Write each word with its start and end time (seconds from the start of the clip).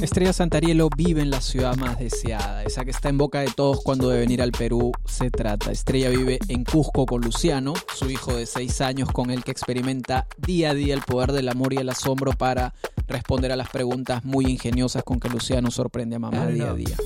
Estrella 0.00 0.32
Santarielo 0.32 0.88
vive 0.96 1.20
en 1.20 1.28
la 1.30 1.42
ciudad 1.42 1.76
más 1.76 1.98
deseada, 1.98 2.62
esa 2.62 2.84
que 2.84 2.90
está 2.90 3.10
en 3.10 3.18
boca 3.18 3.40
de 3.40 3.50
todos 3.50 3.82
cuando 3.82 4.08
de 4.08 4.18
venir 4.18 4.40
al 4.40 4.52
Perú 4.52 4.92
se 5.04 5.30
trata. 5.30 5.70
Estrella 5.70 6.08
vive 6.08 6.38
en 6.48 6.64
Cusco 6.64 7.04
con 7.04 7.20
Luciano, 7.20 7.74
su 7.94 8.10
hijo 8.10 8.34
de 8.34 8.46
6 8.46 8.80
años 8.80 9.10
con 9.12 9.30
el 9.30 9.44
que 9.44 9.50
experimenta 9.50 10.26
día 10.38 10.70
a 10.70 10.74
día 10.74 10.94
el 10.94 11.02
poder 11.02 11.32
del 11.32 11.48
amor 11.50 11.74
y 11.74 11.76
el 11.76 11.90
asombro 11.90 12.32
para 12.32 12.72
responder 13.06 13.52
a 13.52 13.56
las 13.56 13.68
preguntas 13.68 14.24
muy 14.24 14.46
ingeniosas 14.46 15.02
con 15.04 15.20
que 15.20 15.28
Luciano 15.28 15.70
sorprende 15.70 16.16
a 16.16 16.20
mamá 16.20 16.46
día 16.46 16.70
a 16.70 16.74
día. 16.74 16.96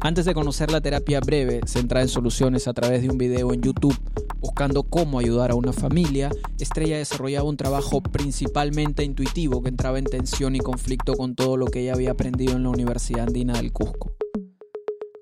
Antes 0.00 0.24
de 0.24 0.34
conocer 0.34 0.70
la 0.70 0.80
terapia 0.80 1.20
breve, 1.20 1.62
centrada 1.66 2.02
en 2.02 2.08
soluciones 2.08 2.68
a 2.68 2.74
través 2.74 3.02
de 3.02 3.10
un 3.10 3.18
video 3.18 3.52
en 3.52 3.62
YouTube, 3.62 3.96
buscando 4.40 4.82
cómo 4.82 5.18
ayudar 5.18 5.50
a 5.50 5.54
una 5.54 5.72
familia, 5.72 6.30
Estrella 6.58 6.98
desarrollaba 6.98 7.48
un 7.48 7.56
trabajo 7.56 8.02
principalmente 8.02 9.04
intuitivo 9.04 9.62
que 9.62 9.68
entraba 9.68 9.98
en 9.98 10.04
tensión 10.04 10.56
y 10.56 10.60
conflicto 10.60 11.14
con 11.14 11.34
todo 11.34 11.56
lo 11.56 11.66
que 11.66 11.80
ella 11.80 11.94
había 11.94 12.12
aprendido 12.12 12.56
en 12.56 12.62
la 12.62 12.70
Universidad 12.70 13.26
Andina 13.26 13.54
del 13.54 13.72
Cusco. 13.72 14.12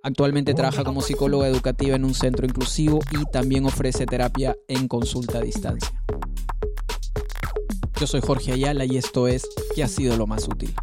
Actualmente 0.02 0.52
trabaja 0.52 0.84
como 0.84 1.00
psicóloga 1.00 1.48
educativa 1.48 1.96
en 1.96 2.04
un 2.04 2.14
centro 2.14 2.46
inclusivo 2.46 3.00
y 3.10 3.24
también 3.30 3.64
ofrece 3.64 4.04
terapia 4.04 4.54
en 4.68 4.86
consulta 4.86 5.38
a 5.38 5.40
distancia. 5.40 5.92
Yo 7.98 8.06
soy 8.06 8.20
Jorge 8.20 8.52
Ayala 8.52 8.84
y 8.84 8.98
esto 8.98 9.28
es 9.28 9.48
¿Qué 9.74 9.82
ha 9.82 9.88
sido 9.88 10.16
lo 10.16 10.26
más 10.26 10.46
útil? 10.46 10.74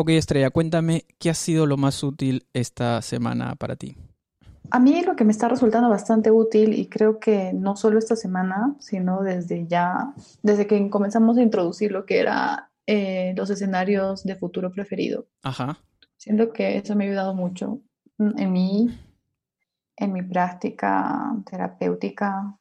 Ok, 0.00 0.10
Estrella, 0.10 0.50
cuéntame 0.50 1.06
qué 1.18 1.28
ha 1.28 1.34
sido 1.34 1.66
lo 1.66 1.76
más 1.76 2.04
útil 2.04 2.46
esta 2.52 3.02
semana 3.02 3.56
para 3.56 3.74
ti. 3.74 3.96
A 4.70 4.78
mí 4.78 5.02
lo 5.02 5.16
que 5.16 5.24
me 5.24 5.32
está 5.32 5.48
resultando 5.48 5.88
bastante 5.88 6.30
útil 6.30 6.72
y 6.72 6.86
creo 6.86 7.18
que 7.18 7.52
no 7.52 7.74
solo 7.74 7.98
esta 7.98 8.14
semana, 8.14 8.76
sino 8.78 9.22
desde 9.22 9.66
ya, 9.66 10.14
desde 10.40 10.68
que 10.68 10.88
comenzamos 10.88 11.36
a 11.36 11.42
introducir 11.42 11.90
lo 11.90 12.06
que 12.06 12.20
era 12.20 12.70
eh, 12.86 13.34
los 13.36 13.50
escenarios 13.50 14.22
de 14.22 14.36
futuro 14.36 14.70
preferido. 14.70 15.26
Ajá. 15.42 15.78
Siento 16.16 16.52
que 16.52 16.76
eso 16.76 16.94
me 16.94 17.02
ha 17.02 17.08
ayudado 17.08 17.34
mucho 17.34 17.80
en 18.20 18.52
mí, 18.52 18.96
en 19.96 20.12
mi 20.12 20.22
práctica 20.22 21.34
terapéutica, 21.44 22.56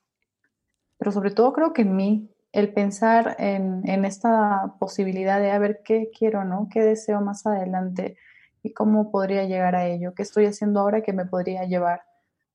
pero 0.97 1.11
sobre 1.11 1.29
todo 1.29 1.53
creo 1.53 1.71
que 1.71 1.83
en 1.83 1.95
mí, 1.95 2.31
el 2.57 2.73
pensar 2.73 3.35
en, 3.37 3.87
en, 3.87 4.03
esta 4.03 4.73
posibilidad 4.79 5.39
de 5.39 5.51
a 5.51 5.59
ver 5.59 5.81
qué 5.85 6.09
quiero, 6.17 6.43
¿no? 6.43 6.69
¿Qué 6.71 6.81
deseo 6.81 7.21
más 7.21 7.45
adelante? 7.45 8.17
¿Y 8.63 8.73
cómo 8.73 9.11
podría 9.11 9.43
llegar 9.45 9.75
a 9.75 9.85
ello? 9.85 10.15
¿Qué 10.15 10.23
estoy 10.23 10.47
haciendo 10.47 10.79
ahora 10.79 11.03
que 11.03 11.13
me 11.13 11.27
podría 11.27 11.65
llevar 11.65 12.01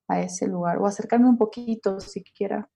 a 0.08 0.20
ese 0.20 0.48
lugar? 0.48 0.78
O 0.78 0.88
acercarme 0.88 1.28
un 1.28 1.38
poquito 1.38 2.00
siquiera. 2.00 2.68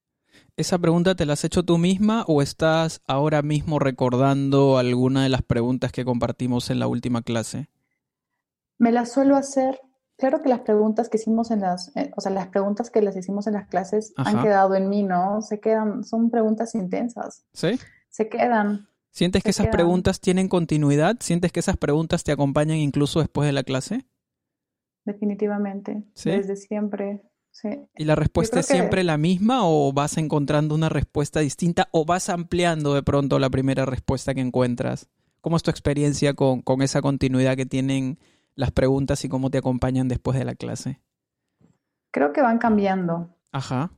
¿Esa 0.56 0.78
pregunta 0.78 1.16
te 1.16 1.26
la 1.26 1.32
has 1.32 1.42
hecho 1.42 1.64
tú 1.64 1.78
misma 1.78 2.24
o 2.28 2.42
estás 2.42 3.02
ahora 3.08 3.42
mismo 3.42 3.80
recordando 3.80 4.78
alguna 4.78 5.24
de 5.24 5.28
las 5.28 5.42
preguntas 5.42 5.90
que 5.90 6.04
compartimos 6.04 6.70
en 6.70 6.78
la 6.78 6.86
última 6.86 7.22
clase? 7.22 7.68
Me 8.78 8.92
las 8.92 9.10
suelo 9.10 9.34
hacer 9.34 9.80
Claro 10.16 10.40
que 10.40 10.48
las 10.48 10.60
preguntas 10.60 11.10
que 11.10 11.18
hicimos 11.18 11.50
en 11.50 11.60
las, 11.60 11.94
eh, 11.94 12.10
o 12.16 12.20
sea, 12.20 12.32
las 12.32 12.48
preguntas 12.48 12.90
que 12.90 13.02
las 13.02 13.16
hicimos 13.16 13.46
en 13.46 13.52
las 13.52 13.68
clases 13.68 14.14
han 14.16 14.42
quedado 14.42 14.74
en 14.74 14.88
mí, 14.88 15.02
¿no? 15.02 15.42
Se 15.42 15.60
quedan, 15.60 16.04
son 16.04 16.30
preguntas 16.30 16.74
intensas. 16.74 17.44
¿Sí? 17.52 17.78
Se 18.08 18.28
quedan. 18.30 18.88
¿Sientes 19.10 19.42
que 19.42 19.50
esas 19.50 19.68
preguntas 19.68 20.20
tienen 20.20 20.48
continuidad? 20.48 21.16
¿Sientes 21.20 21.52
que 21.52 21.60
esas 21.60 21.76
preguntas 21.76 22.24
te 22.24 22.32
acompañan 22.32 22.78
incluso 22.78 23.20
después 23.20 23.46
de 23.46 23.52
la 23.52 23.62
clase? 23.62 24.06
Definitivamente. 25.04 26.04
¿Sí? 26.14 26.30
Desde 26.30 26.56
siempre. 26.56 27.22
Sí. 27.50 27.68
¿Y 27.94 28.04
la 28.04 28.14
respuesta 28.14 28.60
es 28.60 28.66
siempre 28.66 29.04
la 29.04 29.18
misma 29.18 29.60
o 29.62 29.92
vas 29.92 30.16
encontrando 30.18 30.74
una 30.74 30.88
respuesta 30.88 31.40
distinta 31.40 31.88
o 31.92 32.04
vas 32.04 32.28
ampliando 32.28 32.94
de 32.94 33.02
pronto 33.02 33.38
la 33.38 33.50
primera 33.50 33.84
respuesta 33.84 34.34
que 34.34 34.40
encuentras? 34.40 35.08
¿Cómo 35.42 35.56
es 35.56 35.62
tu 35.62 35.70
experiencia 35.70 36.34
con, 36.34 36.60
con 36.60 36.82
esa 36.82 37.00
continuidad 37.02 37.56
que 37.56 37.66
tienen 37.66 38.18
las 38.56 38.72
preguntas 38.72 39.24
y 39.24 39.28
cómo 39.28 39.50
te 39.50 39.58
acompañan 39.58 40.08
después 40.08 40.36
de 40.36 40.44
la 40.44 40.54
clase? 40.54 41.00
Creo 42.10 42.32
que 42.32 42.42
van 42.42 42.58
cambiando. 42.58 43.28
Ajá. 43.52 43.90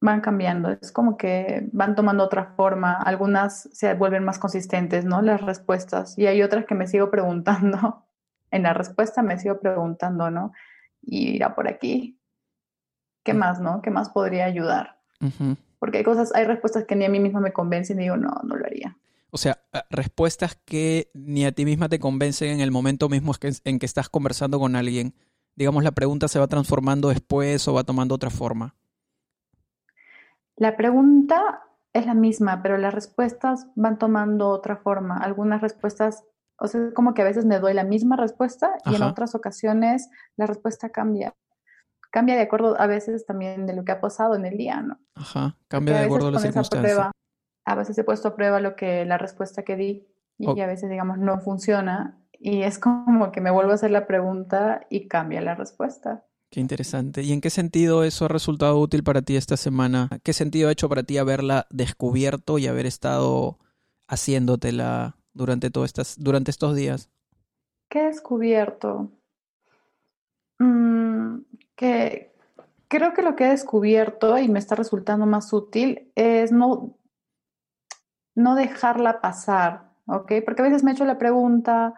Van 0.00 0.20
cambiando. 0.20 0.70
Es 0.70 0.92
como 0.92 1.16
que 1.16 1.68
van 1.72 1.94
tomando 1.94 2.24
otra 2.24 2.54
forma. 2.56 2.94
Algunas 2.94 3.68
se 3.72 3.94
vuelven 3.94 4.24
más 4.24 4.38
consistentes, 4.38 5.04
¿no? 5.04 5.22
Las 5.22 5.40
respuestas. 5.40 6.18
Y 6.18 6.26
hay 6.26 6.42
otras 6.42 6.66
que 6.66 6.74
me 6.74 6.86
sigo 6.86 7.10
preguntando. 7.10 8.04
En 8.52 8.64
la 8.64 8.74
respuesta 8.74 9.22
me 9.22 9.38
sigo 9.38 9.60
preguntando, 9.60 10.28
¿no? 10.28 10.50
Y 11.02 11.36
irá 11.36 11.54
por 11.54 11.68
aquí. 11.68 12.18
¿Qué 13.22 13.32
más, 13.32 13.60
no? 13.60 13.80
¿Qué 13.80 13.92
más 13.92 14.10
podría 14.10 14.46
ayudar? 14.46 14.98
Porque 15.78 15.98
hay 15.98 16.02
cosas, 16.02 16.34
hay 16.34 16.46
respuestas 16.46 16.84
que 16.84 16.96
ni 16.96 17.04
a 17.04 17.08
mí 17.08 17.20
misma 17.20 17.38
me 17.38 17.52
convencen 17.52 18.00
y 18.00 18.02
digo, 18.02 18.16
no, 18.16 18.40
no 18.42 18.56
lo 18.56 18.66
haría. 18.66 18.98
O 19.30 19.38
sea, 19.38 19.62
eh, 19.72 19.80
respuestas 19.90 20.58
que 20.64 21.10
ni 21.14 21.44
a 21.44 21.52
ti 21.52 21.64
misma 21.64 21.88
te 21.88 21.98
convencen 21.98 22.50
en 22.50 22.60
el 22.60 22.70
momento 22.70 23.08
mismo 23.08 23.32
en 23.64 23.78
que 23.78 23.86
estás 23.86 24.08
conversando 24.08 24.58
con 24.58 24.76
alguien. 24.76 25.14
Digamos, 25.56 25.84
la 25.84 25.92
pregunta 25.92 26.28
se 26.28 26.38
va 26.38 26.46
transformando 26.46 27.08
después 27.08 27.66
o 27.68 27.74
va 27.74 27.84
tomando 27.84 28.14
otra 28.14 28.30
forma. 28.30 28.74
La 30.56 30.76
pregunta 30.76 31.62
es 31.92 32.06
la 32.06 32.14
misma, 32.14 32.62
pero 32.62 32.76
las 32.76 32.94
respuestas 32.94 33.68
van 33.74 33.98
tomando 33.98 34.48
otra 34.48 34.76
forma. 34.76 35.18
Algunas 35.18 35.60
respuestas, 35.60 36.24
o 36.58 36.66
sea, 36.66 36.88
es 36.88 36.94
como 36.94 37.14
que 37.14 37.22
a 37.22 37.24
veces 37.24 37.46
me 37.46 37.58
doy 37.58 37.74
la 37.74 37.84
misma 37.84 38.16
respuesta 38.16 38.74
y 38.84 38.94
en 38.94 39.02
otras 39.02 39.34
ocasiones 39.34 40.08
la 40.36 40.46
respuesta 40.46 40.90
cambia. 40.90 41.34
Cambia 42.10 42.34
de 42.34 42.42
acuerdo 42.42 42.80
a 42.80 42.86
veces 42.86 43.24
también 43.24 43.66
de 43.66 43.74
lo 43.74 43.84
que 43.84 43.92
ha 43.92 44.00
pasado 44.00 44.34
en 44.34 44.44
el 44.44 44.56
día, 44.56 44.82
¿no? 44.82 44.98
Ajá, 45.14 45.56
cambia 45.68 45.98
de 45.98 46.04
acuerdo 46.06 46.28
a 46.28 46.30
las 46.32 46.42
circunstancias 46.42 47.12
a 47.70 47.76
veces 47.76 47.96
he 47.98 48.04
puesto 48.04 48.28
a 48.28 48.34
prueba 48.34 48.58
lo 48.58 48.74
que 48.74 49.04
la 49.04 49.16
respuesta 49.16 49.62
que 49.62 49.76
di 49.76 50.06
y 50.38 50.60
a 50.60 50.66
veces, 50.66 50.90
digamos, 50.90 51.18
no 51.18 51.38
funciona 51.38 52.18
y 52.32 52.62
es 52.62 52.78
como 52.78 53.30
que 53.30 53.40
me 53.40 53.50
vuelvo 53.50 53.72
a 53.72 53.74
hacer 53.74 53.90
la 53.90 54.06
pregunta 54.06 54.86
y 54.90 55.06
cambia 55.06 55.40
la 55.40 55.54
respuesta. 55.54 56.24
Qué 56.50 56.58
interesante. 56.58 57.22
¿Y 57.22 57.32
en 57.32 57.40
qué 57.40 57.50
sentido 57.50 58.02
eso 58.02 58.24
ha 58.24 58.28
resultado 58.28 58.80
útil 58.80 59.04
para 59.04 59.22
ti 59.22 59.36
esta 59.36 59.56
semana? 59.56 60.08
¿Qué 60.24 60.32
sentido 60.32 60.68
ha 60.68 60.72
hecho 60.72 60.88
para 60.88 61.04
ti 61.04 61.18
haberla 61.18 61.66
descubierto 61.70 62.58
y 62.58 62.66
haber 62.66 62.86
estado 62.86 63.58
haciéndotela 64.08 65.16
durante, 65.32 65.70
todas 65.70 65.90
estas, 65.90 66.16
durante 66.18 66.50
estos 66.50 66.74
días? 66.74 67.08
¿Qué 67.88 68.00
he 68.00 68.06
descubierto? 68.06 69.12
Mm, 70.58 71.42
que 71.76 72.32
creo 72.88 73.12
que 73.12 73.22
lo 73.22 73.36
que 73.36 73.44
he 73.44 73.50
descubierto 73.50 74.38
y 74.38 74.48
me 74.48 74.58
está 74.58 74.74
resultando 74.74 75.26
más 75.26 75.52
útil 75.52 76.10
es 76.16 76.50
no 76.50 76.96
no 78.40 78.54
dejarla 78.54 79.20
pasar, 79.20 79.90
¿ok? 80.06 80.32
Porque 80.44 80.62
a 80.62 80.64
veces 80.64 80.82
me 80.82 80.90
he 80.90 80.94
hecho 80.94 81.04
la 81.04 81.18
pregunta, 81.18 81.94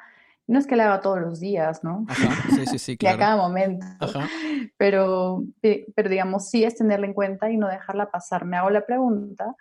no 0.46 0.58
es 0.58 0.66
que 0.66 0.76
la 0.76 0.84
haga 0.86 1.00
todos 1.00 1.20
los 1.20 1.40
días, 1.40 1.84
¿no? 1.84 2.04
sí, 2.54 2.66
sí, 2.66 2.78
sí, 2.78 2.96
claro. 2.96 3.16
y 3.18 3.22
a 3.22 3.24
cada 3.24 3.36
momento. 3.36 3.86
Pero, 4.76 5.44
pero 5.60 6.08
digamos, 6.08 6.50
sí 6.50 6.64
es 6.64 6.76
tenerla 6.76 7.06
en 7.06 7.14
cuenta 7.14 7.50
y 7.50 7.56
no 7.56 7.68
dejarla 7.68 8.10
pasar. 8.10 8.44
Me 8.44 8.56
hago 8.56 8.70
la 8.70 8.84
pregunta 8.84 9.54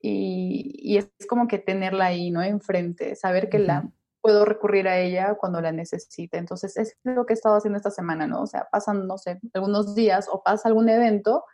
y, 0.00 0.96
es 0.98 1.08
como 1.28 1.48
que 1.48 1.58
tenerla 1.58 2.06
ahí, 2.06 2.30
¿no? 2.30 2.42
Enfrente, 2.42 3.16
saber 3.16 3.48
que 3.48 3.58
la 3.58 3.88
puedo 4.20 4.44
recurrir 4.44 4.88
a 4.88 4.98
ella 4.98 5.34
cuando 5.34 5.60
la 5.60 5.72
necesite. 5.72 6.36
Entonces, 6.36 6.76
es 6.76 6.96
lo 7.02 7.24
que 7.24 7.32
he 7.32 7.36
estado 7.36 7.56
haciendo 7.56 7.78
esta 7.78 7.90
semana, 7.90 8.26
¿no? 8.26 8.42
O 8.42 8.46
sea, 8.46 8.68
pasan, 8.70 9.06
no 9.06 9.18
sé, 9.18 9.40
algunos 9.54 9.94
días 9.94 10.28
o 10.30 10.42
pasa 10.42 10.68
algún 10.68 10.88
evento 10.88 11.44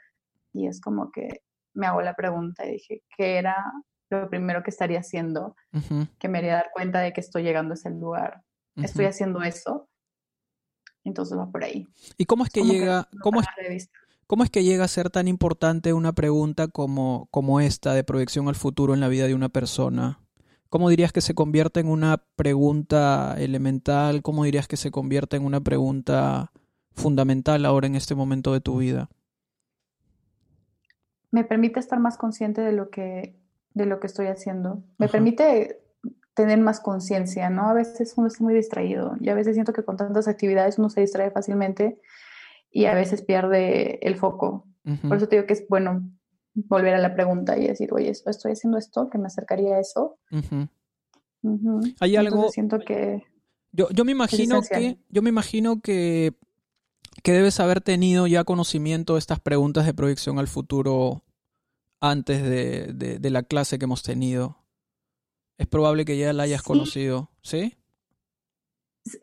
y 0.53 0.67
es 0.67 0.81
como 0.81 1.11
que 1.13 1.43
me 1.75 1.87
hago 1.87 2.03
la 2.03 2.15
pregunta 2.15 2.67
y 2.67 2.73
dije, 2.73 3.03
¿qué 3.17 3.39
era 3.39 3.57
lo 4.11 4.29
primero 4.29 4.63
que 4.63 4.71
estaría 4.71 5.01
haciendo, 5.01 5.57
que 6.19 6.29
me 6.29 6.39
haría 6.39 6.55
dar 6.55 6.71
cuenta 6.73 7.01
de 7.01 7.13
que 7.13 7.21
estoy 7.21 7.43
llegando 7.43 7.73
a 7.73 7.75
ese 7.75 7.91
lugar. 7.91 8.43
Estoy 8.77 9.07
haciendo 9.07 9.43
eso. 9.43 9.89
Entonces 11.05 11.39
va 11.39 11.51
por 11.51 11.65
ahí. 11.65 11.87
¿Y 12.19 12.27
cómo 12.27 12.45
es 12.45 12.51
que 12.51 12.63
llega, 12.63 13.09
cómo, 13.23 13.41
es, 13.41 13.91
cómo 14.27 14.45
es 14.45 14.51
que 14.51 14.65
llega 14.65 14.85
a 14.85 14.89
ser 14.89 15.11
tan 15.11 15.29
importante 15.29 15.93
una 15.93 16.13
pregunta 16.13 16.69
como, 16.69 17.29
como 17.31 17.61
esta 17.61 17.95
de 17.95 18.05
proyección 18.05 18.49
al 18.49 18.55
futuro 18.55 18.93
en 18.95 19.01
la 19.01 19.09
vida 19.09 19.27
de 19.27 19.35
una 19.35 19.49
persona? 19.49 20.21
¿Cómo 20.69 20.89
dirías 20.89 21.13
que 21.13 21.21
se 21.21 21.35
convierte 21.35 21.81
en 21.81 21.89
una 21.89 22.23
pregunta 22.37 23.35
elemental? 23.39 24.23
¿Cómo 24.23 24.45
dirías 24.45 24.69
que 24.69 24.77
se 24.77 24.91
convierte 24.91 25.37
en 25.37 25.45
una 25.45 25.61
pregunta 25.61 26.53
fundamental 26.93 27.65
ahora 27.65 27.87
en 27.87 27.97
este 27.97 28.15
momento 28.15 28.53
de 28.53 28.61
tu 28.61 28.79
vida? 28.79 29.09
Me 31.33 31.45
permite 31.45 31.81
estar 31.81 31.99
más 31.99 32.17
consciente 32.17 32.61
de 32.61 32.73
lo 32.73 32.91
que 32.91 33.40
de 33.81 33.87
lo 33.87 34.01
que 34.01 34.07
estoy 34.07 34.27
haciendo. 34.27 34.83
Me 34.99 35.09
permite 35.09 35.81
tener 36.35 36.59
más 36.59 36.81
conciencia, 36.81 37.51
¿no? 37.51 37.69
A 37.69 37.75
veces 37.75 38.15
uno 38.17 38.29
está 38.29 38.43
muy 38.43 38.55
distraído 38.55 39.17
y 39.21 39.29
a 39.29 39.35
veces 39.35 39.55
siento 39.55 39.73
que 39.73 39.85
con 39.85 39.97
tantas 39.97 40.29
actividades 40.29 40.79
uno 40.79 40.89
se 40.89 41.01
distrae 41.01 41.31
fácilmente 41.31 42.01
y 42.71 42.87
a 42.87 42.95
veces 42.95 43.23
pierde 43.23 43.99
el 44.07 44.17
foco. 44.17 44.67
Por 45.07 45.17
eso 45.19 45.29
te 45.29 45.37
digo 45.37 45.47
que 45.47 45.53
es 45.53 45.67
bueno 45.69 46.03
volver 46.55 46.95
a 46.95 46.99
la 46.99 47.15
pregunta 47.15 47.59
y 47.59 47.67
decir, 47.67 47.93
oye, 47.93 48.11
estoy 48.11 48.53
haciendo 48.53 48.79
esto, 48.79 49.09
que 49.11 49.19
me 49.19 49.27
acercaría 49.27 49.77
a 49.77 49.81
eso. 49.81 50.19
Hay 52.01 52.17
algo... 52.17 52.49
siento 52.49 52.79
que... 52.79 53.23
Yo, 53.73 53.89
yo 53.91 54.05
me 54.05 54.13
imagino 54.13 54.63
que... 54.63 54.99
Yo 55.09 55.23
me 55.23 55.29
imagino 55.29 55.81
que 55.81 56.35
que 57.23 57.33
debes 57.33 57.61
haber 57.61 57.81
tenido 57.81 58.27
ya 58.27 58.45
conocimiento 58.45 59.15
de 59.15 59.19
estas 59.19 59.41
preguntas 59.41 59.87
de 59.87 59.95
proyección 59.95 60.39
al 60.39 60.49
futuro 60.49 61.23
antes 62.01 62.43
de, 62.43 63.31
la 63.31 63.43
clase 63.43 63.79
que 63.79 63.85
hemos 63.85 64.03
tenido. 64.03 64.57
Es 65.59 65.67
probable 65.67 66.05
que 66.05 66.17
ya 66.17 66.33
la 66.33 66.45
hayas 66.45 66.63
conocido, 66.63 67.31
¿sí? 67.43 67.77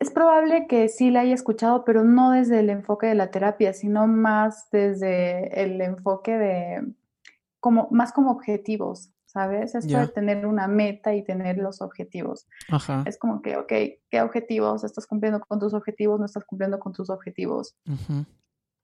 Es 0.00 0.10
probable 0.10 0.66
que 0.68 0.88
sí 0.88 1.10
la 1.10 1.20
haya 1.20 1.34
escuchado, 1.34 1.84
pero 1.84 2.04
no 2.04 2.32
desde 2.32 2.60
el 2.60 2.70
enfoque 2.70 3.06
de 3.06 3.14
la 3.14 3.30
terapia, 3.30 3.72
sino 3.72 4.06
más 4.06 4.68
desde 4.70 5.62
el 5.62 5.80
enfoque 5.80 6.36
de 6.36 6.94
como 7.60 7.88
más 7.90 8.12
como 8.12 8.30
objetivos, 8.30 9.10
¿sabes? 9.26 9.74
Esto 9.74 9.98
de 9.98 10.08
tener 10.08 10.46
una 10.46 10.68
meta 10.68 11.14
y 11.14 11.24
tener 11.24 11.58
los 11.58 11.80
objetivos. 11.80 12.46
Es 13.04 13.18
como 13.18 13.42
que, 13.42 13.56
ok, 13.56 13.72
¿qué 14.10 14.20
objetivos? 14.22 14.84
¿Estás 14.84 15.06
cumpliendo 15.06 15.40
con 15.40 15.58
tus 15.58 15.74
objetivos? 15.74 16.18
¿No 16.18 16.26
estás 16.26 16.44
cumpliendo 16.44 16.78
con 16.78 16.92
tus 16.92 17.10
objetivos? 17.10 17.76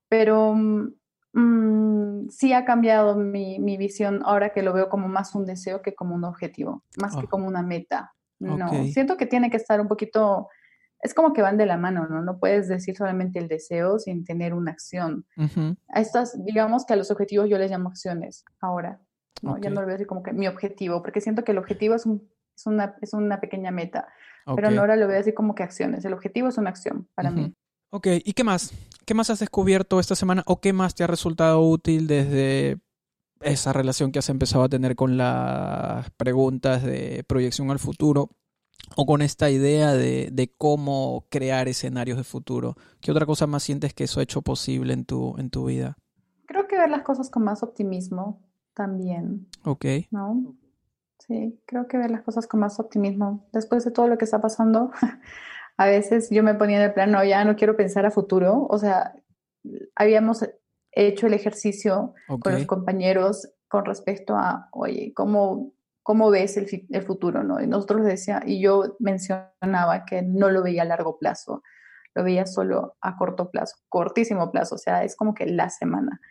Pero 0.09 0.53
mm, 0.53 0.93
mm, 1.35 2.29
sí 2.29 2.53
ha 2.53 2.65
cambiado 2.65 3.15
mi, 3.15 3.77
visión 3.77 4.21
ahora 4.25 4.49
que 4.49 4.63
lo 4.63 4.73
veo 4.73 4.89
como 4.89 5.07
más 5.07 5.35
un 5.35 5.45
deseo 5.45 5.81
que 5.81 5.93
como 5.93 6.15
un 6.15 6.23
objetivo, 6.23 6.83
más 6.97 7.15
que 7.15 7.25
oh. 7.25 7.29
como 7.29 7.47
una 7.47 7.61
meta. 7.61 8.13
No, 8.39 8.57
siento 8.91 9.15
que 9.15 9.25
tiene 9.25 9.49
que 9.49 9.57
estar 9.57 9.79
un 9.79 9.87
poquito, 9.87 10.49
es 11.01 11.13
como 11.13 11.33
que 11.33 11.41
van 11.41 11.57
de 11.57 11.65
la 11.65 11.77
mano, 11.77 12.07
¿no? 12.07 12.21
No 12.21 12.37
puedes 12.37 12.67
decir 12.67 12.95
solamente 12.95 13.39
el 13.39 13.47
deseo 13.47 13.97
sin 13.97 14.25
tener 14.25 14.53
una 14.53 14.71
acción. 14.71 15.25
A 15.89 16.01
estas, 16.01 16.43
digamos 16.43 16.85
que 16.85 16.93
a 16.93 16.97
los 16.97 17.11
objetivos 17.11 17.49
yo 17.49 17.57
les 17.57 17.71
llamo 17.71 17.89
acciones 17.89 18.43
ahora. 18.59 18.99
¿no? 19.41 19.57
Ya 19.57 19.69
no 19.69 19.81
lo 19.81 19.87
veo 19.87 19.95
así 19.95 20.05
como 20.05 20.23
que 20.23 20.33
mi 20.33 20.47
objetivo, 20.47 21.01
porque 21.01 21.21
siento 21.21 21.43
que 21.43 21.51
el 21.51 21.57
objetivo 21.57 21.95
es, 21.95 22.05
un, 22.05 22.29
es, 22.55 22.65
una, 22.65 22.95
es 23.01 23.13
una 23.13 23.39
pequeña 23.39 23.71
meta, 23.71 24.07
pero 24.55 24.69
ahora 24.79 24.95
lo 24.95 25.07
veo 25.07 25.19
así 25.19 25.33
como 25.33 25.55
que 25.55 25.63
acciones. 25.63 26.03
El 26.05 26.13
objetivo 26.13 26.49
es 26.49 26.57
una 26.57 26.69
acción 26.69 27.07
para 27.15 27.31
mí. 27.31 27.53
Ok, 27.95 28.07
¿y 28.25 28.33
qué 28.33 28.43
más? 28.43 28.73
¿Qué 29.05 29.13
más 29.13 29.29
has 29.29 29.39
descubierto 29.39 30.01
esta 30.01 30.15
semana 30.15 30.43
o 30.47 30.59
qué 30.59 30.73
más 30.73 30.95
te 30.95 31.05
ha 31.05 31.07
resultado 31.07 31.61
útil 31.61 32.07
desde 32.07 32.77
esa 33.39 33.71
relación 33.71 34.11
que 34.11 34.19
has 34.19 34.27
empezado 34.27 34.65
a 34.65 34.69
tener 34.69 34.97
con 34.97 35.15
las 35.15 36.09
preguntas 36.17 36.83
de 36.83 37.23
proyección 37.25 37.71
al 37.71 37.79
futuro 37.79 38.31
o 38.97 39.05
con 39.05 39.21
esta 39.21 39.49
idea 39.49 39.93
de, 39.93 40.27
de, 40.29 40.53
cómo 40.57 41.25
crear 41.29 41.69
escenarios 41.69 42.17
de 42.17 42.25
futuro? 42.25 42.75
¿Qué 42.99 43.11
otra 43.11 43.25
cosa 43.25 43.47
más 43.47 43.63
sientes 43.63 43.93
que 43.93 44.03
eso 44.03 44.19
ha 44.19 44.23
hecho 44.23 44.41
posible 44.41 44.91
en 44.91 45.05
tu, 45.05 45.33
en 45.37 45.49
tu 45.49 45.63
vida? 45.63 45.97
Creo 46.47 46.67
que 46.67 46.77
ver 46.77 46.89
las 46.89 47.03
cosas 47.03 47.29
con 47.29 47.45
más 47.45 47.63
optimismo, 47.63 48.41
también. 48.73 49.47
Ok. 49.63 49.85
¿No? 50.11 50.53
Sí, 51.19 51.61
creo 51.65 51.87
que 51.87 51.97
ver 51.97 52.11
las 52.11 52.23
cosas 52.23 52.45
con 52.45 52.59
más 52.59 52.77
optimismo. 52.77 53.47
Después 53.53 53.85
de 53.85 53.91
todo 53.91 54.09
lo 54.09 54.17
que 54.17 54.25
está 54.25 54.41
pasando, 54.41 54.91
a 55.77 55.87
veces 55.87 56.29
yo 56.29 56.43
me 56.43 56.55
ponía 56.55 56.77
en 56.77 56.83
el 56.83 56.93
plan, 56.93 57.11
no, 57.11 57.23
ya 57.23 57.43
no 57.43 57.55
quiero 57.55 57.75
pensar 57.75 58.05
a 58.05 58.11
futuro. 58.11 58.65
O 58.69 58.77
sea, 58.77 59.13
habíamos 59.95 60.47
hecho 60.91 61.27
el 61.27 61.33
ejercicio 61.33 62.13
con 62.27 62.53
los 62.53 62.65
compañeros 62.65 63.49
con 63.67 63.85
respecto 63.85 64.35
a, 64.35 64.69
oye, 64.71 65.11
¿cómo, 65.13 65.73
cómo 66.01 66.29
ves 66.29 66.55
el, 66.55 66.87
el, 66.89 67.01
futuro? 67.01 67.43
¿no? 67.43 67.61
Y 67.61 67.67
nosotros 67.67 68.05
decía, 68.05 68.41
y 68.45 68.61
yo 68.61 68.95
mencionaba 68.99 70.05
que 70.05 70.21
no 70.21 70.49
lo 70.49 70.63
veía 70.63 70.83
a 70.83 70.85
largo 70.85 71.17
plazo, 71.17 71.61
lo 72.13 72.23
veía 72.23 72.45
solo 72.45 72.95
a 73.01 73.17
corto 73.17 73.51
plazo, 73.51 73.75
cortísimo 73.89 74.51
plazo, 74.51 74.75
o 74.75 74.77
sea, 74.77 75.03
es 75.03 75.15
como 75.17 75.33
que 75.33 75.45
la 75.45 75.69
semana. 75.69 76.21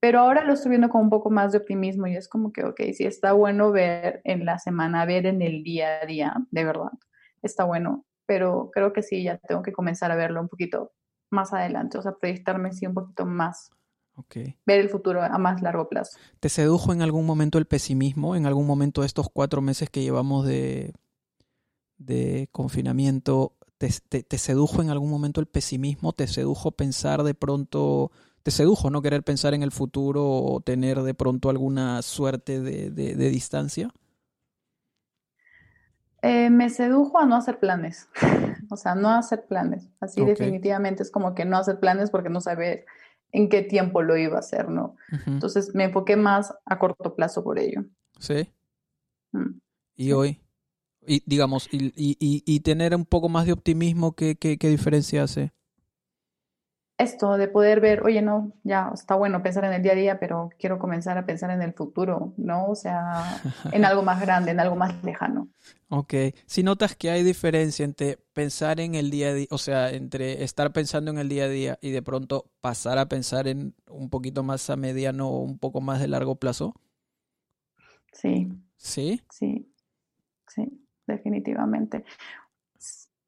Pero 0.00 0.20
ahora 0.20 0.44
lo 0.44 0.54
estoy 0.54 0.70
viendo 0.70 0.88
con 0.88 1.02
un 1.02 1.10
poco 1.10 1.28
más 1.28 1.52
de 1.52 1.58
optimismo 1.58 2.06
y 2.06 2.16
es 2.16 2.28
como 2.28 2.52
que, 2.52 2.64
ok, 2.64 2.80
sí 2.94 3.04
está 3.04 3.32
bueno 3.32 3.72
ver 3.72 4.22
en 4.24 4.46
la 4.46 4.58
semana, 4.58 5.04
ver 5.04 5.26
en 5.26 5.42
el 5.42 5.62
día 5.62 6.00
a 6.02 6.06
día, 6.06 6.34
de 6.50 6.64
verdad, 6.64 6.92
está 7.42 7.64
bueno, 7.64 8.06
pero 8.28 8.70
creo 8.72 8.92
que 8.92 9.02
sí, 9.02 9.24
ya 9.24 9.38
tengo 9.38 9.62
que 9.62 9.72
comenzar 9.72 10.12
a 10.12 10.16
verlo 10.16 10.40
un 10.40 10.48
poquito 10.48 10.92
más 11.30 11.52
adelante, 11.52 11.98
o 11.98 12.02
sea, 12.02 12.12
proyectarme 12.12 12.72
sí 12.72 12.86
un 12.86 12.94
poquito 12.94 13.26
más. 13.26 13.70
Okay. 14.14 14.56
Ver 14.66 14.80
el 14.80 14.88
futuro 14.88 15.22
a 15.22 15.38
más 15.38 15.62
largo 15.62 15.88
plazo. 15.88 16.18
¿Te 16.38 16.48
sedujo 16.48 16.92
en 16.92 17.02
algún 17.02 17.24
momento 17.24 17.58
el 17.58 17.66
pesimismo? 17.66 18.36
¿En 18.36 18.46
algún 18.46 18.66
momento 18.66 19.00
de 19.00 19.06
estos 19.06 19.28
cuatro 19.32 19.62
meses 19.62 19.90
que 19.90 20.02
llevamos 20.02 20.44
de, 20.44 20.92
de 21.96 22.48
confinamiento? 22.52 23.56
¿Te, 23.78 23.88
te 24.22 24.38
sedujo 24.38 24.82
en 24.82 24.90
algún 24.90 25.10
momento 25.10 25.40
el 25.40 25.46
pesimismo? 25.46 26.12
¿Te 26.12 26.26
sedujo 26.26 26.72
pensar 26.72 27.22
de 27.22 27.34
pronto 27.34 28.10
te 28.48 28.52
sedujo 28.52 28.88
no 28.88 29.02
querer 29.02 29.22
pensar 29.22 29.52
en 29.52 29.62
el 29.62 29.72
futuro 29.72 30.26
o 30.26 30.60
tener 30.60 31.02
de 31.02 31.12
pronto 31.12 31.50
alguna 31.50 32.00
suerte 32.00 32.62
de, 32.62 33.14
distancia? 33.30 33.92
Eh, 36.22 36.50
me 36.50 36.68
sedujo 36.68 37.18
a 37.18 37.26
no 37.26 37.36
hacer 37.36 37.60
planes, 37.60 38.08
o 38.70 38.76
sea, 38.76 38.94
no 38.94 39.10
hacer 39.10 39.46
planes, 39.46 39.88
así 40.00 40.24
definitivamente 40.24 41.02
es 41.02 41.10
como 41.12 41.34
que 41.34 41.44
no 41.44 41.56
hacer 41.56 41.78
planes 41.78 42.10
porque 42.10 42.28
no 42.28 42.40
saber 42.40 42.86
en 43.30 43.48
qué 43.48 43.62
tiempo 43.62 44.02
lo 44.02 44.16
iba 44.16 44.36
a 44.36 44.40
hacer, 44.40 44.68
¿no? 44.68 44.96
Entonces 45.26 45.74
me 45.74 45.84
enfoqué 45.84 46.16
más 46.16 46.54
a 46.64 46.78
corto 46.78 47.14
plazo 47.14 47.44
por 47.44 47.58
ello. 47.58 47.84
Sí. 48.18 48.50
Mm, 49.32 49.60
y 49.96 50.12
hoy, 50.12 50.40
y 51.06 51.22
digamos, 51.26 51.68
y, 51.70 51.92
y, 51.94 52.60
tener 52.60 52.94
un 52.94 53.04
poco 53.04 53.28
más 53.28 53.46
de 53.46 53.52
optimismo, 53.52 54.12
¿qué, 54.12 54.36
qué, 54.36 54.58
qué 54.58 54.68
diferencia 54.68 55.22
hace? 55.22 55.52
Esto 56.98 57.36
de 57.36 57.46
poder 57.46 57.80
ver, 57.80 58.02
oye, 58.02 58.22
no, 58.22 58.52
ya 58.64 58.90
está 58.92 59.14
bueno 59.14 59.40
pensar 59.40 59.64
en 59.64 59.72
el 59.72 59.82
día 59.82 59.92
a 59.92 59.94
día, 59.94 60.18
pero 60.18 60.50
quiero 60.58 60.80
comenzar 60.80 61.16
a 61.16 61.26
pensar 61.26 61.50
en 61.50 61.62
el 61.62 61.72
futuro, 61.72 62.34
¿no? 62.36 62.66
O 62.66 62.74
sea, 62.74 63.40
en 63.72 63.84
algo 63.84 64.02
más 64.02 64.20
grande, 64.20 64.50
en 64.50 64.58
algo 64.58 64.74
más 64.74 65.02
lejano. 65.04 65.48
Ok, 65.88 66.14
si 66.46 66.64
notas 66.64 66.96
que 66.96 67.10
hay 67.10 67.22
diferencia 67.22 67.84
entre 67.84 68.18
pensar 68.32 68.80
en 68.80 68.96
el 68.96 69.10
día 69.10 69.28
a 69.28 69.34
día, 69.34 69.46
o 69.50 69.58
sea, 69.58 69.90
entre 69.90 70.42
estar 70.42 70.72
pensando 70.72 71.12
en 71.12 71.18
el 71.18 71.28
día 71.28 71.44
a 71.44 71.48
día 71.48 71.78
y 71.80 71.92
de 71.92 72.02
pronto 72.02 72.50
pasar 72.60 72.98
a 72.98 73.08
pensar 73.08 73.46
en 73.46 73.74
un 73.88 74.10
poquito 74.10 74.42
más 74.42 74.68
a 74.68 74.76
mediano 74.76 75.28
o 75.28 75.38
un 75.38 75.58
poco 75.58 75.80
más 75.80 76.00
de 76.00 76.08
largo 76.08 76.34
plazo. 76.34 76.74
Sí. 78.12 78.48
¿Sí? 78.76 79.22
Sí, 79.30 79.72
sí, 80.48 80.84
definitivamente. 81.06 82.04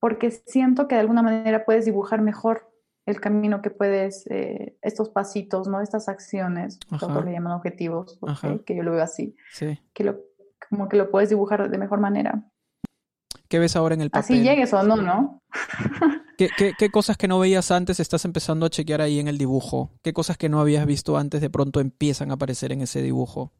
Porque 0.01 0.31
siento 0.31 0.89
que 0.89 0.97
de 0.97 1.03
alguna 1.03 1.23
manera 1.23 1.65
puedes 1.65 1.85
dibujar 1.85 2.21
mejor 2.23 2.70
el 3.11 3.21
camino 3.21 3.62
que 3.62 3.71
puedes, 3.71 4.27
eh, 4.29 4.77
estos 4.83 5.09
pasitos, 5.09 5.69
¿no? 5.69 5.81
Estas 5.81 6.09
acciones, 6.09 6.79
lo 6.91 7.23
le 7.23 7.33
llaman 7.33 7.52
objetivos, 7.52 8.19
que 8.64 8.76
yo 8.76 8.83
lo 8.83 8.93
veo 8.93 9.02
así, 9.02 9.37
que 9.93 10.05
lo, 10.05 10.21
como 10.69 10.88
que 10.88 10.97
lo 10.97 11.11
puedes 11.11 11.29
dibujar 11.29 11.71
de 11.71 11.79
mejor 11.79 12.00
manera. 12.00 12.45
¿Qué 13.49 13.59
ves 13.59 13.75
ahora 13.75 13.95
en 13.95 14.00
el 14.00 14.11
papel? 14.11 14.37
Así 14.37 14.43
llegues 14.43 14.73
o 14.73 14.83
no, 14.83 14.97
¿no? 14.97 15.43
¿Qué, 16.37 16.90
cosas 16.90 17.17
que 17.19 17.29
no 17.29 17.38
veías 17.38 17.71
antes 17.71 18.00
estás 18.00 18.25
empezando 18.25 18.64
a 18.64 18.71
chequear 18.71 19.02
ahí 19.02 19.19
en 19.19 19.29
el 19.29 19.37
dibujo? 19.37 19.90
¿Qué 20.02 20.12
cosas 20.12 20.38
que 20.38 20.49
no 20.49 20.61
habías 20.61 20.87
visto 20.87 21.19
antes 21.19 21.40
de 21.40 21.50
pronto 21.50 21.81
empiezan 21.81 22.31
a 22.31 22.35
aparecer 22.35 22.73
en 22.73 22.81
ese 22.81 23.02
dibujo? 23.02 23.52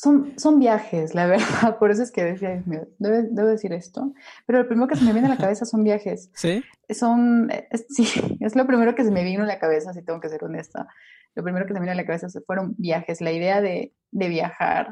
Son, 0.00 0.32
son 0.38 0.58
viajes, 0.58 1.14
la 1.14 1.26
verdad. 1.26 1.76
Por 1.78 1.90
eso 1.90 2.02
es 2.02 2.10
que 2.10 2.24
decía, 2.24 2.62
debo, 2.98 3.46
decir 3.48 3.74
esto. 3.74 4.14
Pero 4.46 4.60
lo 4.60 4.66
primero 4.66 4.88
que 4.88 4.96
se 4.96 5.04
me 5.04 5.12
viene 5.12 5.26
a 5.26 5.30
la 5.30 5.36
cabeza 5.36 5.66
son 5.66 5.84
viajes. 5.84 6.30
¿Sí? 6.32 6.64
Son, 6.88 7.50
es, 7.50 7.84
sí, 7.90 8.38
es 8.40 8.56
lo 8.56 8.66
primero 8.66 8.94
que 8.94 9.04
se 9.04 9.10
me 9.10 9.24
vino 9.24 9.42
a 9.42 9.46
la 9.46 9.58
cabeza, 9.58 9.92
si 9.92 10.02
tengo 10.02 10.18
que 10.18 10.30
ser 10.30 10.42
honesta. 10.42 10.88
Lo 11.34 11.42
primero 11.42 11.66
que 11.66 11.74
se 11.74 11.80
me 11.80 11.84
vino 11.84 11.92
a 11.92 11.96
la 11.96 12.06
cabeza 12.06 12.28
fueron 12.46 12.74
viajes. 12.78 13.20
La 13.20 13.30
idea 13.30 13.60
de, 13.60 13.92
de 14.10 14.28
viajar 14.30 14.88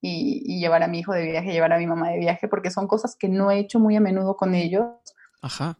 y, 0.00 0.42
y, 0.44 0.58
llevar 0.58 0.82
a 0.82 0.88
mi 0.88 0.98
hijo 0.98 1.12
de 1.12 1.22
viaje, 1.22 1.52
llevar 1.52 1.72
a 1.72 1.78
mi 1.78 1.86
mamá 1.86 2.10
de 2.10 2.18
viaje, 2.18 2.48
porque 2.48 2.72
son 2.72 2.88
cosas 2.88 3.14
que 3.14 3.28
no 3.28 3.52
he 3.52 3.60
hecho 3.60 3.78
muy 3.78 3.94
a 3.94 4.00
menudo 4.00 4.36
con 4.36 4.56
ellos. 4.56 4.88
Ajá. 5.40 5.78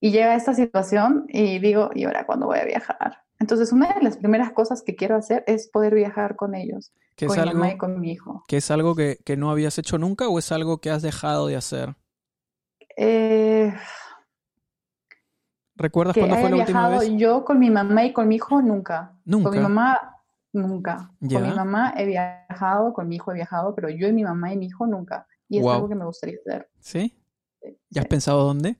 Y 0.00 0.10
llega 0.10 0.34
esta 0.34 0.52
situación 0.52 1.26
y 1.28 1.60
digo, 1.60 1.90
¿y 1.94 2.06
ahora 2.06 2.26
cuándo 2.26 2.46
voy 2.46 2.58
a 2.58 2.64
viajar? 2.64 3.18
Entonces, 3.38 3.72
una 3.72 3.94
de 3.94 4.02
las 4.02 4.16
primeras 4.16 4.50
cosas 4.50 4.82
que 4.82 4.96
quiero 4.96 5.14
hacer 5.14 5.44
es 5.46 5.68
poder 5.68 5.94
viajar 5.94 6.34
con 6.34 6.56
ellos, 6.56 6.92
con 7.18 7.28
mi 7.28 7.44
mamá 7.46 7.70
y 7.72 7.78
con 7.78 8.00
mi 8.00 8.12
hijo. 8.12 8.44
¿Que 8.48 8.58
es 8.58 8.70
algo 8.70 8.94
que, 8.94 9.18
no 9.36 9.50
habías 9.50 9.78
hecho 9.78 9.98
nunca 9.98 10.28
o 10.28 10.38
es 10.38 10.52
algo 10.52 10.78
que 10.78 10.90
has 10.90 11.02
dejado 11.02 11.46
de 11.46 11.56
hacer? 11.56 11.96
Eh, 12.96 13.74
¿Recuerdas 15.76 16.16
cuándo 16.16 16.36
fue 16.36 16.50
la 16.50 16.56
última 16.56 16.88
vez? 16.88 17.10
Yo 17.16 17.44
con 17.44 17.58
mi 17.58 17.70
mamá 17.70 18.04
y 18.04 18.12
con 18.12 18.28
mi 18.28 18.36
hijo 18.36 18.62
nunca. 18.62 19.16
Nunca. 19.24 19.50
Con 19.50 19.58
mi 19.58 19.62
mamá 19.62 20.14
nunca. 20.52 21.10
Con 21.20 21.42
mi 21.42 21.54
mamá 21.54 21.94
he 21.96 22.06
viajado, 22.06 22.92
con 22.92 23.08
mi 23.08 23.16
hijo 23.16 23.32
he 23.32 23.34
viajado, 23.34 23.74
pero 23.74 23.88
yo 23.90 24.08
y 24.08 24.12
mi 24.12 24.24
mamá 24.24 24.52
y 24.52 24.56
mi 24.56 24.66
hijo 24.66 24.86
nunca. 24.86 25.26
Y 25.48 25.58
es 25.58 25.66
algo 25.66 25.88
que 25.88 25.94
me 25.94 26.04
gustaría 26.04 26.36
hacer. 26.40 26.70
¿Sí? 26.78 27.16
¿Ya 27.90 28.02
has 28.02 28.08
pensado 28.08 28.44
dónde? 28.44 28.78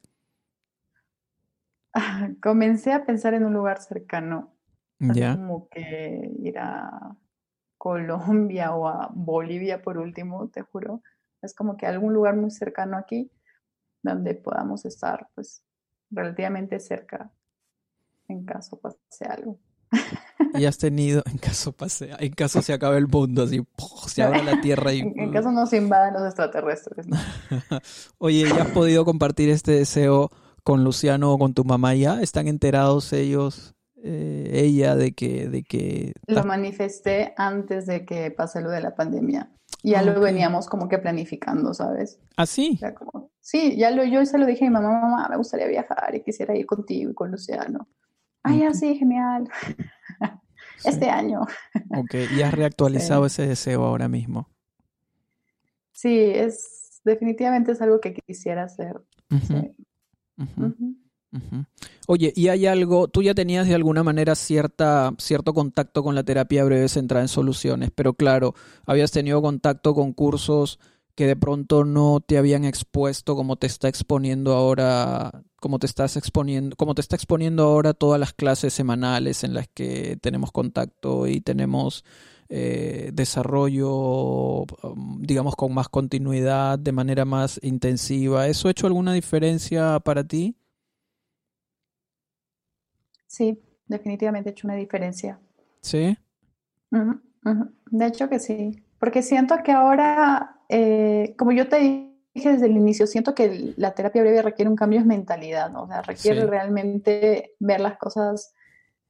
Comencé 2.42 2.92
a 2.92 3.04
pensar 3.04 3.34
en 3.34 3.44
un 3.44 3.54
lugar 3.54 3.80
cercano. 3.80 4.54
Ya. 4.98 5.36
Como 5.36 5.68
que 5.68 6.30
ir 6.38 6.58
a 6.58 7.16
Colombia 7.84 8.74
o 8.74 8.88
a 8.88 9.10
Bolivia 9.12 9.82
por 9.82 9.98
último, 9.98 10.48
te 10.48 10.62
juro. 10.62 11.02
Es 11.42 11.54
como 11.54 11.76
que 11.76 11.84
algún 11.84 12.14
lugar 12.14 12.34
muy 12.34 12.50
cercano 12.50 12.96
aquí 12.96 13.30
donde 14.02 14.34
podamos 14.34 14.86
estar 14.86 15.28
pues 15.34 15.62
relativamente 16.10 16.80
cerca 16.80 17.30
en 18.26 18.46
caso 18.46 18.80
pase 18.80 19.26
algo. 19.28 19.58
Y 20.54 20.64
has 20.64 20.78
tenido, 20.78 21.22
en 21.30 21.36
caso 21.36 21.72
pase, 21.72 22.08
en 22.18 22.32
caso 22.32 22.62
se 22.62 22.72
acabe 22.72 22.96
el 22.96 23.06
mundo, 23.06 23.42
así 23.42 23.60
se 24.06 24.22
abra 24.22 24.42
la 24.42 24.62
tierra 24.62 24.94
y... 24.94 25.00
En, 25.16 25.30
caso 25.30 25.52
no 25.52 25.66
se 25.66 25.76
invadan 25.76 26.14
los 26.14 26.24
extraterrestres. 26.24 27.06
Oye, 28.18 28.48
¿ya 28.48 28.62
has 28.62 28.70
podido 28.70 29.04
compartir 29.04 29.50
este 29.50 29.72
deseo 29.72 30.30
con 30.62 30.84
Luciano 30.84 31.34
o 31.34 31.38
con 31.38 31.52
tu 31.52 31.64
mamá 31.64 31.94
ya? 31.94 32.22
¿Están 32.22 32.48
enterados 32.48 33.12
ellos, 33.12 33.74
eh, 34.06 34.50
ella, 34.52 34.96
de 34.96 35.14
que... 35.14 35.48
De 35.48 35.62
que... 35.62 36.12
Lo 36.26 36.44
manifesté 36.44 37.32
antes 37.36 37.86
de 37.86 38.04
que 38.04 38.30
pase 38.30 38.60
lo 38.60 38.70
de 38.70 38.82
la 38.82 38.94
pandemia. 38.94 39.50
Ya 39.82 40.02
lo 40.02 40.20
veníamos 40.20 40.68
como 40.68 40.88
que 40.88 40.98
planificando, 40.98 41.72
¿sabes? 41.74 42.18
¿Ah, 42.36 42.46
sí? 42.46 42.78
sí, 43.40 43.76
ya 43.76 43.90
lo, 43.90 44.04
yo 44.04 44.24
se 44.26 44.38
lo 44.38 44.46
dije 44.46 44.66
a 44.66 44.68
mi 44.68 44.74
mamá, 44.74 45.00
mamá, 45.00 45.28
me 45.28 45.36
gustaría 45.36 45.66
viajar 45.66 46.14
y 46.14 46.22
quisiera 46.22 46.54
ir 46.54 46.66
contigo 46.66 47.10
y 47.10 47.14
con 47.14 47.30
Luciano. 47.30 47.88
Ay, 48.42 48.62
así, 48.64 48.96
genial. 48.96 49.48
Este 50.84 51.08
año. 51.08 51.40
Ok, 51.96 52.14
y 52.36 52.42
has 52.42 52.52
reactualizado 52.52 53.24
ese 53.24 53.46
deseo 53.46 53.84
ahora 53.84 54.06
mismo. 54.06 54.50
Sí, 55.92 56.18
es 56.18 57.00
definitivamente 57.04 57.72
es 57.72 57.80
algo 57.80 58.00
que 58.00 58.12
quisiera 58.12 58.64
hacer. 58.64 59.00
Oye, 62.06 62.32
¿y 62.36 62.48
hay 62.48 62.66
algo, 62.66 63.08
tú 63.08 63.22
ya 63.22 63.34
tenías 63.34 63.66
de 63.66 63.74
alguna 63.74 64.02
manera 64.02 64.34
cierta, 64.34 65.12
cierto 65.18 65.54
contacto 65.54 66.02
con 66.02 66.14
la 66.14 66.22
terapia 66.22 66.64
breve 66.64 66.88
centrada 66.88 67.22
en 67.22 67.28
soluciones, 67.28 67.90
pero 67.94 68.14
claro, 68.14 68.54
habías 68.86 69.10
tenido 69.10 69.40
contacto 69.42 69.94
con 69.94 70.12
cursos 70.12 70.78
que 71.14 71.26
de 71.26 71.36
pronto 71.36 71.84
no 71.84 72.20
te 72.20 72.38
habían 72.38 72.64
expuesto 72.64 73.36
como 73.36 73.56
te 73.56 73.66
está 73.66 73.88
exponiendo 73.88 74.54
ahora, 74.54 75.44
como 75.60 75.78
te 75.78 75.86
estás 75.86 76.16
exponiendo, 76.16 76.76
como 76.76 76.94
te 76.94 77.00
está 77.00 77.16
exponiendo 77.16 77.62
ahora 77.64 77.94
todas 77.94 78.18
las 78.18 78.32
clases 78.32 78.74
semanales 78.74 79.44
en 79.44 79.54
las 79.54 79.68
que 79.68 80.18
tenemos 80.20 80.50
contacto 80.50 81.26
y 81.26 81.40
tenemos 81.40 82.04
eh, 82.48 83.10
desarrollo, 83.14 84.62
um, 84.62 85.22
digamos, 85.22 85.54
con 85.56 85.72
más 85.72 85.88
continuidad, 85.88 86.78
de 86.78 86.92
manera 86.92 87.24
más 87.24 87.58
intensiva. 87.62 88.48
¿Eso 88.48 88.68
ha 88.68 88.72
hecho 88.72 88.86
alguna 88.86 89.12
diferencia 89.12 90.00
para 90.00 90.24
ti? 90.24 90.56
Sí, 93.34 93.60
definitivamente 93.88 94.50
ha 94.50 94.52
hecho 94.52 94.68
una 94.68 94.76
diferencia. 94.76 95.40
¿Sí? 95.80 96.16
De 97.90 98.06
hecho 98.06 98.28
que 98.28 98.38
sí, 98.38 98.84
porque 99.00 99.22
siento 99.22 99.56
que 99.64 99.72
ahora, 99.72 100.60
eh, 100.68 101.34
como 101.36 101.50
yo 101.50 101.68
te 101.68 101.80
dije 102.32 102.52
desde 102.52 102.66
el 102.66 102.76
inicio, 102.76 103.08
siento 103.08 103.34
que 103.34 103.74
la 103.76 103.92
terapia 103.92 104.22
breve 104.22 104.40
requiere 104.40 104.70
un 104.70 104.76
cambio 104.76 105.00
de 105.00 105.06
mentalidad, 105.06 105.74
o 105.74 105.88
sea, 105.88 106.02
requiere 106.02 106.46
realmente 106.46 107.56
ver 107.58 107.80
las 107.80 107.98
cosas 107.98 108.54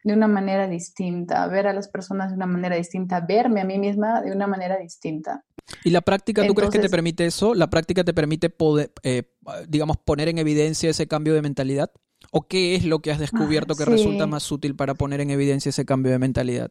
de 0.04 0.14
una 0.14 0.26
manera 0.26 0.68
distinta, 0.68 1.46
ver 1.46 1.66
a 1.66 1.74
las 1.74 1.88
personas 1.88 2.30
de 2.30 2.36
una 2.36 2.46
manera 2.46 2.76
distinta, 2.76 3.20
verme 3.20 3.60
a 3.60 3.64
mí 3.64 3.78
misma 3.78 4.22
de 4.22 4.32
una 4.32 4.46
manera 4.46 4.78
distinta. 4.78 5.44
¿Y 5.82 5.90
la 5.90 6.00
práctica, 6.00 6.46
tú 6.46 6.54
crees 6.54 6.70
que 6.70 6.78
te 6.78 6.88
permite 6.88 7.26
eso? 7.26 7.54
¿La 7.54 7.68
práctica 7.68 8.04
te 8.04 8.14
permite 8.14 8.48
poder, 8.48 8.90
eh, 9.02 9.24
digamos, 9.68 9.98
poner 9.98 10.28
en 10.28 10.38
evidencia 10.38 10.88
ese 10.88 11.06
cambio 11.06 11.34
de 11.34 11.42
mentalidad? 11.42 11.90
¿O 12.30 12.46
qué 12.46 12.74
es 12.74 12.84
lo 12.84 13.00
que 13.00 13.10
has 13.12 13.18
descubierto 13.18 13.74
que 13.74 13.84
resulta 13.84 14.26
más 14.26 14.50
útil 14.50 14.76
para 14.76 14.94
poner 14.94 15.20
en 15.20 15.30
evidencia 15.30 15.70
ese 15.70 15.84
cambio 15.84 16.12
de 16.12 16.18
mentalidad? 16.18 16.70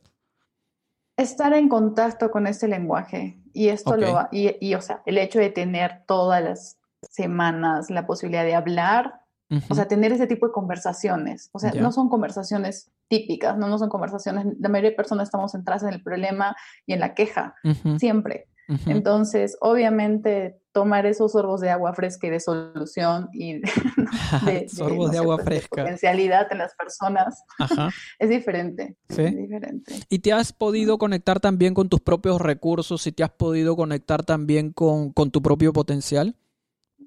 Estar 1.18 1.54
en 1.54 1.70
contacto 1.70 2.32
con 2.32 2.48
este 2.48 2.68
lenguaje. 2.68 3.40
Y 3.54 3.70
esto 3.70 3.96
lo 3.96 4.28
y, 4.32 4.56
y, 4.60 4.74
o 4.76 4.82
sea, 4.82 5.04
el 5.06 5.18
hecho 5.18 5.40
de 5.40 5.50
tener 5.50 6.04
todas 6.08 6.44
las 6.44 6.78
semanas 7.10 7.90
la 7.90 8.06
posibilidad 8.08 8.44
de 8.44 8.56
hablar, 8.56 9.22
o 9.70 9.76
sea, 9.76 9.88
tener 9.88 10.12
ese 10.12 10.26
tipo 10.26 10.48
de 10.48 10.52
conversaciones. 10.52 11.50
O 11.52 11.60
sea, 11.60 11.72
no 11.74 11.92
son 11.92 12.10
conversaciones 12.10 12.92
típicas, 13.08 13.56
no, 13.56 13.68
no 13.68 13.78
son 13.78 13.90
conversaciones, 13.90 14.48
la 14.60 14.70
mayoría 14.70 14.90
de 14.90 14.96
personas 14.96 15.28
estamos 15.28 15.52
centradas 15.52 15.84
en 15.84 15.90
el 15.90 16.02
problema 16.02 16.56
y 16.88 16.94
en 16.94 17.00
la 17.00 17.14
queja, 17.14 17.54
siempre. 17.98 18.48
Entonces, 18.86 19.58
obviamente, 19.62 20.60
tomar 20.72 21.06
esos 21.06 21.32
sorbos 21.32 21.62
de 21.62 21.70
agua 21.70 21.94
fresca 21.94 22.28
y 22.28 22.30
de 22.32 22.40
solución 22.40 23.30
y 23.34 23.62
de, 24.46 24.68
sorbos 24.70 25.12
de, 25.12 25.18
agua 25.20 25.38
fresca. 25.40 25.84
potencialidad 25.84 26.48
en 26.52 26.58
las 26.58 26.74
personas 26.76 27.44
es 28.20 28.30
diferente. 28.30 28.98
Es 29.10 29.36
diferente. 29.36 29.96
¿Y 30.10 30.20
te 30.20 30.34
has 30.34 30.52
podido 30.54 30.98
conectar 30.98 31.40
también 31.40 31.74
con 31.74 31.90
tus 31.90 32.02
propios 32.02 32.42
recursos 32.42 33.06
y 33.08 33.12
te 33.12 33.24
has 33.24 33.32
podido 33.32 33.76
conectar 33.76 34.24
también 34.24 34.72
con, 34.72 35.12
con 35.12 35.32
tu 35.32 35.42
propio 35.42 35.74
potencial? 35.74 36.36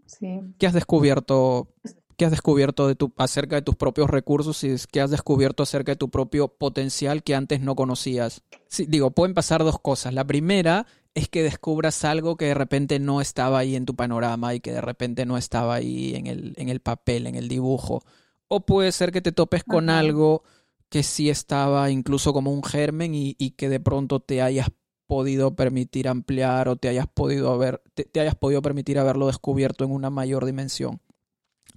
Sí. 0.07 0.41
¿Qué 0.59 0.67
has 0.67 0.75
descubierto 0.75 1.69
¿Qué 2.17 2.25
has 2.25 2.31
descubierto 2.31 2.89
de 2.89 2.95
tu, 2.95 3.13
acerca 3.19 3.57
de 3.57 3.63
tus 3.63 3.77
propios 3.77 4.09
recursos 4.09 4.65
y 4.65 4.75
qué 4.91 5.03
has 5.03 5.11
descubierto 5.11 5.63
acerca 5.63 5.93
de 5.93 5.97
tu 5.97 6.09
propio 6.09 6.49
potencial 6.49 7.23
que 7.23 7.35
antes 7.35 7.61
no 7.61 7.77
conocías? 7.77 8.43
Sí, 8.69 8.87
digo, 8.89 9.11
pueden 9.11 9.35
pasar 9.35 9.63
dos 9.63 9.79
cosas. 9.79 10.15
La 10.15 10.27
primera 10.27 10.87
es 11.17 11.31
que 11.31 11.43
descubras 11.43 12.05
algo 12.05 12.37
que 12.37 12.45
de 12.45 12.55
repente 12.55 12.99
no 12.99 13.23
estaba 13.23 13.59
ahí 13.59 13.75
en 13.75 13.87
tu 13.87 13.97
panorama 13.97 14.53
y 14.53 14.61
que 14.61 14.71
de 14.71 14.83
repente 14.83 15.25
no 15.25 15.39
estaba 15.39 15.77
ahí 15.77 16.15
en 16.15 16.27
el, 16.27 16.53
en 16.59 16.69
el 16.69 16.81
papel, 16.81 17.27
en 17.27 17.37
el 17.37 17.49
dibujo. 17.49 18.05
O 18.49 18.67
puede 18.67 18.93
ser 18.93 19.13
que 19.13 19.23
te 19.23 19.33
topes 19.33 19.65
con 19.65 19.89
algo 19.89 20.43
que 20.91 21.03
sí 21.03 21.31
estaba 21.31 21.91
incluso 21.91 22.35
como 22.35 22.53
un 22.53 22.63
germen 22.63 23.13
y, 23.15 23.35
que 23.53 23.71
de 23.71 23.81
pronto 23.81 24.21
te 24.21 24.43
hayas 24.43 24.69
podido 25.07 25.57
permitir 25.57 26.07
ampliar 26.07 26.69
o 26.69 26.77
te 26.77 26.89
hayas 26.89 27.07
podido 27.07 27.51
haber, 27.51 27.83
te 27.95 28.21
hayas 28.21 28.35
podido 28.35 28.61
permitir 28.61 28.99
haberlo 28.99 29.29
descubierto 29.29 29.85
en 29.85 29.93
una 29.93 30.11
mayor 30.11 30.45
dimensión. 30.45 31.01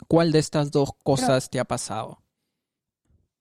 ¿Cuál 0.10 0.34
de 0.34 0.40
estas 0.40 0.70
dos 0.70 0.90
cosas 1.02 1.50
te 1.50 1.62
ha 1.62 1.66
pasado? 1.66 2.22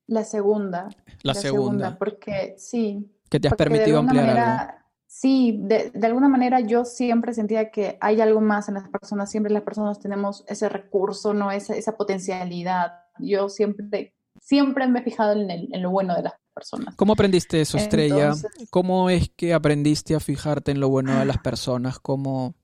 La 0.07 0.23
segunda. 0.23 0.91
La, 1.23 1.35
segunda. 1.35 1.99
Porque 1.99 2.55
sí. 2.57 3.13
Que 3.29 3.41
te 3.41 3.49
has 3.49 3.55
permitido 3.55 3.99
ampliar 3.99 4.39
algo. 4.39 4.79
Sí, 5.11 5.59
de, 5.63 5.91
alguna 6.03 6.29
manera 6.29 6.61
yo 6.61 6.85
siempre 6.85 7.33
sentía 7.33 7.71
que 7.71 7.97
hay 7.99 8.21
algo 8.21 8.43
más 8.43 8.69
en 8.69 8.75
las 8.75 8.91
personas, 8.91 9.31
siempre 9.31 9.51
las 9.51 9.63
personas 9.63 9.99
tenemos 9.99 10.45
ese 10.47 10.69
recurso, 10.69 11.33
no 11.33 11.51
esa, 11.51 11.75
esa 11.75 11.97
potencialidad. 11.97 12.93
Yo 13.19 13.49
siempre, 13.49 14.15
siempre 14.39 14.87
me 14.87 15.01
he 15.01 15.03
fijado 15.03 15.33
en, 15.33 15.83
lo 15.83 15.91
bueno 15.91 16.15
de 16.15 16.25
las 16.25 16.35
personas. 16.55 16.95
¿Cómo 16.95 17.15
aprendiste 17.15 17.63
eso, 17.63 17.79
Estrella? 17.79 18.33
¿Cómo 18.69 19.09
es 19.09 19.31
que 19.31 19.55
aprendiste 19.55 20.15
a 20.15 20.21
fijarte 20.21 20.73
en 20.73 20.81
lo 20.81 20.91
bueno 20.91 21.19
de 21.19 21.25
las 21.25 21.39
personas? 21.39 21.99
¿Cómo, 21.99 22.55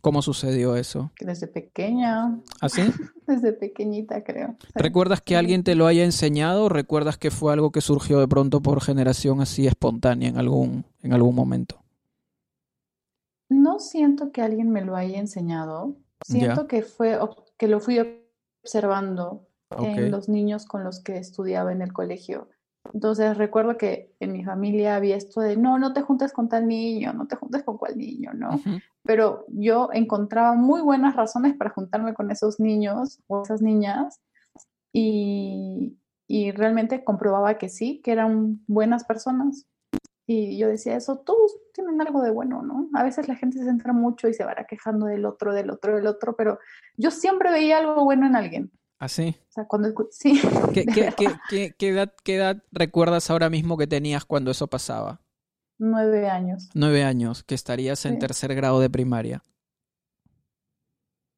¿Cómo 0.00 0.22
sucedió 0.22 0.76
eso? 0.76 1.10
Desde 1.20 1.46
pequeña. 1.46 2.38
¿Así? 2.60 2.82
¿Ah, 2.82 2.92
Desde 3.26 3.52
pequeñita, 3.52 4.24
creo. 4.24 4.56
¿Recuerdas 4.74 5.20
que 5.20 5.36
alguien 5.36 5.62
te 5.62 5.74
lo 5.74 5.86
haya 5.86 6.04
enseñado 6.04 6.64
o 6.64 6.68
recuerdas 6.68 7.18
que 7.18 7.30
fue 7.30 7.52
algo 7.52 7.70
que 7.70 7.80
surgió 7.80 8.18
de 8.18 8.26
pronto 8.26 8.60
por 8.60 8.80
generación 8.80 9.40
así 9.40 9.66
espontánea 9.66 10.28
en 10.28 10.38
algún, 10.38 10.84
en 11.02 11.12
algún 11.12 11.34
momento? 11.34 11.82
No 13.48 13.78
siento 13.78 14.32
que 14.32 14.42
alguien 14.42 14.70
me 14.70 14.84
lo 14.84 14.96
haya 14.96 15.18
enseñado. 15.18 15.96
Siento 16.24 16.66
que 16.66 16.82
fue 16.82 17.18
que 17.56 17.68
lo 17.68 17.80
fui 17.80 17.98
observando 18.62 19.46
en 19.78 20.10
los 20.10 20.28
niños 20.28 20.64
con 20.66 20.84
los 20.84 21.00
que 21.00 21.18
estudiaba 21.18 21.72
en 21.72 21.82
el 21.82 21.92
colegio. 21.92 22.48
Entonces 22.92 23.36
recuerdo 23.36 23.76
que 23.76 24.14
en 24.20 24.32
mi 24.32 24.44
familia 24.44 24.96
había 24.96 25.16
esto 25.16 25.40
de, 25.40 25.56
no, 25.56 25.78
no 25.78 25.92
te 25.92 26.02
juntes 26.02 26.32
con 26.32 26.48
tal 26.48 26.66
niño, 26.66 27.12
no 27.12 27.26
te 27.26 27.36
juntes 27.36 27.62
con 27.62 27.78
cual 27.78 27.96
niño, 27.96 28.32
¿no? 28.34 28.60
Pero 29.04 29.44
yo 29.48 29.90
encontraba 29.92 30.54
muy 30.54 30.80
buenas 30.80 31.14
razones 31.16 31.56
para 31.56 31.70
juntarme 31.70 32.14
con 32.14 32.30
esos 32.30 32.60
niños 32.60 33.20
o 33.28 33.42
esas 33.42 33.62
niñas 33.62 34.20
y, 34.92 35.96
y 36.26 36.50
realmente 36.52 37.04
comprobaba 37.04 37.58
que 37.58 37.68
sí, 37.68 38.00
que 38.02 38.12
eran 38.12 38.64
buenas 38.66 39.04
personas. 39.04 39.66
Y 40.26 40.56
yo 40.58 40.68
decía, 40.68 40.96
eso, 40.96 41.18
todos 41.18 41.56
tienen 41.74 42.00
algo 42.00 42.22
de 42.22 42.30
bueno, 42.30 42.62
¿no? 42.62 42.88
A 42.94 43.02
veces 43.02 43.26
la 43.26 43.34
gente 43.34 43.58
se 43.58 43.64
centra 43.64 43.92
mucho 43.92 44.28
y 44.28 44.34
se 44.34 44.44
va 44.44 44.54
quejando 44.68 45.06
del 45.06 45.26
otro, 45.26 45.52
del 45.52 45.70
otro, 45.70 45.96
del 45.96 46.06
otro, 46.06 46.36
pero 46.36 46.60
yo 46.96 47.10
siempre 47.10 47.50
veía 47.50 47.78
algo 47.78 48.04
bueno 48.04 48.26
en 48.26 48.36
alguien. 48.36 48.70
¿Ah, 49.00 49.08
sí? 49.08 49.34
O 49.48 49.52
sea, 49.52 49.64
cuando... 49.64 49.92
Sí. 50.10 50.40
¿Qué, 50.74 50.84
qué, 50.84 51.88
edad, 51.88 52.12
¿Qué 52.22 52.36
edad 52.36 52.62
recuerdas 52.70 53.30
ahora 53.30 53.48
mismo 53.50 53.76
que 53.78 53.86
tenías 53.86 54.24
cuando 54.26 54.50
eso 54.50 54.68
pasaba? 54.68 55.22
Nueve 55.78 56.28
años. 56.28 56.68
Nueve 56.74 57.02
años, 57.02 57.42
que 57.42 57.54
estarías 57.54 58.04
en 58.04 58.18
tercer 58.18 58.54
grado 58.54 58.80
de 58.80 58.90
primaria. 58.90 59.42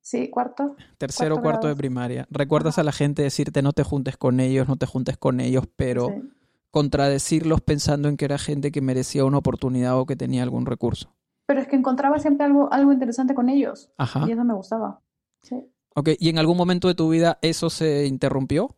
Sí, 0.00 0.28
cuarto. 0.28 0.75
Tercero 0.99 1.37
o 1.37 1.40
cuarto 1.40 1.69
de 1.69 1.76
primaria. 1.76 2.26
¿Recuerdas 2.28 2.76
a 2.78 2.83
la 2.83 2.90
gente 2.90 3.23
decirte 3.23 3.62
no 3.62 3.73
te 3.73 3.85
juntes 3.85 4.16
con 4.16 4.40
ellos, 4.40 4.66
no 4.66 4.75
te 4.75 4.87
juntes 4.87 5.16
con 5.16 5.38
ellos, 5.38 5.69
pero 5.76 6.09
contradecirlos 6.73 7.61
pensando 7.61 8.09
en 8.09 8.16
que 8.16 8.25
era 8.25 8.38
gente 8.38 8.73
que 8.73 8.81
merecía 8.81 9.25
una 9.25 9.38
oportunidad 9.38 9.97
o 10.00 10.07
que 10.07 10.16
tenía 10.16 10.42
algún 10.42 10.66
recurso? 10.66 11.14
Pero 11.47 11.61
es 11.61 11.69
que 11.69 11.76
encontraba 11.76 12.19
siempre 12.19 12.45
algo, 12.45 12.73
algo 12.73 12.92
interesante 12.92 13.35
con 13.35 13.49
ellos. 13.49 13.92
Ajá. 13.97 14.25
Y 14.26 14.33
eso 14.33 14.42
me 14.42 14.54
gustaba. 14.54 15.00
Sí. 15.42 15.71
Ok, 15.94 16.11
¿y 16.18 16.28
en 16.30 16.38
algún 16.38 16.56
momento 16.56 16.88
de 16.88 16.94
tu 16.94 17.08
vida 17.11 17.38
eso 17.42 17.70
se 17.70 18.06
interrumpió? 18.06 18.75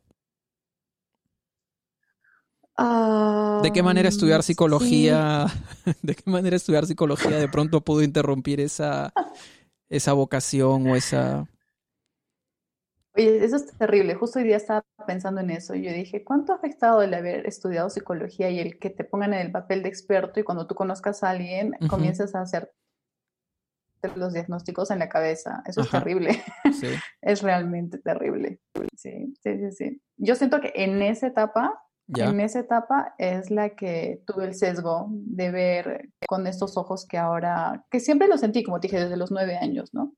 ¿De 2.76 3.72
qué 3.72 3.82
manera 3.82 4.08
estudiar 4.08 4.42
psicología? 4.42 5.46
¿De 6.02 6.14
qué 6.14 6.28
manera 6.28 6.56
estudiar 6.56 6.86
psicología 6.86 7.38
de 7.38 7.48
pronto 7.48 7.82
pudo 7.82 8.02
interrumpir 8.02 8.60
esa, 8.60 9.12
esa 9.88 10.12
vocación 10.12 10.88
o 10.88 10.96
esa... 10.96 11.48
Oye, 13.16 13.44
eso 13.44 13.56
es 13.56 13.66
terrible. 13.78 14.16
Justo 14.16 14.40
hoy 14.40 14.44
día 14.44 14.56
estaba 14.56 14.84
pensando 15.06 15.40
en 15.40 15.50
eso. 15.50 15.76
Yo 15.76 15.92
dije, 15.92 16.24
¿cuánto 16.24 16.52
ha 16.52 16.56
afectado 16.56 17.00
el 17.00 17.14
haber 17.14 17.46
estudiado 17.46 17.88
psicología 17.88 18.50
y 18.50 18.58
el 18.58 18.78
que 18.80 18.90
te 18.90 19.04
pongan 19.04 19.34
en 19.34 19.40
el 19.40 19.52
papel 19.52 19.84
de 19.84 19.88
experto 19.88 20.40
y 20.40 20.42
cuando 20.42 20.66
tú 20.66 20.74
conozcas 20.74 21.22
a 21.22 21.30
alguien 21.30 21.76
comienzas 21.88 22.34
a 22.34 22.40
hacer 22.40 22.72
los 24.16 24.32
diagnósticos 24.32 24.90
en 24.90 24.98
la 24.98 25.08
cabeza. 25.08 25.62
Eso 25.66 25.82
es 25.82 25.90
terrible. 25.90 26.42
Sí. 26.72 26.88
es 27.22 27.42
realmente 27.42 27.98
terrible. 27.98 28.60
Sí, 28.96 29.34
sí, 29.42 29.58
sí, 29.58 29.72
sí. 29.72 30.02
Yo 30.16 30.34
siento 30.34 30.60
que 30.60 30.72
en 30.74 31.02
esa 31.02 31.26
etapa, 31.26 31.82
en 32.08 32.40
esa 32.40 32.60
etapa 32.60 33.14
es 33.18 33.50
la 33.50 33.70
que 33.70 34.22
tuve 34.26 34.44
el 34.44 34.54
sesgo 34.54 35.06
de 35.10 35.50
ver 35.50 36.08
con 36.26 36.46
estos 36.46 36.76
ojos 36.76 37.06
que 37.06 37.18
ahora, 37.18 37.84
que 37.90 38.00
siempre 38.00 38.28
lo 38.28 38.38
sentí, 38.38 38.62
como 38.62 38.80
te 38.80 38.88
dije, 38.88 39.00
desde 39.00 39.16
los 39.16 39.30
nueve 39.30 39.56
años, 39.56 39.94
¿no? 39.94 40.14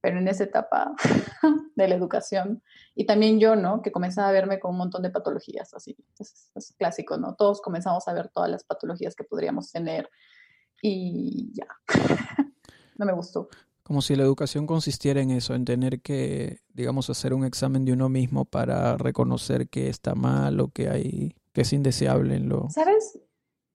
Pero 0.00 0.18
en 0.18 0.26
esa 0.26 0.44
etapa 0.44 0.94
de 1.76 1.88
la 1.88 1.94
educación, 1.94 2.62
y 2.94 3.06
también 3.06 3.38
yo, 3.38 3.54
¿no? 3.54 3.82
Que 3.82 3.92
comenzaba 3.92 4.28
a 4.28 4.32
verme 4.32 4.58
con 4.58 4.72
un 4.72 4.78
montón 4.78 5.02
de 5.02 5.10
patologías, 5.10 5.72
así, 5.74 5.96
es, 6.18 6.50
es 6.56 6.74
clásico, 6.76 7.16
¿no? 7.18 7.36
Todos 7.36 7.62
comenzamos 7.62 8.08
a 8.08 8.12
ver 8.12 8.28
todas 8.28 8.50
las 8.50 8.64
patologías 8.64 9.14
que 9.14 9.24
podríamos 9.24 9.70
tener 9.70 10.10
y 10.82 11.52
ya, 11.54 11.68
no 12.96 13.06
me 13.06 13.12
gustó. 13.12 13.48
Como 13.82 14.00
si 14.00 14.14
la 14.14 14.22
educación 14.22 14.66
consistiera 14.66 15.20
en 15.20 15.30
eso, 15.30 15.54
en 15.54 15.64
tener 15.64 16.00
que, 16.00 16.60
digamos, 16.72 17.10
hacer 17.10 17.34
un 17.34 17.44
examen 17.44 17.84
de 17.84 17.92
uno 17.92 18.08
mismo 18.08 18.44
para 18.44 18.96
reconocer 18.96 19.68
que 19.68 19.88
está 19.88 20.14
mal 20.14 20.60
o 20.60 20.68
que 20.68 20.88
hay, 20.88 21.34
que 21.52 21.62
es 21.62 21.72
indeseable 21.72 22.36
en 22.36 22.48
lo. 22.48 22.70
¿Sabes? 22.70 23.18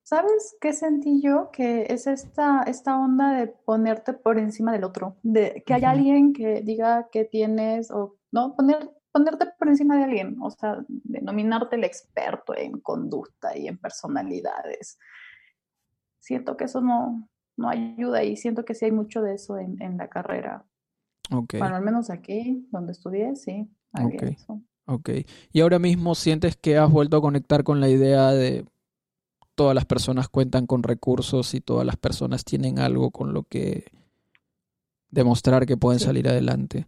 ¿Sabes 0.03 0.55
qué 0.61 0.71
sentí 0.71 1.21
yo? 1.21 1.49
Que 1.51 1.87
es 1.89 2.07
esta, 2.07 2.63
esta 2.63 2.97
onda 2.97 3.33
de 3.33 3.47
ponerte 3.47 4.13
por 4.13 4.39
encima 4.39 4.71
del 4.71 4.85
otro, 4.85 5.17
de 5.21 5.63
que 5.65 5.73
haya 5.73 5.89
alguien 5.91 6.31
que 6.31 6.61
diga 6.61 7.09
que 7.11 7.25
tienes, 7.25 7.91
o 7.91 8.15
no, 8.31 8.55
poner, 8.55 8.89
ponerte 9.11 9.47
por 9.59 9.67
encima 9.67 9.97
de 9.97 10.05
alguien, 10.05 10.37
o 10.41 10.49
sea, 10.49 10.77
denominarte 10.87 11.75
el 11.75 11.83
experto 11.83 12.55
en 12.55 12.79
conducta 12.79 13.57
y 13.57 13.67
en 13.67 13.77
personalidades 13.77 14.97
siento 16.27 16.57
que 16.57 16.65
eso 16.65 16.81
no, 16.81 17.29
no 17.57 17.69
ayuda 17.69 18.23
y 18.23 18.37
siento 18.37 18.63
que 18.63 18.73
sí 18.73 18.85
hay 18.85 18.91
mucho 18.91 19.21
de 19.21 19.33
eso 19.33 19.57
en, 19.57 19.81
en 19.81 19.97
la 19.97 20.07
carrera. 20.07 20.65
Okay. 21.29 21.59
Bueno, 21.59 21.75
al 21.75 21.83
menos 21.83 22.09
aquí, 22.09 22.67
donde 22.71 22.93
estudié, 22.93 23.35
sí. 23.35 23.67
Okay. 23.91 24.33
Eso. 24.33 24.61
ok. 24.85 25.09
Y 25.51 25.61
ahora 25.61 25.79
mismo 25.79 26.15
sientes 26.15 26.55
que 26.55 26.77
has 26.77 26.89
vuelto 26.89 27.17
a 27.17 27.21
conectar 27.21 27.63
con 27.63 27.81
la 27.81 27.89
idea 27.89 28.31
de 28.31 28.65
todas 29.55 29.73
las 29.73 29.85
personas 29.85 30.29
cuentan 30.29 30.67
con 30.67 30.83
recursos 30.83 31.55
y 31.55 31.61
todas 31.61 31.85
las 31.85 31.97
personas 31.97 32.45
tienen 32.45 32.77
algo 32.77 33.09
con 33.09 33.33
lo 33.33 33.43
que 33.43 33.85
demostrar 35.09 35.65
que 35.65 35.77
pueden 35.77 35.99
salir 35.99 36.29
adelante. 36.29 36.87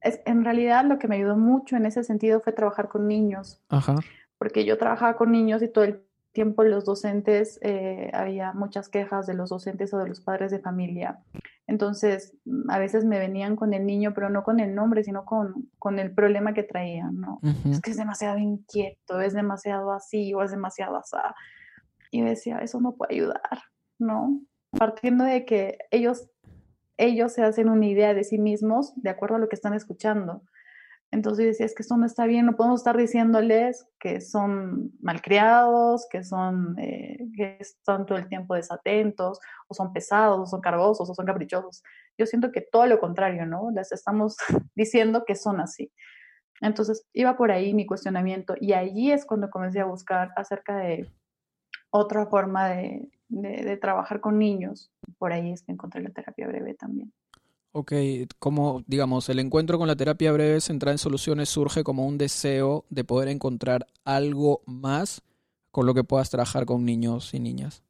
Es, 0.00 0.20
en 0.26 0.44
realidad 0.44 0.84
lo 0.84 0.98
que 0.98 1.06
me 1.06 1.14
ayudó 1.14 1.36
mucho 1.36 1.76
en 1.76 1.86
ese 1.86 2.02
sentido 2.02 2.40
fue 2.40 2.52
trabajar 2.52 2.88
con 2.88 3.06
niños. 3.06 3.62
Ajá. 3.68 3.96
Porque 4.36 4.64
yo 4.64 4.76
trabajaba 4.76 5.16
con 5.16 5.30
niños 5.30 5.62
y 5.62 5.68
todo 5.68 5.84
el 5.84 6.02
tiempo 6.34 6.64
los 6.64 6.84
docentes, 6.84 7.58
eh, 7.62 8.10
había 8.12 8.52
muchas 8.52 8.90
quejas 8.90 9.26
de 9.26 9.34
los 9.34 9.48
docentes 9.48 9.94
o 9.94 9.98
de 9.98 10.08
los 10.08 10.20
padres 10.20 10.50
de 10.50 10.58
familia. 10.58 11.20
Entonces, 11.66 12.36
mm, 12.44 12.70
a 12.70 12.78
veces 12.78 13.04
me 13.06 13.18
venían 13.18 13.56
con 13.56 13.72
el 13.72 13.86
niño, 13.86 14.12
pero 14.14 14.28
no 14.28 14.42
con 14.42 14.60
el 14.60 14.74
nombre, 14.74 15.02
sino 15.04 15.24
con, 15.24 15.70
con 15.78 15.98
el 15.98 16.12
problema 16.12 16.52
que 16.52 16.64
traían, 16.64 17.20
¿no? 17.20 17.40
Es 17.70 17.80
que 17.80 17.92
es 17.92 17.96
demasiado 17.96 18.38
inquieto, 18.38 19.20
es 19.20 19.32
demasiado 19.32 19.92
así 19.92 20.34
o 20.34 20.42
es 20.42 20.50
demasiado 20.50 20.96
asá. 20.96 21.34
Y 22.10 22.20
decía, 22.22 22.58
eso 22.58 22.80
no 22.80 22.96
puede 22.96 23.14
ayudar, 23.14 23.62
¿no? 23.98 24.40
Partiendo 24.76 25.24
de 25.24 25.44
que 25.44 25.78
ellos, 25.92 26.28
ellos 26.96 27.32
se 27.32 27.44
hacen 27.44 27.68
una 27.68 27.86
idea 27.86 28.12
de 28.12 28.24
sí 28.24 28.38
mismos 28.38 28.92
de 28.96 29.10
acuerdo 29.10 29.36
a 29.36 29.38
lo 29.38 29.48
que 29.48 29.56
están 29.56 29.72
escuchando. 29.74 30.42
Entonces 31.14 31.60
es 31.60 31.76
que 31.76 31.82
esto 31.84 31.96
no 31.96 32.06
está 32.06 32.26
bien, 32.26 32.44
no 32.44 32.56
podemos 32.56 32.80
estar 32.80 32.96
diciéndoles 32.96 33.86
que 34.00 34.20
son 34.20 34.90
malcriados, 35.00 36.08
que 36.10 36.24
son, 36.24 36.76
eh, 36.80 37.28
que 37.36 37.56
están 37.60 38.04
todo 38.04 38.18
el 38.18 38.26
tiempo 38.26 38.56
desatentos, 38.56 39.38
o 39.68 39.74
son 39.74 39.92
pesados, 39.92 40.40
o 40.40 40.46
son 40.46 40.60
cargosos, 40.60 41.08
o 41.08 41.14
son 41.14 41.24
caprichosos. 41.24 41.84
Yo 42.18 42.26
siento 42.26 42.50
que 42.50 42.62
todo 42.62 42.86
lo 42.86 42.98
contrario, 42.98 43.46
¿no? 43.46 43.70
Les 43.70 43.92
estamos 43.92 44.36
diciendo 44.74 45.24
que 45.24 45.36
son 45.36 45.60
así. 45.60 45.92
Entonces 46.60 47.06
iba 47.12 47.36
por 47.36 47.52
ahí 47.52 47.74
mi 47.74 47.86
cuestionamiento 47.86 48.56
y 48.58 48.72
allí 48.72 49.12
es 49.12 49.24
cuando 49.24 49.50
comencé 49.50 49.78
a 49.78 49.84
buscar 49.84 50.32
acerca 50.34 50.78
de 50.78 51.08
otra 51.90 52.26
forma 52.26 52.70
de 52.70 53.78
trabajar 53.80 54.20
con 54.20 54.36
niños. 54.36 54.90
Por 55.18 55.32
ahí 55.32 55.52
es 55.52 55.62
que 55.62 55.70
encontré 55.70 56.02
la 56.02 56.10
terapia 56.10 56.48
breve 56.48 56.74
también. 56.74 57.12
Ok, 57.76 57.92
como 58.38 58.84
digamos, 58.86 59.28
el 59.28 59.40
encuentro 59.40 59.78
con 59.78 59.88
la 59.88 59.96
terapia 59.96 60.30
breve 60.30 60.60
centrada 60.60 60.92
en 60.92 60.98
soluciones 60.98 61.48
surge 61.48 61.82
como 61.82 62.06
un 62.06 62.18
deseo 62.18 62.84
de 62.88 63.02
poder 63.02 63.28
encontrar 63.28 63.88
algo 64.04 64.62
más 64.64 65.22
con 65.72 65.84
lo 65.84 65.92
que 65.92 66.04
puedas 66.04 66.30
trabajar 66.30 66.66
con 66.66 66.84
niños 66.84 67.34
y 67.34 67.40
niñas. 67.40 67.82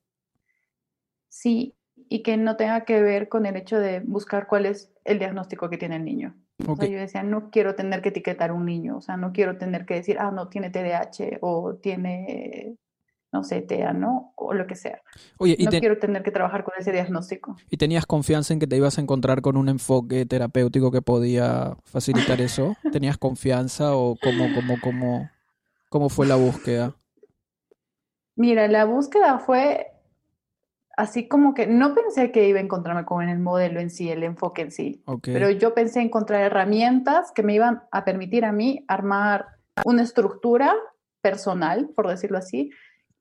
Sí, 1.28 1.74
y 2.08 2.22
que 2.22 2.38
no 2.38 2.56
tenga 2.56 2.86
que 2.86 3.02
ver 3.02 3.28
con 3.28 3.44
el 3.44 3.56
hecho 3.56 3.78
de 3.78 4.00
buscar 4.00 4.46
cuál 4.46 4.64
es 4.64 4.90
el 5.04 5.18
diagnóstico 5.18 5.68
que 5.68 5.76
tiene 5.76 5.96
el 5.96 6.04
niño. 6.06 6.34
O 6.66 6.76
sea, 6.76 6.88
yo 6.88 6.96
decía, 6.96 7.22
no 7.22 7.50
quiero 7.50 7.74
tener 7.74 8.00
que 8.00 8.08
etiquetar 8.08 8.50
a 8.50 8.54
un 8.54 8.64
niño, 8.64 8.96
o 8.96 9.00
sea, 9.02 9.18
no 9.18 9.32
quiero 9.34 9.58
tener 9.58 9.84
que 9.84 9.96
decir, 9.96 10.16
ah, 10.18 10.30
no, 10.30 10.48
tiene 10.48 10.70
TDAH 10.70 11.40
o 11.42 11.74
tiene 11.74 12.78
no 13.34 13.42
sé, 13.42 13.62
TEA, 13.62 13.92
¿no? 13.92 14.32
O 14.36 14.54
lo 14.54 14.64
que 14.68 14.76
sea. 14.76 15.02
Oye, 15.38 15.56
y 15.58 15.64
no 15.64 15.72
quiero 15.72 15.98
tener 15.98 16.22
que 16.22 16.30
trabajar 16.30 16.62
con 16.62 16.72
ese 16.78 16.92
diagnóstico. 16.92 17.56
¿Y 17.68 17.78
tenías 17.78 18.06
confianza 18.06 18.54
en 18.54 18.60
que 18.60 18.68
te 18.68 18.76
ibas 18.76 18.96
a 18.96 19.00
encontrar 19.00 19.42
con 19.42 19.56
un 19.56 19.68
enfoque 19.68 20.24
terapéutico 20.24 20.92
que 20.92 21.02
podía 21.02 21.76
facilitar 21.82 22.40
eso? 22.40 22.76
¿Tenías 22.92 23.18
confianza 23.18 23.96
o 23.96 24.16
cómo, 24.22 24.54
cómo, 24.54 24.76
cómo, 24.80 25.30
cómo 25.88 26.08
fue 26.10 26.26
la 26.26 26.36
búsqueda? 26.36 26.94
Mira, 28.36 28.68
la 28.68 28.84
búsqueda 28.84 29.40
fue 29.40 29.88
así 30.96 31.26
como 31.26 31.54
que 31.54 31.66
no 31.66 31.92
pensé 31.92 32.30
que 32.30 32.48
iba 32.48 32.60
a 32.60 32.62
encontrarme 32.62 33.04
con 33.04 33.28
el 33.28 33.40
modelo 33.40 33.80
en 33.80 33.90
sí, 33.90 34.10
el 34.10 34.22
enfoque 34.22 34.62
en 34.62 34.70
sí, 34.70 35.02
pero 35.22 35.50
yo 35.50 35.74
pensé 35.74 36.00
encontrar 36.00 36.42
herramientas 36.42 37.32
que 37.32 37.42
me 37.42 37.52
iban 37.52 37.82
a 37.90 38.04
permitir 38.04 38.44
a 38.44 38.52
mí 38.52 38.84
armar 38.86 39.46
una 39.84 40.02
estructura 40.02 40.72
personal, 41.20 41.90
por 41.96 42.06
decirlo 42.06 42.38
así, 42.38 42.70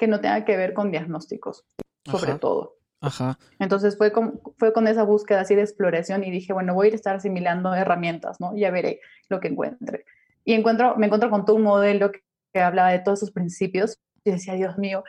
que 0.04 0.08
no 0.10 0.20
tenga 0.20 0.44
que 0.44 0.58
ver 0.58 0.74
con 0.74 0.92
diagnósticos, 0.92 1.63
sobre 2.04 2.36
todo. 2.36 2.76
Ajá. 3.00 3.39
Entonces 3.58 3.98
fue 3.98 4.12
con, 4.12 4.42
fue 4.58 4.74
con 4.74 4.86
esa 4.89 5.04
búsqueda 5.04 5.39
así 5.39 5.56
de 5.56 5.62
exploración 5.62 6.26
y 6.26 6.30
dije, 6.30 6.52
bueno, 6.52 6.74
voy 6.74 6.89
a 6.89 6.96
estar 6.96 7.16
asimilando 7.16 7.74
herramientas, 7.74 8.42
¿no? 8.42 8.54
Ya 8.54 8.70
veré 8.70 9.00
lo 9.30 9.39
que 9.39 9.48
encuentre. 9.48 10.04
Y 10.44 10.56
encuentro, 10.56 10.98
me 10.98 11.06
encuentro 11.06 11.30
con 11.30 11.46
todo 11.46 11.56
un 11.56 11.63
modelo 11.63 12.12
que, 12.12 12.22
hablaba 12.60 12.92
de 12.92 13.00
todos 13.00 13.20
esos 13.20 13.32
principios 13.32 13.98
y 14.26 14.32
decía, 14.32 14.56
Dios 14.56 14.78
mío, 14.78 15.06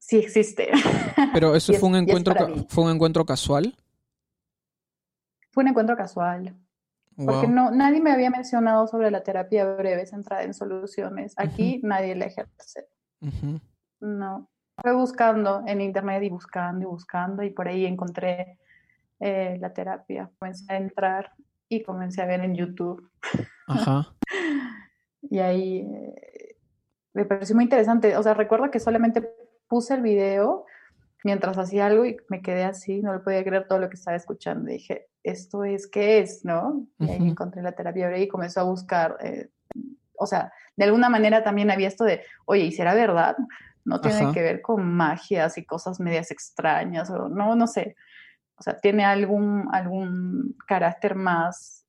sí 0.00 0.18
existe. 0.18 0.70
Pero 1.34 1.56
eso 1.56 1.72
fue 1.72 1.88
un 1.88 1.96
encuentro, 1.96 2.34
fue 2.68 2.84
un 2.84 2.90
encuentro 2.92 3.26
casual. 3.26 3.74
Fue 5.50 5.64
un 5.64 5.70
encuentro 5.70 5.96
casual. 5.96 6.54
Porque 7.16 7.48
no, 7.48 7.72
nadie 7.72 8.00
me 8.00 8.12
había 8.12 8.30
mencionado 8.30 8.86
sobre 8.86 9.10
la 9.10 9.24
terapia 9.24 9.64
breve 9.74 10.06
centrada 10.06 10.44
en 10.44 10.54
soluciones. 10.54 11.34
Aquí 11.36 11.80
nadie 11.82 12.14
la 12.14 12.26
ejerce. 12.26 12.86
No, 14.00 14.48
fue 14.76 14.94
buscando 14.94 15.62
en 15.66 15.80
internet 15.80 16.22
y 16.22 16.30
buscando 16.30 16.82
y 16.82 16.86
buscando 16.86 17.42
y 17.42 17.50
por 17.50 17.68
ahí 17.68 17.86
encontré 17.86 18.58
eh, 19.18 19.58
la 19.60 19.72
terapia. 19.72 20.30
Comencé 20.38 20.72
a 20.72 20.76
entrar 20.76 21.32
y 21.68 21.82
comencé 21.82 22.22
a 22.22 22.26
ver 22.26 22.40
en 22.40 22.54
YouTube. 22.54 23.10
Ajá. 23.66 24.14
y 25.22 25.38
ahí 25.38 25.80
eh, 25.80 26.56
me 27.12 27.24
pareció 27.24 27.54
muy 27.54 27.64
interesante. 27.64 28.16
O 28.16 28.22
sea, 28.22 28.34
recuerdo 28.34 28.70
que 28.70 28.80
solamente 28.80 29.30
puse 29.68 29.94
el 29.94 30.02
video 30.02 30.64
mientras 31.22 31.58
hacía 31.58 31.86
algo 31.86 32.06
y 32.06 32.16
me 32.28 32.40
quedé 32.42 32.64
así, 32.64 33.02
no 33.02 33.12
le 33.12 33.20
podía 33.20 33.44
creer 33.44 33.68
todo 33.68 33.78
lo 33.78 33.88
que 33.88 33.96
estaba 33.96 34.16
escuchando. 34.16 34.70
dije, 34.70 35.08
¿esto 35.22 35.64
es 35.64 35.86
qué 35.86 36.20
es? 36.20 36.44
¿No? 36.44 36.86
Y 36.98 37.10
ahí 37.10 37.28
encontré 37.28 37.62
la 37.62 37.72
terapia 37.72 38.16
y 38.18 38.28
comenzó 38.28 38.60
a 38.60 38.64
buscar. 38.64 39.16
Eh, 39.22 39.50
o 40.18 40.26
sea, 40.26 40.52
de 40.76 40.84
alguna 40.84 41.08
manera 41.08 41.42
también 41.42 41.70
había 41.70 41.88
esto 41.88 42.04
de, 42.04 42.22
oye, 42.46 42.64
¿y 42.64 42.72
será 42.72 42.94
verdad? 42.94 43.36
No 43.84 44.00
tiene 44.00 44.32
que 44.32 44.42
ver 44.42 44.62
con 44.62 44.86
magias 44.86 45.58
y 45.58 45.64
cosas 45.64 46.00
medias 46.00 46.30
extrañas, 46.30 47.10
o 47.10 47.28
no, 47.28 47.54
no 47.54 47.66
sé. 47.66 47.96
O 48.56 48.62
sea, 48.62 48.78
tiene 48.78 49.04
algún, 49.04 49.68
algún 49.72 50.56
carácter 50.66 51.14
más, 51.14 51.86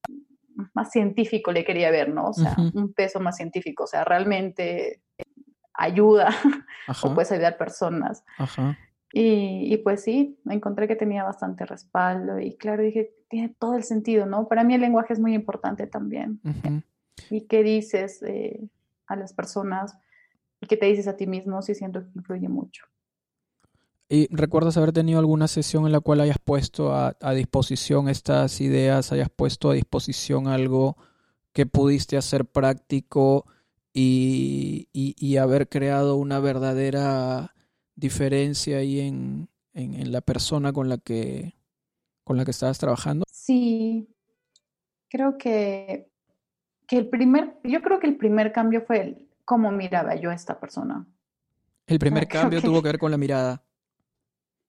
más 0.74 0.92
científico, 0.92 1.52
le 1.52 1.66
quería 1.66 1.92
ver, 1.92 2.10
¿no? 2.10 2.28
O 2.28 2.34
sea, 2.34 2.56
un 2.74 2.94
peso 2.94 3.20
más 3.20 3.36
científico, 3.36 3.84
o 3.84 3.88
sea, 3.88 4.04
realmente 4.06 5.02
ayuda 5.74 6.30
o 7.04 7.14
puedes 7.14 7.32
ayudar 7.32 7.58
personas. 7.58 8.24
Y, 9.14 9.74
y, 9.74 9.78
pues 9.78 10.04
sí, 10.04 10.40
encontré 10.50 10.88
que 10.88 10.96
tenía 10.96 11.26
bastante 11.26 11.66
respaldo 11.66 12.40
y 12.40 12.56
claro, 12.56 12.84
dije, 12.84 13.14
tiene 13.28 13.50
todo 13.50 13.76
el 13.76 13.84
sentido, 13.84 14.26
¿no? 14.26 14.48
Para 14.48 14.64
mí 14.64 14.74
el 14.74 14.82
lenguaje 14.82 15.14
es 15.14 15.20
muy 15.20 15.34
importante 15.34 15.88
también. 15.88 16.40
¿Y 17.30 17.48
qué 17.48 17.64
dices 17.64 18.22
eh, 18.24 18.62
a 19.08 19.16
las 19.16 19.34
personas? 19.34 19.98
Y 20.62 20.68
qué 20.68 20.78
te 20.78 20.86
dices 20.86 21.08
a 21.08 21.18
ti 21.18 21.28
mismo, 21.28 21.62
sí 21.62 21.74
siento 21.76 22.02
que 22.02 22.12
influye 22.16 22.48
mucho. 22.48 22.86
¿Y 24.08 24.28
recuerdas 24.30 24.78
haber 24.78 24.92
tenido 24.92 25.20
alguna 25.20 25.48
sesión 25.48 25.86
en 25.86 25.94
la 25.94 26.02
cual 26.02 26.20
hayas 26.20 26.38
puesto 26.38 26.94
a, 26.94 27.16
disposición 27.34 28.10
estas 28.10 28.62
ideas, 28.62 29.12
hayas 29.12 29.30
puesto 29.30 29.70
a 29.70 29.74
disposición 29.74 30.48
algo 30.48 30.98
que 31.54 31.66
pudiste 31.66 32.18
hacer 32.18 32.46
práctico 32.46 33.46
y, 33.94 34.88
y, 34.92 35.38
haber 35.38 35.68
creado 35.68 36.16
una 36.16 36.40
verdadera 36.40 37.56
diferencia 37.96 38.78
ahí 38.78 39.00
en, 39.00 39.50
en, 39.74 40.12
la 40.12 40.22
persona 40.22 40.72
con 40.72 40.88
la 40.88 40.98
que 40.98 41.56
con 42.24 42.38
la 42.38 42.46
que 42.46 42.52
estabas 42.52 42.80
trabajando? 42.80 43.26
Sí, 43.30 44.08
creo 45.10 45.38
que, 45.38 46.10
que 46.88 46.98
el 46.98 47.10
primer, 47.10 47.58
yo 47.64 47.82
creo 47.82 48.00
que 48.00 48.08
el 48.08 48.18
primer 48.18 48.54
cambio 48.54 48.84
fue 48.86 49.02
el, 49.02 49.31
cómo 49.46 49.72
miraba 49.72 50.16
yo 50.16 50.30
a 50.30 50.34
esta 50.34 50.60
persona. 50.60 51.06
El 51.88 52.00
primer 52.00 52.28
cambio 52.28 52.62
tuvo 52.62 52.82
que 52.82 52.90
ver 52.90 53.00
con 53.00 53.12
la 53.12 53.18
mirada. 53.18 53.64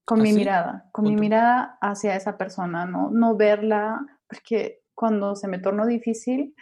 Con 0.05 0.21
mi 0.21 0.33
mirada, 0.33 0.89
con 0.91 1.05
mi 1.05 1.15
mirada 1.15 1.79
hacia 1.81 2.17
esa 2.17 2.37
persona, 2.37 2.87
¿no? 2.87 3.11
No 3.11 3.37
verla, 3.37 4.05
porque 4.27 4.83
cuando 4.95 5.37
se 5.37 5.47
me 5.47 5.61
tornó 5.61 5.87
difícil, 5.87 6.57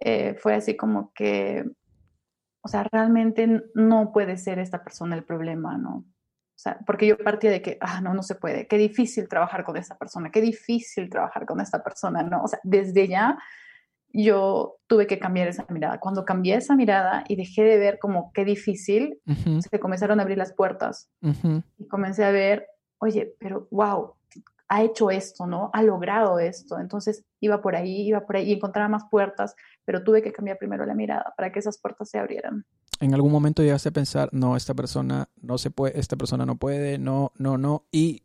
eh, 0.00 0.34
fue 0.34 0.54
así 0.54 0.74
como 0.74 1.12
que, 1.12 1.64
o 2.62 2.68
sea, 2.68 2.84
realmente 2.90 3.64
no 3.74 4.12
puede 4.12 4.38
ser 4.38 4.58
esta 4.58 4.82
persona 4.82 5.14
el 5.14 5.24
problema, 5.24 5.76
¿no? 5.76 5.96
O 6.58 6.60
sea, 6.60 6.78
porque 6.86 7.06
yo 7.06 7.18
partía 7.18 7.50
de 7.50 7.62
que, 7.62 7.78
ah, 7.80 8.00
no, 8.00 8.14
no 8.14 8.22
se 8.22 8.34
puede, 8.34 8.66
qué 8.66 8.78
difícil 8.78 9.28
trabajar 9.28 9.62
con 9.62 9.76
esta 9.76 9.96
persona, 9.96 10.30
qué 10.30 10.40
difícil 10.40 11.10
trabajar 11.10 11.46
con 11.46 11.60
esta 11.60 11.84
persona, 11.84 12.22
¿no? 12.22 12.42
O 12.42 12.48
sea, 12.48 12.58
desde 12.64 13.06
ya 13.06 13.38
yo 14.10 14.76
tuve 14.86 15.06
que 15.06 15.18
cambiar 15.18 15.48
esa 15.48 15.66
mirada. 15.68 16.00
Cuando 16.00 16.24
cambié 16.24 16.56
esa 16.56 16.74
mirada 16.74 17.24
y 17.28 17.36
dejé 17.36 17.62
de 17.62 17.78
ver 17.78 17.98
como 17.98 18.32
qué 18.32 18.44
difícil, 18.44 19.20
se 19.60 19.80
comenzaron 19.80 20.18
a 20.18 20.22
abrir 20.22 20.38
las 20.38 20.52
puertas 20.52 21.10
y 21.78 21.86
comencé 21.88 22.24
a 22.24 22.30
ver, 22.30 22.66
oye, 22.98 23.34
pero 23.38 23.68
wow, 23.70 24.14
ha 24.68 24.82
hecho 24.82 25.10
esto, 25.10 25.46
¿no? 25.46 25.70
Ha 25.72 25.82
logrado 25.82 26.38
esto. 26.38 26.78
Entonces 26.78 27.24
iba 27.40 27.60
por 27.60 27.76
ahí, 27.76 28.08
iba 28.08 28.20
por 28.26 28.36
ahí 28.36 28.50
y 28.50 28.54
encontraba 28.54 28.88
más 28.88 29.04
puertas, 29.10 29.54
pero 29.84 30.04
tuve 30.04 30.22
que 30.22 30.32
cambiar 30.32 30.58
primero 30.58 30.84
la 30.86 30.94
mirada 30.94 31.32
para 31.36 31.52
que 31.52 31.58
esas 31.58 31.78
puertas 31.78 32.10
se 32.10 32.18
abrieran 32.18 32.64
en 33.00 33.14
algún 33.14 33.32
momento 33.32 33.62
llegaste 33.62 33.90
a 33.90 33.92
pensar, 33.92 34.28
no, 34.32 34.56
esta 34.56 34.74
persona 34.74 35.28
no 35.40 35.58
se 35.58 35.70
puede, 35.70 35.98
esta 35.98 36.16
persona 36.16 36.44
no 36.44 36.56
puede, 36.56 36.98
no, 36.98 37.32
no, 37.36 37.56
no, 37.56 37.84
y 37.92 38.22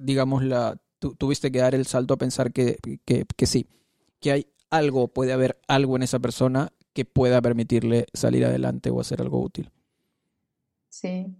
digamos, 0.00 0.42
la, 0.42 0.80
tuviste 0.98 1.52
que 1.52 1.60
dar 1.60 1.74
el 1.74 1.86
salto 1.86 2.14
a 2.14 2.18
pensar 2.18 2.52
que, 2.52 2.78
que, 3.04 3.24
que, 3.24 3.46
sí, 3.46 3.68
que 4.20 4.32
hay 4.32 4.46
algo, 4.70 5.08
puede 5.08 5.32
haber 5.32 5.60
algo 5.68 5.96
en 5.96 6.02
esa 6.02 6.18
persona 6.18 6.70
que 6.92 7.04
pueda 7.04 7.40
permitirle 7.40 8.06
salir 8.12 8.44
adelante 8.44 8.90
o 8.90 9.00
hacer 9.00 9.20
algo 9.20 9.40
útil. 9.40 9.70
Sí, 10.88 11.36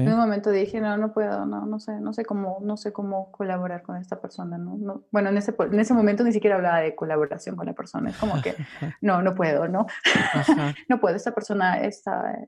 en 0.00 0.08
un 0.08 0.16
momento 0.16 0.50
dije, 0.50 0.80
no, 0.80 0.96
no 0.96 1.12
puedo, 1.12 1.44
no, 1.44 1.66
no 1.66 1.78
sé, 1.78 2.00
no 2.00 2.12
sé 2.12 2.24
cómo, 2.24 2.58
no 2.62 2.76
sé 2.76 2.92
cómo 2.92 3.30
colaborar 3.30 3.82
con 3.82 3.96
esta 3.96 4.20
persona, 4.20 4.56
¿no? 4.56 5.04
bueno, 5.10 5.28
en 5.28 5.36
ese, 5.36 5.54
en 5.58 5.80
ese 5.80 5.94
momento 5.94 6.24
ni 6.24 6.32
siquiera 6.32 6.56
hablaba 6.56 6.80
de 6.80 6.94
colaboración 6.94 7.56
con 7.56 7.66
la 7.66 7.74
persona, 7.74 8.10
es 8.10 8.16
como 8.16 8.40
que, 8.40 8.54
no, 9.00 9.22
no 9.22 9.34
puedo, 9.34 9.68
¿no? 9.68 9.86
no 10.88 11.00
puedo, 11.00 11.16
esta 11.16 11.34
persona 11.34 11.80
está, 11.80 12.38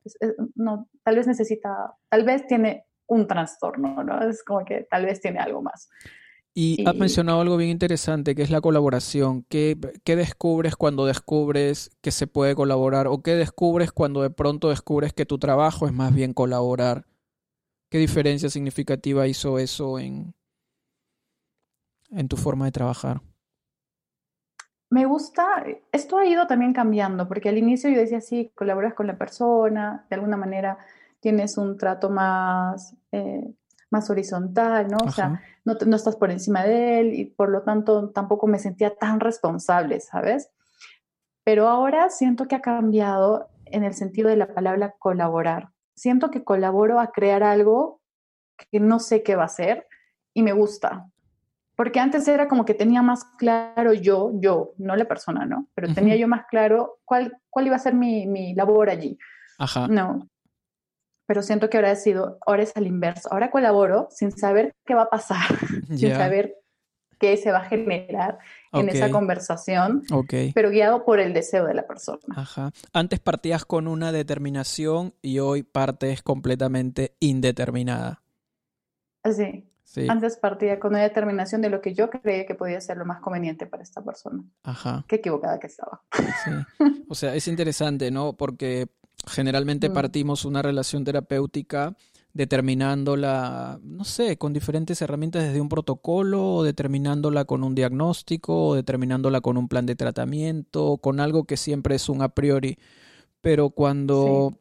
no, 0.54 0.88
tal 1.02 1.16
vez 1.16 1.26
necesita, 1.26 1.94
tal 2.08 2.24
vez 2.24 2.46
tiene 2.46 2.86
un 3.06 3.26
trastorno, 3.26 4.02
¿no? 4.02 4.22
Es 4.28 4.42
como 4.42 4.64
que 4.64 4.86
tal 4.90 5.04
vez 5.04 5.20
tiene 5.20 5.38
algo 5.38 5.60
más. 5.60 5.90
Y, 6.56 6.86
has 6.86 6.94
mencionado 6.94 7.40
algo 7.40 7.56
bien 7.56 7.70
interesante, 7.70 8.36
que 8.36 8.42
es 8.42 8.50
la 8.50 8.60
colaboración. 8.60 9.42
¿Qué, 9.48 9.76
¿Qué, 10.04 10.14
descubres 10.14 10.76
cuando 10.76 11.04
descubres 11.04 11.90
que 12.00 12.12
se 12.12 12.28
puede 12.28 12.54
colaborar? 12.54 13.08
¿O 13.08 13.22
qué 13.22 13.34
descubres 13.34 13.90
cuando 13.90 14.22
de 14.22 14.30
pronto 14.30 14.70
descubres 14.70 15.12
que 15.12 15.26
tu 15.26 15.38
trabajo 15.38 15.86
es 15.86 15.92
más 15.92 16.14
bien 16.14 16.32
colaborar? 16.32 17.06
¿Qué 17.90 17.98
diferencia 17.98 18.48
significativa 18.48 19.26
hizo 19.26 19.58
eso 19.58 19.98
en, 19.98 20.32
en 22.10 22.28
tu 22.28 22.36
forma 22.36 22.66
de 22.66 22.72
trabajar? 22.72 23.20
Me 24.90 25.06
gusta, 25.06 25.64
esto 25.90 26.18
ha 26.18 26.26
ido 26.26 26.46
también 26.46 26.72
cambiando, 26.72 27.26
porque 27.26 27.48
al 27.48 27.58
inicio 27.58 27.90
yo 27.90 27.98
decía, 27.98 28.20
sí, 28.20 28.52
colaboras 28.54 28.94
con 28.94 29.08
la 29.08 29.18
persona, 29.18 30.06
de 30.08 30.14
alguna 30.14 30.36
manera 30.36 30.78
tienes 31.18 31.58
un 31.58 31.76
trato 31.76 32.10
más, 32.10 32.94
eh, 33.10 33.52
más 33.94 34.10
horizontal, 34.10 34.88
¿no? 34.88 34.98
O 35.04 35.10
sea, 35.10 35.40
no, 35.64 35.74
no, 35.86 35.96
estás 35.96 36.16
por 36.16 36.30
encima 36.30 36.62
de 36.64 37.00
él 37.00 37.14
y 37.14 37.24
por 37.24 37.48
lo 37.48 37.62
tanto 37.62 38.10
tampoco 38.10 38.46
me 38.46 38.58
sentía 38.58 38.94
tan 38.94 39.20
responsable, 39.20 40.00
¿sabes? 40.00 40.50
Pero 41.44 41.68
ahora 41.68 42.10
siento 42.10 42.46
que 42.46 42.56
ha 42.56 42.60
cambiado 42.60 43.48
en 43.64 43.84
el 43.84 43.94
sentido 43.94 44.28
de 44.28 44.36
la 44.36 44.54
palabra 44.54 44.94
colaborar 44.98 45.70
siento 45.94 46.30
que 46.30 46.44
colaboro 46.44 47.00
a 47.00 47.12
crear 47.12 47.42
algo 47.42 48.00
que 48.70 48.80
no 48.80 49.00
sé 49.00 49.22
qué 49.22 49.36
va 49.36 49.44
a 49.44 49.48
ser 49.48 49.86
y 50.32 50.42
me 50.42 50.52
gusta. 50.52 51.08
Porque 51.76 51.98
antes 51.98 52.28
era 52.28 52.46
como 52.46 52.64
que 52.64 52.74
tenía 52.74 53.02
más 53.02 53.24
claro 53.36 53.92
yo, 53.94 54.30
yo, 54.34 54.74
no 54.78 54.94
la 54.94 55.06
persona, 55.06 55.44
¿no? 55.44 55.68
Pero 55.74 55.92
tenía 55.92 56.14
yo 56.14 56.28
más 56.28 56.46
claro 56.48 56.98
cuál, 57.04 57.36
cuál 57.50 57.66
iba 57.66 57.74
a 57.74 57.80
ser 57.80 57.94
mi, 57.94 58.26
mi 58.26 58.54
labor 58.54 58.90
allí. 58.90 59.18
Ajá. 59.58 59.88
No. 59.88 60.28
Pero 61.26 61.42
siento 61.42 61.70
que 61.70 61.78
ahora 61.78 61.92
ha 61.92 61.96
sido, 61.96 62.38
ahora 62.46 62.62
es 62.62 62.72
al 62.76 62.86
inverso. 62.86 63.32
Ahora 63.32 63.50
colaboro 63.50 64.08
sin 64.10 64.32
saber 64.32 64.74
qué 64.84 64.94
va 64.94 65.02
a 65.02 65.10
pasar, 65.10 65.46
sin 65.88 66.10
saber 66.10 66.56
qué 67.18 67.36
se 67.36 67.50
va 67.50 67.58
a 67.58 67.64
generar 67.64 68.38
en 68.72 68.88
esa 68.88 69.10
conversación, 69.10 70.02
pero 70.54 70.70
guiado 70.70 71.04
por 71.04 71.20
el 71.20 71.32
deseo 71.32 71.64
de 71.64 71.74
la 71.74 71.86
persona. 71.86 72.20
Ajá. 72.36 72.72
Antes 72.92 73.20
partías 73.20 73.64
con 73.64 73.86
una 73.88 74.12
determinación 74.12 75.14
y 75.22 75.38
hoy 75.38 75.62
partes 75.62 76.22
completamente 76.22 77.14
indeterminada. 77.20 78.22
Sí. 79.24 79.64
sí. 79.84 80.06
Antes 80.08 80.36
partía 80.36 80.78
con 80.78 80.92
una 80.92 81.02
determinación 81.02 81.62
de 81.62 81.70
lo 81.70 81.80
que 81.80 81.94
yo 81.94 82.10
creía 82.10 82.46
que 82.46 82.54
podía 82.54 82.80
ser 82.80 82.96
lo 82.96 83.06
más 83.06 83.20
conveniente 83.20 83.66
para 83.66 83.82
esta 83.82 84.02
persona. 84.02 84.42
Ajá. 84.64 85.04
Qué 85.08 85.16
equivocada 85.16 85.58
que 85.58 85.68
estaba. 85.68 86.02
Sí. 86.44 86.50
O 87.08 87.14
sea, 87.14 87.34
es 87.34 87.48
interesante, 87.48 88.10
¿no? 88.10 88.34
Porque 88.34 88.88
generalmente 89.26 89.90
mm. 89.90 89.92
partimos 89.92 90.44
una 90.44 90.62
relación 90.62 91.04
terapéutica 91.04 91.96
determinándola, 92.34 93.78
no 93.82 94.04
sé, 94.04 94.36
con 94.36 94.52
diferentes 94.52 95.00
herramientas 95.00 95.44
desde 95.44 95.60
un 95.60 95.68
protocolo, 95.68 96.56
o 96.56 96.62
determinándola 96.64 97.44
con 97.44 97.62
un 97.62 97.76
diagnóstico, 97.76 98.68
o 98.68 98.74
determinándola 98.74 99.40
con 99.40 99.56
un 99.56 99.68
plan 99.68 99.86
de 99.86 99.94
tratamiento, 99.94 100.98
con 100.98 101.20
algo 101.20 101.44
que 101.44 101.56
siempre 101.56 101.94
es 101.94 102.08
un 102.08 102.22
a 102.22 102.30
priori. 102.30 102.76
Pero 103.40 103.70
cuando, 103.70 104.58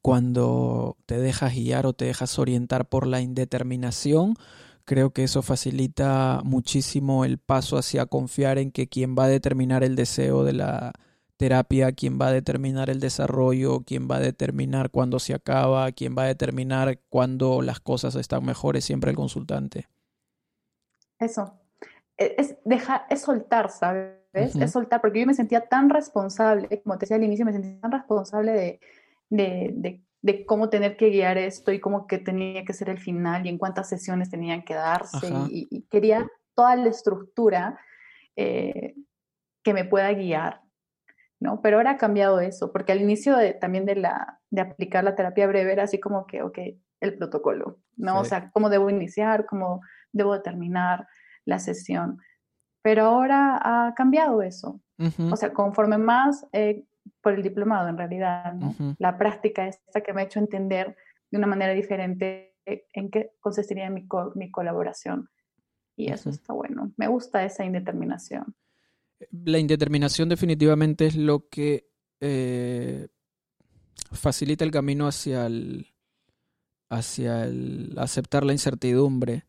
cuando 0.00 0.96
te 1.04 1.18
dejas 1.18 1.54
guiar 1.54 1.84
o 1.86 1.92
te 1.92 2.06
dejas 2.06 2.38
orientar 2.38 2.88
por 2.88 3.06
la 3.06 3.20
indeterminación, 3.20 4.36
creo 4.86 5.10
que 5.10 5.24
eso 5.24 5.42
facilita 5.42 6.40
muchísimo 6.42 7.26
el 7.26 7.36
paso 7.36 7.76
hacia 7.76 8.06
confiar 8.06 8.56
en 8.56 8.70
que 8.72 8.88
quien 8.88 9.14
va 9.14 9.24
a 9.24 9.28
determinar 9.28 9.84
el 9.84 9.94
deseo 9.94 10.42
de 10.42 10.54
la, 10.54 10.92
terapia, 11.38 11.92
quién 11.92 12.18
va 12.20 12.26
a 12.26 12.32
determinar 12.32 12.90
el 12.90 13.00
desarrollo, 13.00 13.84
quién 13.86 14.08
va 14.10 14.16
a 14.16 14.20
determinar 14.20 14.90
cuándo 14.90 15.18
se 15.18 15.32
acaba, 15.32 15.90
quién 15.92 16.14
va 16.18 16.24
a 16.24 16.26
determinar 16.26 16.98
cuándo 17.08 17.62
las 17.62 17.80
cosas 17.80 18.16
están 18.16 18.44
mejores, 18.44 18.84
siempre 18.84 19.10
el 19.10 19.16
consultante. 19.16 19.88
Eso. 21.18 21.54
E, 22.18 22.34
es, 22.36 22.56
dejar, 22.64 23.06
es 23.08 23.22
soltar, 23.22 23.70
¿sabes? 23.70 24.18
Es 24.34 24.72
soltar, 24.72 25.00
porque 25.00 25.20
yo 25.20 25.26
me 25.26 25.34
sentía 25.34 25.66
tan 25.66 25.88
responsable, 25.88 26.82
como 26.82 26.98
te 26.98 27.04
decía 27.04 27.16
al 27.16 27.24
inicio, 27.24 27.46
me 27.46 27.52
sentía 27.52 27.80
tan 27.80 27.92
responsable 27.92 28.78
de, 29.30 30.00
de, 30.20 30.46
cómo 30.46 30.68
tener 30.68 30.96
que 30.96 31.08
guiar 31.08 31.38
esto 31.38 31.72
y 31.72 31.80
cómo 31.80 32.06
que 32.06 32.18
tenía 32.18 32.64
que 32.64 32.72
ser 32.72 32.90
el 32.90 32.98
final 32.98 33.46
y 33.46 33.48
en 33.48 33.58
cuántas 33.58 33.88
sesiones 33.88 34.28
tenían 34.28 34.62
que 34.62 34.74
darse 34.74 35.28
y, 35.48 35.82
quería 35.88 36.28
toda 36.54 36.76
la 36.76 36.88
estructura 36.88 37.78
eh, 38.36 38.94
que 39.62 39.72
me 39.72 39.84
pueda 39.84 40.12
guiar 40.12 40.67
¿no? 41.40 41.60
Pero 41.62 41.76
ahora 41.76 41.92
ha 41.92 41.96
cambiado 41.96 42.40
eso, 42.40 42.72
porque 42.72 42.92
al 42.92 43.00
inicio 43.00 43.36
también 43.60 43.84
de, 43.84 43.96
la, 43.96 44.40
de 44.50 44.60
aplicar 44.60 45.04
la 45.04 45.14
terapia 45.14 45.46
breve 45.46 45.72
era 45.72 45.84
así 45.84 46.00
como 46.00 46.26
que, 46.26 46.42
ok, 46.42 46.58
el 47.00 47.16
protocolo, 47.16 47.78
¿no? 47.96 48.20
O 48.20 48.24
sea, 48.24 48.50
cómo 48.50 48.70
debo 48.70 48.90
iniciar, 48.90 49.46
cómo 49.46 49.80
debo 50.12 50.40
terminar 50.42 51.06
la 51.44 51.60
sesión. 51.60 52.18
Pero 52.82 53.04
ahora 53.04 53.60
ha 53.62 53.94
cambiado 53.94 54.42
eso. 54.42 54.80
O 55.30 55.36
sea, 55.36 55.52
conforme 55.52 55.96
más 55.96 56.44
eh, 56.52 56.84
por 57.22 57.34
el 57.34 57.44
diplomado 57.44 57.88
en 57.88 57.96
realidad, 57.96 58.52
¿no? 58.54 58.74
La 58.98 59.16
práctica 59.16 59.68
esta 59.68 60.00
que 60.00 60.12
me 60.12 60.22
ha 60.22 60.24
hecho 60.24 60.40
entender 60.40 60.96
de 61.30 61.38
una 61.38 61.46
manera 61.46 61.72
diferente 61.72 62.56
en 62.66 63.10
qué 63.10 63.30
consistiría 63.38 63.88
mi, 63.90 64.08
mi 64.34 64.50
colaboración. 64.50 65.28
Y 65.94 66.10
eso 66.10 66.30
está 66.30 66.52
bueno. 66.52 66.92
Me 66.96 67.06
gusta 67.06 67.44
esa 67.44 67.64
indeterminación 67.64 68.56
la 69.30 69.58
indeterminación 69.58 70.28
definitivamente 70.28 71.06
es 71.06 71.16
lo 71.16 71.48
que 71.48 71.88
eh, 72.20 73.08
facilita 74.12 74.64
el 74.64 74.70
camino 74.70 75.06
hacia 75.06 75.46
el, 75.46 75.86
hacia 76.88 77.44
el 77.44 77.94
aceptar 77.96 78.44
la 78.44 78.52
incertidumbre, 78.52 79.46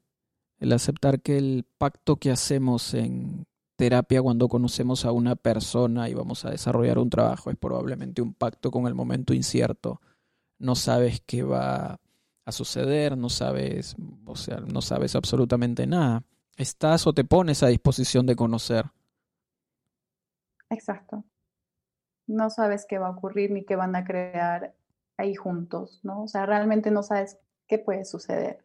el 0.60 0.74
aceptar 0.74 1.22
que 1.22 1.38
el 1.38 1.66
pacto 1.78 2.18
que 2.18 2.32
hacemos 2.32 2.94
en 2.94 3.46
terapia 3.76 4.22
cuando 4.22 4.50
conocemos 4.50 5.06
a 5.06 5.14
una 5.14 5.38
persona 5.38 6.10
y 6.10 6.14
vamos 6.14 6.44
a 6.44 6.52
desarrollar 6.52 7.00
un 7.00 7.10
trabajo 7.10 7.50
es 7.50 7.56
probablemente 7.56 8.22
un 8.22 8.34
pacto 8.34 8.72
con 8.72 8.88
el 8.88 8.94
momento 8.94 9.34
incierto. 9.34 10.02
No 10.58 10.76
sabes 10.76 11.22
qué 11.26 11.44
va 11.44 11.98
a 12.44 12.52
suceder, 12.52 13.18
no 13.18 13.30
sabes, 13.30 13.96
o 14.26 14.36
sea, 14.36 14.58
no 14.58 14.82
sabes 14.82 15.16
absolutamente 15.16 15.88
nada. 15.88 16.24
Estás 16.58 17.08
o 17.08 17.14
te 17.14 17.24
pones 17.24 17.64
a 17.64 17.68
disposición 17.68 18.26
de 18.26 18.36
conocer. 18.36 18.86
Exacto. 20.70 21.24
No 22.28 22.50
sabes 22.50 22.86
qué 22.88 22.98
va 23.00 23.08
a 23.08 23.12
ocurrir 23.12 23.52
ni 23.52 23.66
qué 23.66 23.76
van 23.76 23.96
a 23.96 24.04
crear 24.06 24.76
ahí 25.18 25.36
juntos, 25.36 26.00
¿no? 26.04 26.24
O 26.24 26.28
sea, 26.28 26.46
realmente 26.46 26.92
no 26.92 27.04
sabes 27.04 27.40
qué 27.68 27.80
puede 27.80 28.06
suceder. 28.06 28.64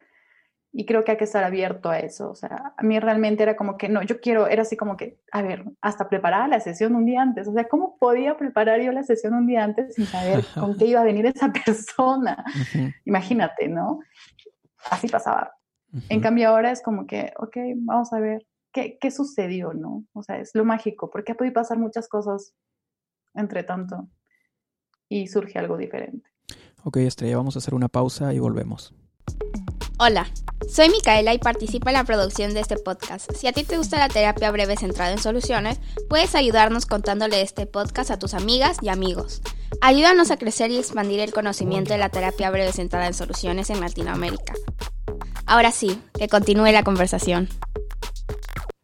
y 0.77 0.87
creo 0.87 1.05
que 1.05 1.13
hay 1.13 1.17
que 1.19 1.25
estar 1.25 1.45
abierto 1.45 1.89
a 1.89 2.01
eso. 2.01 2.31
O 2.31 2.35
sea, 2.35 2.75
a 2.77 2.83
mí 2.83 2.99
realmente 2.99 3.45
era 3.45 3.55
como 3.55 3.77
que 3.77 3.89
no, 3.89 4.03
yo 4.03 4.21
quiero, 4.21 4.49
era 4.49 4.63
así 4.63 4.77
como 4.77 4.97
que, 4.97 5.21
a 5.31 5.41
ver, 5.41 5.65
hasta 5.81 6.09
preparar 6.09 6.49
la 6.49 6.59
sesión 6.59 6.97
un 6.97 7.07
día 7.07 7.23
antes. 7.23 7.47
O 7.47 7.53
sea, 7.53 7.69
¿cómo 7.69 7.97
podía 7.97 8.37
preparar 8.37 8.81
yo 8.81 8.91
la 8.91 9.05
sesión 9.05 9.35
un 9.35 9.47
día 9.47 9.63
antes 9.63 9.95
sin 9.95 10.07
saber 10.07 10.45
con 10.55 10.77
qué 10.77 10.87
iba 10.87 11.01
a 11.01 11.05
venir 11.05 11.27
esa 11.27 11.53
persona? 11.65 12.45
Imagínate, 13.05 13.69
¿no? 13.69 14.01
Así 14.91 15.07
pasaba. 15.09 15.53
En 16.09 16.21
cambio 16.21 16.49
ahora 16.49 16.73
es 16.73 16.83
como 16.83 17.07
que, 17.07 17.33
ok, 17.39 17.57
vamos 17.77 18.13
a 18.13 18.19
ver 18.19 18.45
qué, 18.75 18.99
qué 19.01 19.11
sucedió, 19.11 19.73
¿no? 19.73 20.05
O 20.13 20.23
sea, 20.23 20.39
es 20.39 20.51
lo 20.53 20.67
mágico, 20.67 21.11
porque 21.11 21.33
ha 21.33 21.37
podido 21.37 21.55
pasar 21.55 21.79
muchas 21.79 22.09
cosas 22.09 22.53
entre 23.35 23.63
tanto 23.63 24.09
y 25.09 25.29
surge 25.29 25.59
algo 25.59 25.79
diferente. 25.79 26.29
Ok, 26.83 26.99
Estrella, 26.99 27.39
vamos 27.39 27.57
a 27.57 27.61
hacer 27.61 27.75
una 27.75 27.89
pausa 27.89 28.35
y 28.35 28.39
volvemos. 28.39 28.93
Hola, 29.99 30.27
soy 30.69 30.91
Micaela 30.91 31.33
y 31.33 31.39
participo 31.39 31.89
en 31.89 31.95
la 31.95 32.05
producción 32.05 32.53
de 32.53 32.61
este 32.61 32.77
podcast. 32.77 33.31
Si 33.33 33.47
a 33.47 33.53
ti 33.53 33.63
te 33.63 33.79
gusta 33.79 33.97
la 33.97 34.09
terapia 34.09 34.51
breve 34.51 34.77
centrada 34.77 35.13
en 35.13 35.19
soluciones, 35.19 35.81
puedes 36.09 36.35
ayudarnos 36.35 36.85
contándole 36.85 37.41
este 37.43 37.67
podcast 37.67 38.11
a 38.11 38.19
tus 38.19 38.35
amigas 38.35 38.79
y 38.83 38.89
amigos. 38.89 39.41
Ayúdanos 39.81 40.33
a 40.33 40.37
crecer 40.37 40.73
y 40.73 40.79
expandir 40.79 41.21
el 41.21 41.33
conocimiento 41.33 41.93
de 41.93 41.99
la 41.99 42.09
terapia 42.09 42.51
breve 42.51 42.73
centrada 42.73 43.07
en 43.07 43.15
soluciones 43.15 43.71
en 43.71 43.81
Latinoamérica. 43.81 44.55
Ahora 45.47 45.71
sí, 45.71 46.01
que 46.19 46.29
continúe 46.29 46.73
la 46.73 46.83
conversación. 46.83 47.49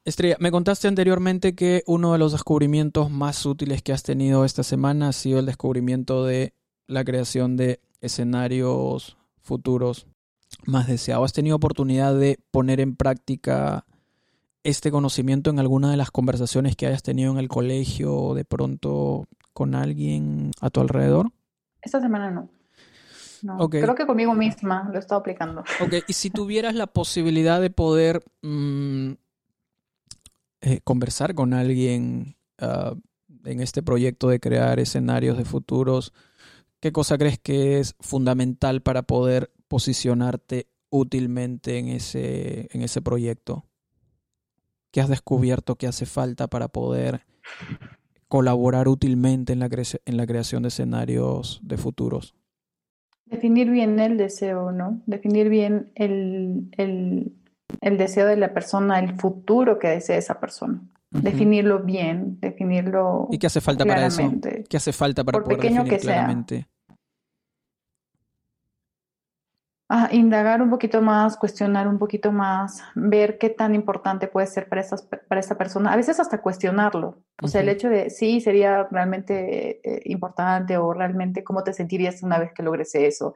Estrella, 0.04 0.36
me 0.40 0.50
contaste 0.50 0.88
anteriormente 0.88 1.54
que 1.54 1.82
uno 1.86 2.12
de 2.12 2.18
los 2.18 2.32
descubrimientos 2.32 3.10
más 3.10 3.44
útiles 3.44 3.82
que 3.82 3.92
has 3.92 4.02
tenido 4.02 4.44
esta 4.44 4.62
semana 4.62 5.08
ha 5.08 5.12
sido 5.12 5.40
el 5.40 5.46
descubrimiento 5.46 6.24
de 6.24 6.54
la 6.86 7.04
creación 7.04 7.56
de 7.56 7.80
escenarios 8.00 9.18
futuros 9.42 10.06
más 10.64 10.86
deseado? 10.86 11.24
¿Has 11.24 11.32
tenido 11.32 11.56
oportunidad 11.56 12.14
de 12.14 12.38
poner 12.50 12.80
en 12.80 12.96
práctica 12.96 13.84
este 14.64 14.90
conocimiento 14.90 15.50
en 15.50 15.58
alguna 15.58 15.90
de 15.90 15.96
las 15.96 16.10
conversaciones 16.10 16.76
que 16.76 16.86
hayas 16.86 17.02
tenido 17.02 17.32
en 17.32 17.38
el 17.38 17.48
colegio 17.48 18.14
o 18.14 18.34
de 18.34 18.44
pronto 18.44 19.26
con 19.52 19.74
alguien 19.74 20.50
a 20.60 20.70
tu 20.70 20.80
alrededor? 20.80 21.30
Esta 21.82 22.00
semana 22.00 22.30
no. 22.30 22.48
Creo 23.70 23.94
que 23.94 24.06
conmigo 24.06 24.34
misma 24.34 24.88
lo 24.90 24.96
he 24.96 24.98
estado 24.98 25.20
aplicando. 25.20 25.62
Ok, 25.80 25.94
y 26.06 26.12
si 26.12 26.28
tuvieras 26.28 26.74
la 26.74 26.86
posibilidad 26.86 27.60
de 27.60 27.70
poder 27.70 28.22
mm, 28.42 29.12
eh, 30.60 30.80
conversar 30.84 31.34
con 31.34 31.54
alguien 31.54 32.36
ah, 32.58 32.94
en 33.44 33.60
este 33.60 33.82
proyecto 33.82 34.28
de 34.28 34.40
crear 34.40 34.78
escenarios 34.80 35.38
de 35.38 35.44
futuros, 35.44 36.12
¿qué 36.80 36.92
cosa 36.92 37.18
crees 37.18 37.38
que 37.38 37.78
es 37.78 37.94
fundamental 38.00 38.82
para 38.82 39.02
poder 39.02 39.50
posicionarte 39.68 40.68
útilmente 40.90 41.78
en 41.78 41.88
ese, 41.88 42.68
en 42.72 42.82
ese 42.82 43.00
proyecto? 43.00 43.64
¿Qué 44.90 45.00
has 45.00 45.08
descubierto 45.08 45.76
que 45.76 45.86
hace 45.86 46.04
falta 46.04 46.48
para 46.48 46.68
poder 46.68 47.24
colaborar 48.28 48.88
útilmente 48.88 49.52
en 49.52 49.60
la, 49.60 49.68
en 50.04 50.16
la 50.16 50.26
creación 50.26 50.62
de 50.62 50.68
escenarios 50.68 51.60
de 51.62 51.76
futuros? 51.76 52.34
Definir 53.26 53.70
bien 53.70 53.98
el 54.00 54.16
deseo, 54.16 54.72
¿no? 54.72 55.02
Definir 55.06 55.48
bien 55.48 55.92
el, 55.94 57.32
deseo 57.98 58.26
de 58.26 58.36
la 58.36 58.52
persona, 58.52 58.98
el 58.98 59.16
futuro 59.18 59.78
que 59.78 59.88
desea 59.88 60.16
esa 60.16 60.40
persona. 60.40 60.80
Definirlo 61.10 61.80
bien, 61.80 62.38
definirlo. 62.40 63.28
¿Y 63.32 63.38
qué 63.38 63.48
hace 63.48 63.60
falta 63.60 63.84
para 63.84 64.06
eso? 64.06 64.32
¿Qué 64.68 64.76
hace 64.76 64.92
falta 64.92 65.24
para 65.24 65.42
poder 65.42 65.60
definir 65.60 65.98
claramente? 65.98 66.68
Indagar 70.12 70.62
un 70.62 70.70
poquito 70.70 71.02
más, 71.02 71.36
cuestionar 71.36 71.88
un 71.88 71.98
poquito 71.98 72.30
más, 72.30 72.80
ver 72.94 73.38
qué 73.38 73.50
tan 73.50 73.74
importante 73.74 74.28
puede 74.28 74.46
ser 74.46 74.68
para, 74.68 74.82
esas, 74.82 75.02
para 75.02 75.40
esta 75.40 75.58
persona, 75.58 75.92
a 75.92 75.96
veces 75.96 76.20
hasta 76.20 76.40
cuestionarlo. 76.40 77.18
O 77.42 77.48
sea, 77.48 77.60
el 77.60 77.68
hecho 77.68 77.88
de 77.88 78.08
sí 78.10 78.40
sería 78.40 78.86
realmente 78.90 79.80
eh, 79.82 80.02
importante 80.04 80.76
o 80.76 80.92
realmente 80.92 81.42
cómo 81.42 81.64
te 81.64 81.72
sentirías 81.72 82.22
una 82.22 82.38
vez 82.38 82.52
que 82.52 82.62
logres 82.62 82.94
eso. 82.94 83.34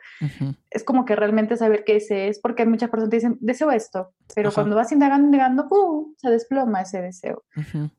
Es 0.70 0.84
como 0.84 1.04
que 1.04 1.16
realmente 1.16 1.56
saber 1.56 1.84
qué 1.84 1.96
ese 1.96 2.28
es, 2.28 2.38
porque 2.38 2.66
muchas 2.66 2.88
personas 2.88 3.10
te 3.10 3.16
dicen, 3.16 3.38
deseo 3.40 3.72
esto, 3.72 4.12
pero 4.34 4.52
cuando 4.52 4.76
vas 4.76 4.92
indagando, 4.92 5.26
indagando, 5.26 5.68
¡pum! 5.68 6.14
se 6.18 6.30
desploma 6.30 6.82
ese 6.82 7.02
deseo. 7.02 7.42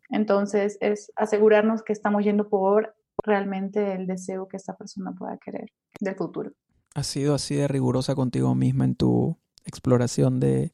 Entonces, 0.09 0.77
es 0.79 1.11
asegurarnos 1.17 1.83
que 1.83 1.91
estamos 1.91 2.23
yendo 2.23 2.47
por 2.47 2.95
realmente 3.21 3.93
el 3.93 4.07
deseo 4.07 4.47
que 4.47 4.57
esta 4.57 4.77
persona 4.77 5.11
pueda 5.11 5.37
querer 5.37 5.71
del 5.99 6.15
futuro. 6.15 6.51
¿Has 6.95 7.07
sido 7.07 7.35
así 7.35 7.55
de 7.55 7.67
rigurosa 7.67 8.15
contigo 8.15 8.55
misma 8.55 8.85
en 8.85 8.95
tu 8.95 9.37
exploración 9.65 10.39
de, 10.39 10.71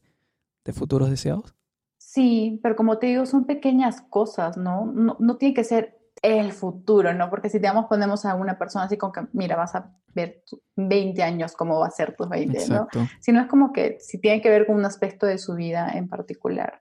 futuros 0.72 1.10
deseados? 1.10 1.56
Sí, 1.98 2.60
pero 2.62 2.76
como 2.76 2.98
te 2.98 3.08
digo, 3.08 3.26
son 3.26 3.44
pequeñas 3.44 4.00
cosas, 4.02 4.56
¿no? 4.56 4.86
¿no? 4.86 5.16
No, 5.18 5.36
tiene 5.36 5.52
que 5.52 5.64
ser 5.64 5.98
el 6.22 6.52
futuro, 6.52 7.12
¿no? 7.12 7.28
Porque 7.28 7.50
si 7.50 7.58
digamos 7.58 7.86
ponemos 7.86 8.24
a 8.24 8.36
una 8.36 8.56
persona 8.56 8.84
así 8.84 8.96
como 8.96 9.12
que, 9.12 9.22
mira, 9.32 9.56
vas 9.56 9.74
a 9.74 9.96
ver 10.14 10.44
20 10.76 11.20
años 11.24 11.56
cómo 11.56 11.80
va 11.80 11.88
a 11.88 11.90
ser 11.90 12.14
tus 12.14 12.28
20, 12.28 12.68
¿no? 12.68 12.86
Si 13.18 13.32
no 13.32 13.40
es 13.40 13.48
como 13.48 13.72
que, 13.72 13.96
si 13.98 14.20
tiene 14.20 14.40
que 14.40 14.48
ver 14.48 14.66
con 14.66 14.76
un 14.76 14.84
aspecto 14.84 15.26
de 15.26 15.38
su 15.38 15.56
vida 15.56 15.90
en 15.92 16.08
particular. 16.08 16.80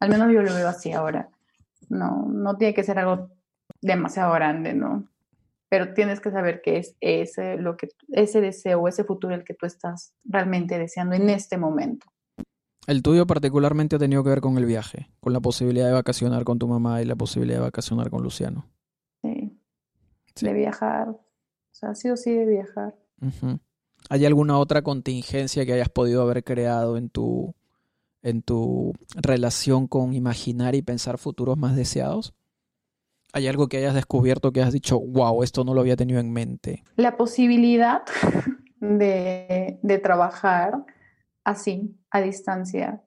Al 0.00 0.10
menos 0.10 0.30
yo 0.30 0.42
lo 0.42 0.52
veo 0.52 0.68
así 0.68 0.92
ahora. 0.92 1.30
No, 1.88 2.26
no 2.28 2.58
tiene 2.58 2.74
que 2.74 2.84
ser 2.84 2.98
algo 2.98 3.30
demasiado 3.80 4.34
grande, 4.34 4.74
¿no? 4.74 5.08
Pero 5.76 5.92
tienes 5.92 6.20
que 6.20 6.30
saber 6.30 6.62
que 6.62 6.78
es 6.78 6.96
ese, 7.02 7.58
lo 7.58 7.76
que, 7.76 7.90
ese 8.08 8.40
deseo, 8.40 8.88
ese 8.88 9.04
futuro 9.04 9.34
el 9.34 9.44
que 9.44 9.52
tú 9.52 9.66
estás 9.66 10.14
realmente 10.24 10.78
deseando 10.78 11.16
en 11.16 11.28
este 11.28 11.58
momento. 11.58 12.06
El 12.86 13.02
tuyo 13.02 13.26
particularmente 13.26 13.96
ha 13.96 13.98
tenido 13.98 14.24
que 14.24 14.30
ver 14.30 14.40
con 14.40 14.56
el 14.56 14.64
viaje, 14.64 15.10
con 15.20 15.34
la 15.34 15.40
posibilidad 15.40 15.88
de 15.88 15.92
vacacionar 15.92 16.44
con 16.44 16.58
tu 16.58 16.66
mamá 16.66 17.02
y 17.02 17.04
la 17.04 17.14
posibilidad 17.14 17.58
de 17.58 17.64
vacacionar 17.64 18.08
con 18.08 18.22
Luciano. 18.22 18.64
Sí. 19.20 19.60
De 20.40 20.54
viajar. 20.54 21.10
O 21.10 21.20
sea, 21.72 21.94
sí 21.94 22.08
o 22.08 22.16
sí 22.16 22.32
de 22.32 22.46
viajar. 22.46 22.96
¿Hay 24.08 24.24
alguna 24.24 24.58
otra 24.58 24.80
contingencia 24.80 25.66
que 25.66 25.74
hayas 25.74 25.90
podido 25.90 26.22
haber 26.22 26.42
creado 26.42 26.96
en 26.96 27.10
tu, 27.10 27.54
en 28.22 28.40
tu 28.40 28.94
relación 29.14 29.88
con 29.88 30.14
imaginar 30.14 30.74
y 30.74 30.80
pensar 30.80 31.18
futuros 31.18 31.58
más 31.58 31.76
deseados? 31.76 32.32
¿Hay 33.36 33.48
algo 33.48 33.68
que 33.68 33.76
hayas 33.76 33.94
descubierto 33.94 34.50
que 34.50 34.62
has 34.62 34.72
dicho, 34.72 34.98
wow, 34.98 35.42
esto 35.42 35.62
no 35.62 35.74
lo 35.74 35.82
había 35.82 35.94
tenido 35.94 36.20
en 36.20 36.32
mente? 36.32 36.82
La 36.96 37.18
posibilidad 37.18 38.00
de, 38.80 40.00
trabajar 40.02 40.86
así, 41.44 41.94
a 42.10 42.22
distancia, 42.22 43.04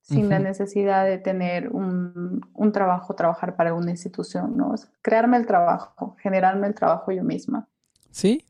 sin 0.00 0.30
la 0.30 0.38
necesidad 0.38 1.04
de 1.04 1.18
tener 1.18 1.68
un, 1.68 2.40
trabajo, 2.72 3.14
trabajar 3.14 3.56
para 3.56 3.74
una 3.74 3.90
institución, 3.90 4.56
¿no? 4.56 4.74
crearme 5.02 5.36
el 5.36 5.44
trabajo, 5.44 6.16
generarme 6.22 6.68
el 6.68 6.74
trabajo 6.74 7.12
yo 7.12 7.22
misma. 7.22 7.68
¿Sí? 8.10 8.42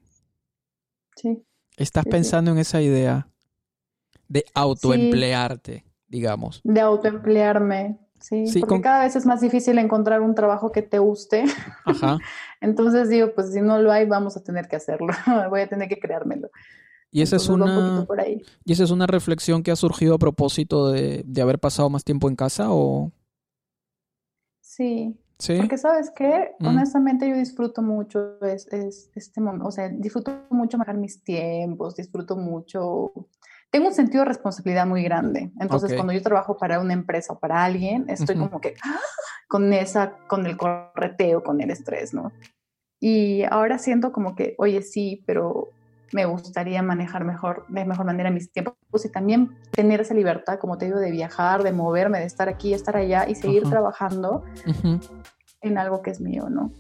Sí. 1.17 1.43
¿Estás 1.77 2.05
pensando 2.05 2.53
en 2.53 2.59
esa 2.59 2.81
idea 2.81 3.27
de 4.29 4.45
autoemplearte, 4.55 5.85
digamos? 6.07 6.61
De 6.63 6.81
autoemplearme, 6.81 7.99
Sí, 8.21 8.61
porque 8.61 8.81
cada 8.81 9.05
vez 9.05 9.15
es 9.17 9.27
más 9.27 9.41
difícil 9.41 9.79
encontrar 9.79 10.21
un 10.21 10.35
trabajo 10.35 10.73
que 10.73 10.83
te 10.83 10.99
guste. 10.99 11.45
Ajá. 11.85 12.19
Entonces 12.61 13.09
digo, 13.09 13.33
pues 13.35 13.53
si 13.53 13.61
no 13.61 13.79
lo 13.81 13.93
hay, 13.93 14.07
vamos 14.07 14.37
a 14.37 14.43
tener 14.43 14.69
que 14.69 14.77
hacerlo. 14.77 15.09
Voy 15.51 15.61
a 15.61 15.69
tener 15.69 15.89
que 15.89 15.99
creármelo. 15.99 16.51
Y 17.11 17.23
esa, 17.23 17.37
es 17.37 17.49
una, 17.49 18.07
y 18.65 18.73
esa 18.73 18.85
es 18.85 18.91
una 18.91 19.07
reflexión 19.07 19.63
que 19.63 19.71
ha 19.71 19.77
surgido 19.77 20.15
a 20.15 20.19
propósito 20.19 20.91
de, 20.91 21.25
haber 21.41 21.59
pasado 21.59 21.89
más 21.89 22.05
tiempo 22.05 22.29
en 22.29 22.37
casa 22.37 22.67
o... 22.71 23.13
Sí. 24.61 25.17
¿Sí? 25.39 25.57
Porque 25.59 25.79
sabes 25.79 26.11
qué, 26.11 26.55
mm. 26.59 26.67
honestamente 26.67 27.29
yo 27.29 27.37
disfruto 27.37 27.83
mucho 27.83 28.39
es, 28.43 28.67
este 29.15 29.41
momento, 29.41 29.67
o 29.67 29.71
sea, 29.71 29.89
disfruto 29.89 30.47
mucho 30.51 30.79
manejar 30.79 30.97
mis 30.97 31.23
tiempos, 31.23 31.95
disfruto 31.95 32.37
mucho 32.37 33.13
tengo 33.71 33.89
un 33.89 33.95
sentido 33.95 34.23
de 34.23 34.29
responsabilidad 34.29 34.87
muy 34.87 35.03
grande. 35.03 35.51
Entonces, 35.61 35.95
cuando 35.95 36.13
yo 36.13 36.23
trabajo 36.23 36.57
para 36.57 36.81
una 36.81 36.93
empresa 36.93 37.35
o 37.35 37.39
para 37.39 37.65
alguien, 37.65 38.07
estoy 38.09 38.37
como 38.37 38.61
que 38.61 38.75
¡ah! 38.85 39.01
con 39.49 39.73
esa, 39.73 40.15
con 40.27 40.47
el 40.47 40.57
correteo, 40.57 41.43
con 41.43 41.61
el 41.61 41.71
estrés, 41.71 42.15
¿no? 42.15 42.33
Y 43.01 43.43
ahora 43.45 43.79
siento 43.79 44.13
como 44.13 44.35
que, 44.35 44.55
oye, 44.59 44.83
sí, 44.83 45.23
pero 45.27 45.69
me 46.13 46.25
gustaría 46.25 46.83
manejar 46.83 47.25
mejor, 47.25 47.67
de 47.69 47.85
mejor 47.85 48.07
manera 48.07 48.31
mis 48.31 48.51
tiempos 48.51 48.77
y 49.05 49.11
también 49.11 49.57
tener 49.73 50.01
esa 50.01 50.15
libertad, 50.15 50.59
como 50.59 50.79
te 50.79 50.87
digo, 50.87 50.99
de 50.99 51.11
viajar, 51.11 51.63
de 51.63 51.73
moverme, 51.73 52.21
de 52.21 52.27
estar 52.27 52.49
aquí, 52.49 52.73
estar 52.73 52.97
allá 52.97 53.29
y 53.29 53.35
seguir 53.35 53.65
trabajando 53.69 54.45
en 55.61 55.79
algo 55.79 56.03
que 56.03 56.11
es 56.11 56.21
mío, 56.21 56.49
¿no? 56.49 56.71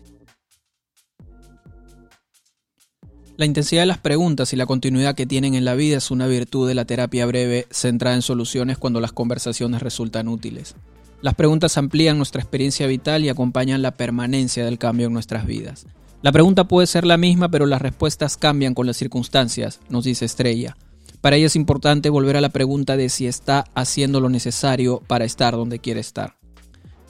La 3.37 3.44
intensidad 3.44 3.83
de 3.83 3.87
las 3.87 3.99
preguntas 3.99 4.55
y 4.55 4.57
la 4.57 4.64
continuidad 4.64 5.14
que 5.14 5.27
tienen 5.27 5.55
en 5.55 5.66
la 5.66 5.75
vida 5.75 5.99
es 5.99 6.11
una 6.11 6.27
virtud 6.27 6.66
de 6.66 6.75
la 6.75 6.87
terapia 6.87 7.27
breve 7.27 7.66
centrada 7.70 8.16
en 8.16 8.22
soluciones 8.22 8.79
cuando 8.79 8.99
las 8.99 9.12
conversaciones 9.12 9.83
resultan 9.83 10.29
útiles. 10.29 10.75
Las 11.20 11.35
preguntas 11.35 11.77
amplían 11.77 12.16
nuestra 12.16 12.40
experiencia 12.40 12.87
vital 12.87 13.25
y 13.25 13.29
acompañan 13.29 13.83
la 13.83 13.90
permanencia 13.90 14.64
del 14.64 14.79
cambio 14.79 15.09
en 15.09 15.12
nuestras 15.12 15.44
vidas. 15.44 15.87
La 16.22 16.33
pregunta 16.33 16.64
puede 16.64 16.87
ser 16.87 17.05
la 17.05 17.18
misma, 17.18 17.51
pero 17.51 17.66
las 17.66 17.83
respuestas 17.83 18.38
cambian 18.38 18.72
con 18.72 18.87
las 18.87 18.96
circunstancias, 18.96 19.81
nos 19.90 20.05
dice 20.05 20.25
Estrella. 20.25 20.75
Para 21.20 21.37
ella 21.37 21.46
es 21.46 21.57
importante 21.57 22.09
volver 22.09 22.38
a 22.38 22.40
la 22.40 22.49
pregunta 22.49 22.96
de 22.96 23.11
si 23.11 23.27
está 23.27 23.66
haciendo 23.75 24.20
lo 24.20 24.31
necesario 24.31 25.03
para 25.07 25.27
estar 25.27 25.55
donde 25.55 25.79
quiere 25.79 26.01
estar. 26.01 26.37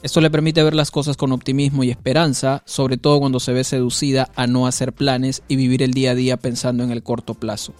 Esto 0.03 0.21
le 0.21 0.29
permite 0.29 0.61
ver 0.61 0.75
las 0.75 0.91
cosas 0.91 1.17
con 1.17 1.31
optimismo 1.31 1.83
y 1.83 1.89
esperanza, 1.89 2.61
sobre 2.65 2.97
todo 2.97 3.19
cuando 3.19 3.39
se 3.39 3.51
ve 3.51 3.63
seducida 3.63 4.29
a 4.35 4.45
no 4.45 4.67
hacer 4.67 4.93
planes 4.93 5.41
y 5.47 5.55
vivir 5.55 5.81
el 5.81 5.93
día 5.93 6.11
a 6.11 6.15
día 6.15 6.37
pensando 6.37 6.83
en 6.83 6.91
el 6.91 7.01
corto 7.01 7.33
plazo. 7.33 7.73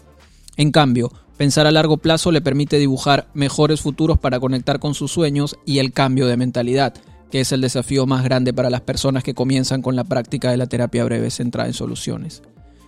En 0.56 0.72
cambio, 0.72 1.12
pensar 1.38 1.68
a 1.68 1.72
largo 1.72 1.98
plazo 1.98 2.32
le 2.32 2.42
permite 2.42 2.80
dibujar 2.80 3.28
mejores 3.36 3.82
futuros 3.82 4.18
para 4.18 4.40
conectar 4.40 4.80
con 4.80 4.96
sus 4.96 5.12
sueños 5.12 5.58
y 5.64 5.78
el 5.78 5.94
cambio 5.94 6.26
de 6.26 6.38
mentalidad, 6.38 6.96
que 7.30 7.42
es 7.42 7.52
el 7.52 7.62
desafío 7.62 8.08
más 8.08 8.24
grande 8.24 8.52
para 8.52 8.72
las 8.72 8.82
personas 8.82 9.24
que 9.24 9.36
comienzan 9.36 9.84
con 9.84 9.96
la 9.96 10.04
práctica 10.04 10.50
de 10.50 10.58
la 10.58 10.66
terapia 10.66 11.04
breve 11.04 11.30
centrada 11.30 11.68
en 11.68 11.76
soluciones. 11.76 12.42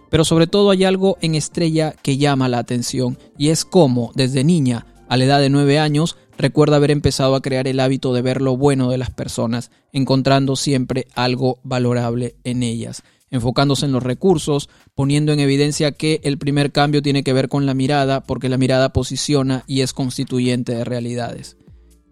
Pero 0.09 0.25
sobre 0.25 0.47
todo 0.47 0.71
hay 0.71 0.85
algo 0.85 1.19
en 1.21 1.35
Estrella 1.35 1.93
que 2.01 2.17
llama 2.17 2.49
la 2.49 2.57
atención 2.57 3.19
y 3.37 3.49
es 3.49 3.63
cómo, 3.63 4.11
desde 4.15 4.43
niña, 4.43 4.87
a 5.07 5.17
la 5.17 5.25
edad 5.25 5.39
de 5.39 5.49
9 5.51 5.77
años, 5.77 6.17
recuerda 6.39 6.77
haber 6.77 6.89
empezado 6.89 7.35
a 7.35 7.41
crear 7.41 7.67
el 7.67 7.81
hábito 7.81 8.13
de 8.13 8.21
ver 8.21 8.41
lo 8.41 8.55
bueno 8.55 8.89
de 8.89 8.97
las 8.97 9.11
personas, 9.11 9.71
encontrando 9.91 10.55
siempre 10.55 11.05
algo 11.13 11.59
valorable 11.63 12.37
en 12.45 12.63
ellas, 12.63 13.03
enfocándose 13.29 13.85
en 13.85 13.91
los 13.91 14.01
recursos, 14.01 14.69
poniendo 14.95 15.33
en 15.33 15.41
evidencia 15.41 15.91
que 15.91 16.21
el 16.23 16.37
primer 16.37 16.71
cambio 16.71 17.01
tiene 17.01 17.23
que 17.23 17.33
ver 17.33 17.49
con 17.49 17.65
la 17.65 17.73
mirada, 17.73 18.23
porque 18.23 18.47
la 18.47 18.57
mirada 18.57 18.93
posiciona 18.93 19.65
y 19.67 19.81
es 19.81 19.91
constituyente 19.91 20.73
de 20.73 20.85
realidades. 20.85 21.57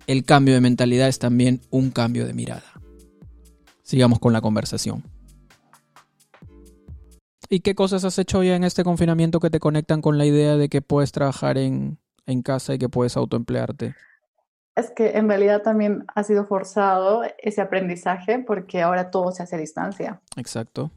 El 0.07 0.25
cambio 0.25 0.53
de 0.53 0.61
mentalidad 0.61 1.07
es 1.07 1.19
también 1.19 1.61
un 1.69 1.89
cambio 1.89 2.27
de 2.27 2.33
mirada. 2.33 2.81
Sigamos 3.81 4.19
con 4.19 4.33
la 4.33 4.41
conversación. 4.41 5.05
¿Y 7.49 7.61
qué 7.61 7.75
cosas 7.75 8.03
has 8.03 8.19
hecho 8.19 8.43
ya 8.43 8.57
en 8.57 8.65
este 8.65 8.83
confinamiento 8.83 9.39
que 9.39 9.49
te 9.49 9.61
conectan 9.61 10.01
con 10.01 10.17
la 10.17 10.25
idea 10.25 10.57
de 10.57 10.67
que 10.67 10.81
puedes 10.81 11.13
trabajar 11.13 11.57
en, 11.57 11.97
en 12.25 12.41
casa 12.41 12.73
y 12.73 12.77
que 12.77 12.89
puedes 12.89 13.15
autoemplearte? 13.15 13.95
Es 14.77 14.91
que 14.91 15.17
en 15.17 15.27
realidad 15.27 15.63
también 15.63 16.05
ha 16.13 16.21
sido 16.23 16.45
forzado 16.45 17.23
ese 17.39 17.61
aprendizaje 17.61 18.37
porque 18.37 18.83
ahora 18.83 19.09
todo 19.09 19.31
se 19.31 19.41
hace 19.41 19.55
a 19.55 19.59
distancia. 19.59 20.21
Exacto. 20.35 20.91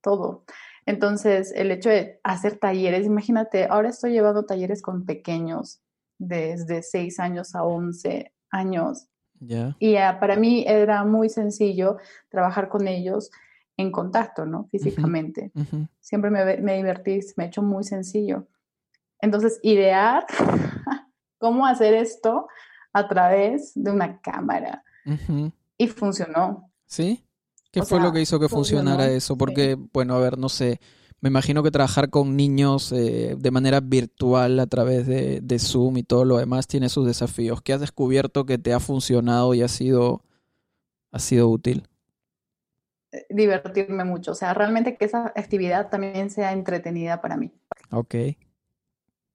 Todo. 0.00 0.44
Entonces, 0.86 1.52
el 1.56 1.72
hecho 1.72 1.90
de 1.90 2.20
hacer 2.22 2.56
talleres, 2.58 3.04
imagínate, 3.04 3.64
ahora 3.64 3.88
estoy 3.88 4.12
llevando 4.12 4.44
talleres 4.44 4.80
con 4.80 5.06
pequeños, 5.06 5.80
desde 6.18 6.84
6 6.84 7.18
años 7.18 7.56
a 7.56 7.64
11 7.64 8.32
años. 8.50 9.08
Ya. 9.40 9.74
Y 9.80 9.96
para 10.20 10.36
mí 10.36 10.64
era 10.64 11.04
muy 11.04 11.28
sencillo 11.28 11.98
trabajar 12.28 12.68
con 12.68 12.86
ellos 12.86 13.32
en 13.76 13.90
contacto, 13.90 14.46
¿no? 14.46 14.68
Físicamente. 14.70 15.50
Siempre 15.98 16.30
me, 16.30 16.58
me 16.58 16.76
divertí, 16.76 17.18
me 17.36 17.44
ha 17.44 17.46
hecho 17.48 17.62
muy 17.62 17.82
sencillo. 17.82 18.46
Entonces, 19.20 19.58
idear 19.62 20.26
cómo 21.38 21.66
hacer 21.66 21.94
esto 21.94 22.46
a 22.94 23.08
través 23.08 23.72
de 23.74 23.90
una 23.90 24.20
cámara. 24.20 24.82
Y 25.76 25.88
funcionó. 25.88 26.70
¿Sí? 26.86 27.26
¿Qué 27.70 27.82
fue 27.82 28.00
lo 28.00 28.12
que 28.12 28.20
hizo 28.20 28.38
que 28.38 28.48
funcionara 28.48 29.08
eso? 29.08 29.36
Porque, 29.36 29.76
bueno, 29.92 30.14
a 30.14 30.20
ver, 30.20 30.38
no 30.38 30.48
sé, 30.48 30.80
me 31.20 31.28
imagino 31.28 31.62
que 31.64 31.72
trabajar 31.72 32.08
con 32.08 32.36
niños 32.36 32.92
eh, 32.92 33.34
de 33.36 33.50
manera 33.50 33.80
virtual 33.80 34.60
a 34.60 34.66
través 34.68 35.06
de, 35.06 35.58
Zoom 35.58 35.96
y 35.96 36.04
todo 36.04 36.24
lo 36.24 36.38
demás 36.38 36.68
tiene 36.68 36.88
sus 36.88 37.06
desafíos. 37.06 37.60
¿Qué 37.62 37.72
has 37.72 37.80
descubierto 37.80 38.46
que 38.46 38.58
te 38.58 38.72
ha 38.72 38.78
funcionado 38.78 39.54
y 39.54 39.62
ha 39.62 39.68
sido, 39.68 40.22
ha 41.10 41.18
sido 41.18 41.48
útil? 41.48 41.88
Eh, 43.10 43.26
divertirme 43.28 44.04
mucho, 44.04 44.30
o 44.30 44.34
sea, 44.36 44.54
realmente 44.54 44.96
que 44.96 45.06
esa 45.06 45.32
actividad 45.34 45.90
también 45.90 46.30
sea 46.30 46.52
entretenida 46.52 47.20
para 47.20 47.36
mí. 47.36 47.52
Ok. 47.90 48.14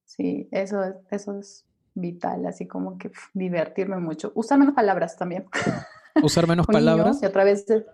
Sí, 0.06 0.48
eso, 0.52 0.82
eso 1.12 1.40
es 1.40 1.66
vital, 1.94 2.46
así 2.46 2.68
como 2.68 2.98
que 2.98 3.12
divertirme 3.34 3.98
mucho. 3.98 4.32
Usar 4.36 4.60
menos 4.60 4.76
palabras 4.76 5.18
también. 5.18 5.46
¿Usar 6.24 6.48
menos 6.48 6.68
palabras? 6.68 7.22
Y 7.22 7.26
a 7.26 7.32
través 7.32 7.66
de... 7.66 7.86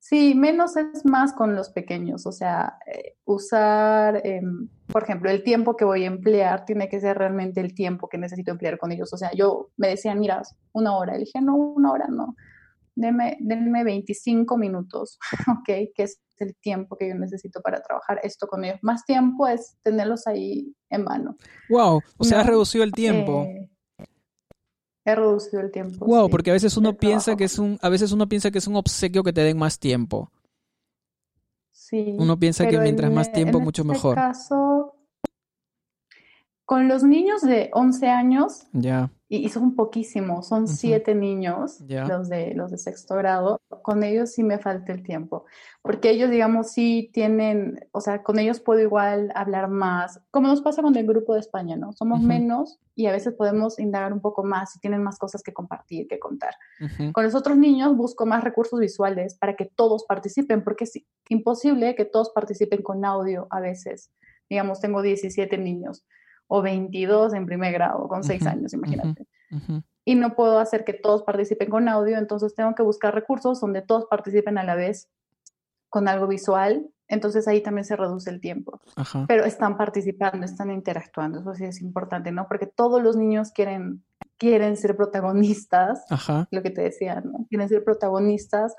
Sí, 0.00 0.34
menos 0.34 0.76
es 0.76 1.04
más 1.04 1.32
con 1.32 1.56
los 1.56 1.70
pequeños, 1.70 2.24
o 2.24 2.30
sea, 2.30 2.78
eh, 2.86 3.16
usar, 3.24 4.24
em, 4.24 4.68
por 4.86 5.02
ejemplo, 5.02 5.28
el 5.28 5.42
tiempo 5.42 5.76
que 5.76 5.84
voy 5.84 6.04
a 6.04 6.06
emplear 6.06 6.64
tiene 6.64 6.88
que 6.88 7.00
ser 7.00 7.18
realmente 7.18 7.60
el 7.60 7.74
tiempo 7.74 8.08
que 8.08 8.16
necesito 8.16 8.52
emplear 8.52 8.78
con 8.78 8.92
ellos. 8.92 9.12
O 9.12 9.16
sea, 9.16 9.32
yo 9.32 9.70
me 9.76 9.88
decían, 9.88 10.20
mira, 10.20 10.40
una 10.72 10.96
hora. 10.96 11.14
Le 11.14 11.20
dije, 11.20 11.40
no, 11.40 11.56
una 11.56 11.90
hora 11.90 12.06
no. 12.08 12.36
Denme, 12.98 13.36
denme 13.40 13.84
25 13.84 14.58
minutos, 14.58 15.18
¿ok? 15.60 15.92
Que 15.94 16.02
es 16.02 16.20
el 16.38 16.56
tiempo 16.56 16.96
que 16.96 17.08
yo 17.08 17.14
necesito 17.14 17.60
para 17.60 17.80
trabajar 17.80 18.20
esto 18.22 18.46
con 18.46 18.64
ellos. 18.64 18.78
Más 18.82 19.04
tiempo 19.04 19.46
es 19.46 19.76
tenerlos 19.82 20.26
ahí 20.26 20.74
en 20.90 21.04
mano. 21.04 21.36
Wow, 21.68 22.00
o 22.16 22.24
sea, 22.24 22.40
has 22.40 22.46
reducido 22.46 22.82
el 22.82 22.92
tiempo. 22.92 23.44
Eh, 23.44 23.70
he 25.04 25.14
reducido 25.14 25.62
el 25.62 25.70
tiempo. 25.70 26.04
Wow, 26.04 26.28
porque 26.28 26.50
a 26.50 26.54
veces 26.54 26.76
uno 26.76 26.96
piensa 26.96 27.36
que 27.36 27.44
es 27.44 27.58
un, 27.58 27.78
a 27.82 27.88
veces 27.88 28.12
uno 28.12 28.28
piensa 28.28 28.50
que 28.50 28.58
es 28.58 28.66
un 28.66 28.76
obsequio 28.76 29.22
que 29.22 29.32
te 29.32 29.42
den 29.42 29.58
más 29.58 29.78
tiempo. 29.78 30.32
Sí. 31.70 32.16
Uno 32.18 32.38
piensa 32.38 32.66
que 32.66 32.78
mientras 32.78 33.10
más 33.12 33.32
tiempo, 33.32 33.60
mucho 33.60 33.82
este 33.82 33.92
mejor. 33.92 34.14
Caso, 34.16 34.77
con 36.68 36.86
los 36.86 37.02
niños 37.02 37.40
de 37.40 37.70
11 37.72 38.08
años, 38.08 38.66
ya. 38.74 39.10
y, 39.26 39.48
son 39.48 39.74
poquísimos, 39.74 40.48
son 40.48 40.68
siete 40.68 41.14
niños, 41.14 41.80
los, 41.80 42.28
de, 42.28 42.52
los 42.52 42.70
de 42.70 42.76
sexto 42.76 43.14
grado, 43.14 43.58
con 43.80 44.02
ellos 44.02 44.32
sí 44.32 44.42
me 44.42 44.58
falta 44.58 44.92
el 44.92 45.02
tiempo, 45.02 45.46
porque 45.80 46.10
ellos, 46.10 46.30
digamos, 46.30 46.70
sí 46.72 47.08
tienen, 47.14 47.88
o 47.92 48.02
sea, 48.02 48.22
con 48.22 48.38
ellos 48.38 48.60
puedo 48.60 48.82
igual 48.82 49.32
hablar 49.34 49.70
más, 49.70 50.20
como 50.30 50.48
nos 50.48 50.60
pasa 50.60 50.82
con 50.82 50.94
el 50.94 51.06
grupo 51.06 51.32
de 51.32 51.40
España, 51.40 51.74
¿no? 51.76 51.94
Somos 51.94 52.20
menos 52.20 52.78
y 52.94 53.06
a 53.06 53.12
veces 53.12 53.32
podemos 53.32 53.78
indagar 53.78 54.12
un 54.12 54.20
poco 54.20 54.44
más 54.44 54.76
y 54.76 54.80
tienen 54.80 55.02
más 55.02 55.18
cosas 55.18 55.42
que 55.42 55.54
compartir, 55.54 56.06
que 56.06 56.18
contar. 56.18 56.52
Con 57.14 57.24
los 57.24 57.34
otros 57.34 57.56
niños 57.56 57.96
busco 57.96 58.26
más 58.26 58.44
recursos 58.44 58.78
visuales 58.78 59.38
para 59.38 59.56
que 59.56 59.64
todos 59.64 60.04
participen, 60.04 60.62
porque 60.62 60.84
es 60.84 61.00
imposible 61.30 61.94
que 61.94 62.04
todos 62.04 62.28
participen 62.34 62.82
con 62.82 63.06
audio 63.06 63.46
a 63.48 63.58
veces. 63.60 64.12
Digamos, 64.50 64.80
tengo 64.80 65.00
17 65.00 65.56
niños 65.56 66.04
o 66.48 66.62
22 66.62 67.34
en 67.34 67.46
primer 67.46 67.72
grado, 67.72 68.08
con 68.08 68.24
6 68.24 68.46
años, 68.46 68.72
imagínate. 68.72 69.26
Y 70.04 70.14
no 70.14 70.34
puedo 70.34 70.58
hacer 70.58 70.84
que 70.84 70.94
todos 70.94 71.22
participen 71.22 71.68
con 71.68 71.88
audio, 71.88 72.18
entonces 72.18 72.54
tengo 72.54 72.74
que 72.74 72.82
buscar 72.82 73.14
recursos 73.14 73.60
donde 73.60 73.82
todos 73.82 74.06
participen 74.06 74.58
a 74.58 74.64
la 74.64 74.74
vez 74.74 75.08
con 75.90 76.08
algo 76.08 76.26
visual, 76.26 76.88
entonces 77.08 77.48
ahí 77.48 77.62
también 77.62 77.84
se 77.84 77.96
reduce 77.96 78.30
el 78.30 78.40
tiempo. 78.40 78.80
Pero 79.26 79.44
están 79.44 79.76
participando, 79.76 80.44
están 80.44 80.70
interactuando, 80.70 81.40
eso 81.40 81.54
sí 81.54 81.64
es 81.64 81.80
importante, 81.80 82.32
¿no? 82.32 82.46
Porque 82.48 82.66
todos 82.66 83.02
los 83.02 83.16
niños 83.16 83.50
quieren, 83.52 84.02
quieren 84.36 84.76
ser 84.76 84.96
protagonistas, 84.96 86.04
lo 86.50 86.62
que 86.62 86.70
te 86.70 86.82
decía, 86.82 87.20
¿no? 87.20 87.46
Quieren 87.48 87.68
ser 87.68 87.84
protagonistas 87.84 88.74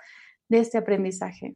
de 0.47 0.60
este 0.60 0.77
aprendizaje. 0.77 1.55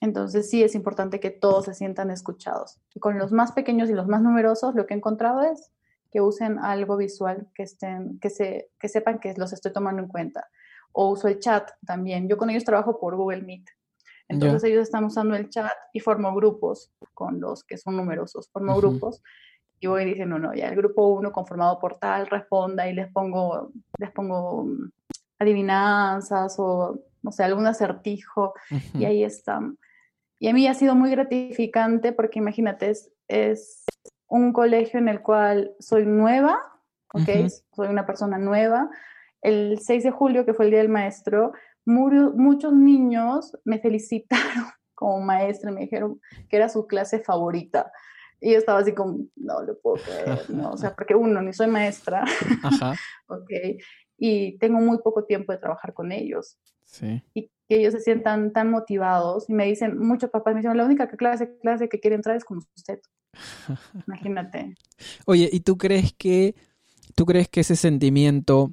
Entonces 0.00 0.50
sí 0.50 0.62
es 0.62 0.74
importante 0.74 1.20
que 1.20 1.30
todos 1.30 1.64
se 1.64 1.74
sientan 1.74 2.10
escuchados. 2.10 2.78
Y 2.94 3.00
con 3.00 3.18
los 3.18 3.32
más 3.32 3.52
pequeños 3.52 3.88
y 3.88 3.94
los 3.94 4.06
más 4.06 4.22
numerosos, 4.22 4.74
lo 4.74 4.86
que 4.86 4.94
he 4.94 4.96
encontrado 4.96 5.42
es 5.42 5.72
que 6.10 6.20
usen 6.20 6.58
algo 6.58 6.96
visual, 6.96 7.48
que, 7.54 7.62
estén, 7.62 8.18
que, 8.20 8.30
se, 8.30 8.70
que 8.78 8.88
sepan 8.88 9.18
que 9.18 9.34
los 9.36 9.52
estoy 9.52 9.72
tomando 9.72 10.02
en 10.02 10.08
cuenta. 10.08 10.48
O 10.92 11.10
uso 11.10 11.28
el 11.28 11.38
chat 11.38 11.70
también. 11.86 12.28
Yo 12.28 12.36
con 12.36 12.50
ellos 12.50 12.64
trabajo 12.64 12.98
por 12.98 13.16
Google 13.16 13.42
Meet. 13.42 13.66
Entonces 14.28 14.64
ellos 14.64 14.82
están 14.82 15.04
usando 15.04 15.36
el 15.36 15.50
chat 15.50 15.72
y 15.92 16.00
formo 16.00 16.34
grupos 16.34 16.90
con 17.14 17.40
los 17.40 17.64
que 17.64 17.78
son 17.78 17.96
numerosos. 17.96 18.48
Formo 18.50 18.76
grupos 18.76 19.22
y 19.78 19.86
voy 19.86 20.04
diciendo, 20.04 20.38
no, 20.38 20.54
ya 20.54 20.68
el 20.68 20.76
grupo 20.76 21.06
uno 21.08 21.32
conformado 21.32 21.78
por 21.78 21.98
tal, 21.98 22.26
responda 22.26 22.88
y 22.88 22.94
les 22.94 23.10
pongo, 23.12 23.72
les 23.98 24.10
pongo 24.10 24.64
mm, 24.64 24.90
adivinanzas 25.38 26.56
o, 26.58 26.98
no 27.22 27.32
sé, 27.32 27.44
algún 27.44 27.66
acertijo 27.66 28.54
y 28.94 29.04
ahí 29.04 29.22
están. 29.22 29.78
Y 30.38 30.48
a 30.48 30.52
mí 30.52 30.66
ha 30.66 30.74
sido 30.74 30.94
muy 30.94 31.10
gratificante 31.10 32.12
porque 32.12 32.38
imagínate, 32.38 32.92
es, 33.28 33.84
un 34.28 34.52
colegio 34.52 34.98
en 34.98 35.08
el 35.08 35.22
cual 35.22 35.74
soy 35.78 36.04
nueva, 36.04 36.58
¿ok? 37.12 37.48
Soy 37.74 37.88
una 37.88 38.06
persona 38.06 38.38
nueva. 38.38 38.90
El 39.40 39.78
6 39.80 40.04
de 40.04 40.10
julio, 40.10 40.44
que 40.44 40.52
fue 40.52 40.64
el 40.64 40.72
Día 40.72 40.80
del 40.80 40.88
Maestro, 40.88 41.52
muchos 41.84 42.72
niños 42.72 43.56
me 43.64 43.78
felicitaron 43.78 44.64
como 44.94 45.20
maestra, 45.20 45.70
me 45.70 45.82
dijeron 45.82 46.20
que 46.48 46.56
era 46.56 46.68
su 46.68 46.86
clase 46.86 47.20
favorita. 47.20 47.92
Y 48.40 48.52
yo 48.52 48.58
estaba 48.58 48.80
así 48.80 48.92
como, 48.92 49.18
no 49.36 49.62
lo 49.62 49.78
puedo 49.78 50.02
creer, 50.04 50.38
¿no? 50.50 50.72
O 50.72 50.76
sea, 50.76 50.94
porque 50.94 51.14
uno, 51.14 51.40
ni 51.40 51.52
soy 51.52 51.68
maestra, 51.68 52.24
Ajá. 52.62 52.94
¿ok? 53.28 53.50
Y 54.18 54.58
tengo 54.58 54.78
muy 54.80 54.98
poco 54.98 55.24
tiempo 55.24 55.52
de 55.52 55.58
trabajar 55.58 55.94
con 55.94 56.12
ellos. 56.12 56.58
Sí. 56.84 57.22
Y 57.34 57.50
que 57.68 57.78
ellos 57.80 57.92
se 57.94 58.00
sientan 58.00 58.52
tan 58.52 58.70
motivados 58.70 59.48
y 59.48 59.52
me 59.52 59.66
dicen, 59.66 59.98
muchos 59.98 60.30
papás 60.30 60.54
me 60.54 60.60
dicen, 60.60 60.76
la 60.76 60.84
única 60.84 61.08
clase, 61.08 61.56
clase 61.58 61.88
que 61.88 62.00
quiere 62.00 62.16
entrar 62.16 62.36
es 62.36 62.44
con 62.44 62.58
usted. 62.58 63.00
Imagínate. 64.06 64.74
Oye, 65.26 65.48
¿y 65.52 65.60
tú 65.60 65.76
crees 65.76 66.12
que, 66.12 66.54
tú 67.14 67.26
crees 67.26 67.48
que 67.48 67.60
ese 67.60 67.76
sentimiento 67.76 68.72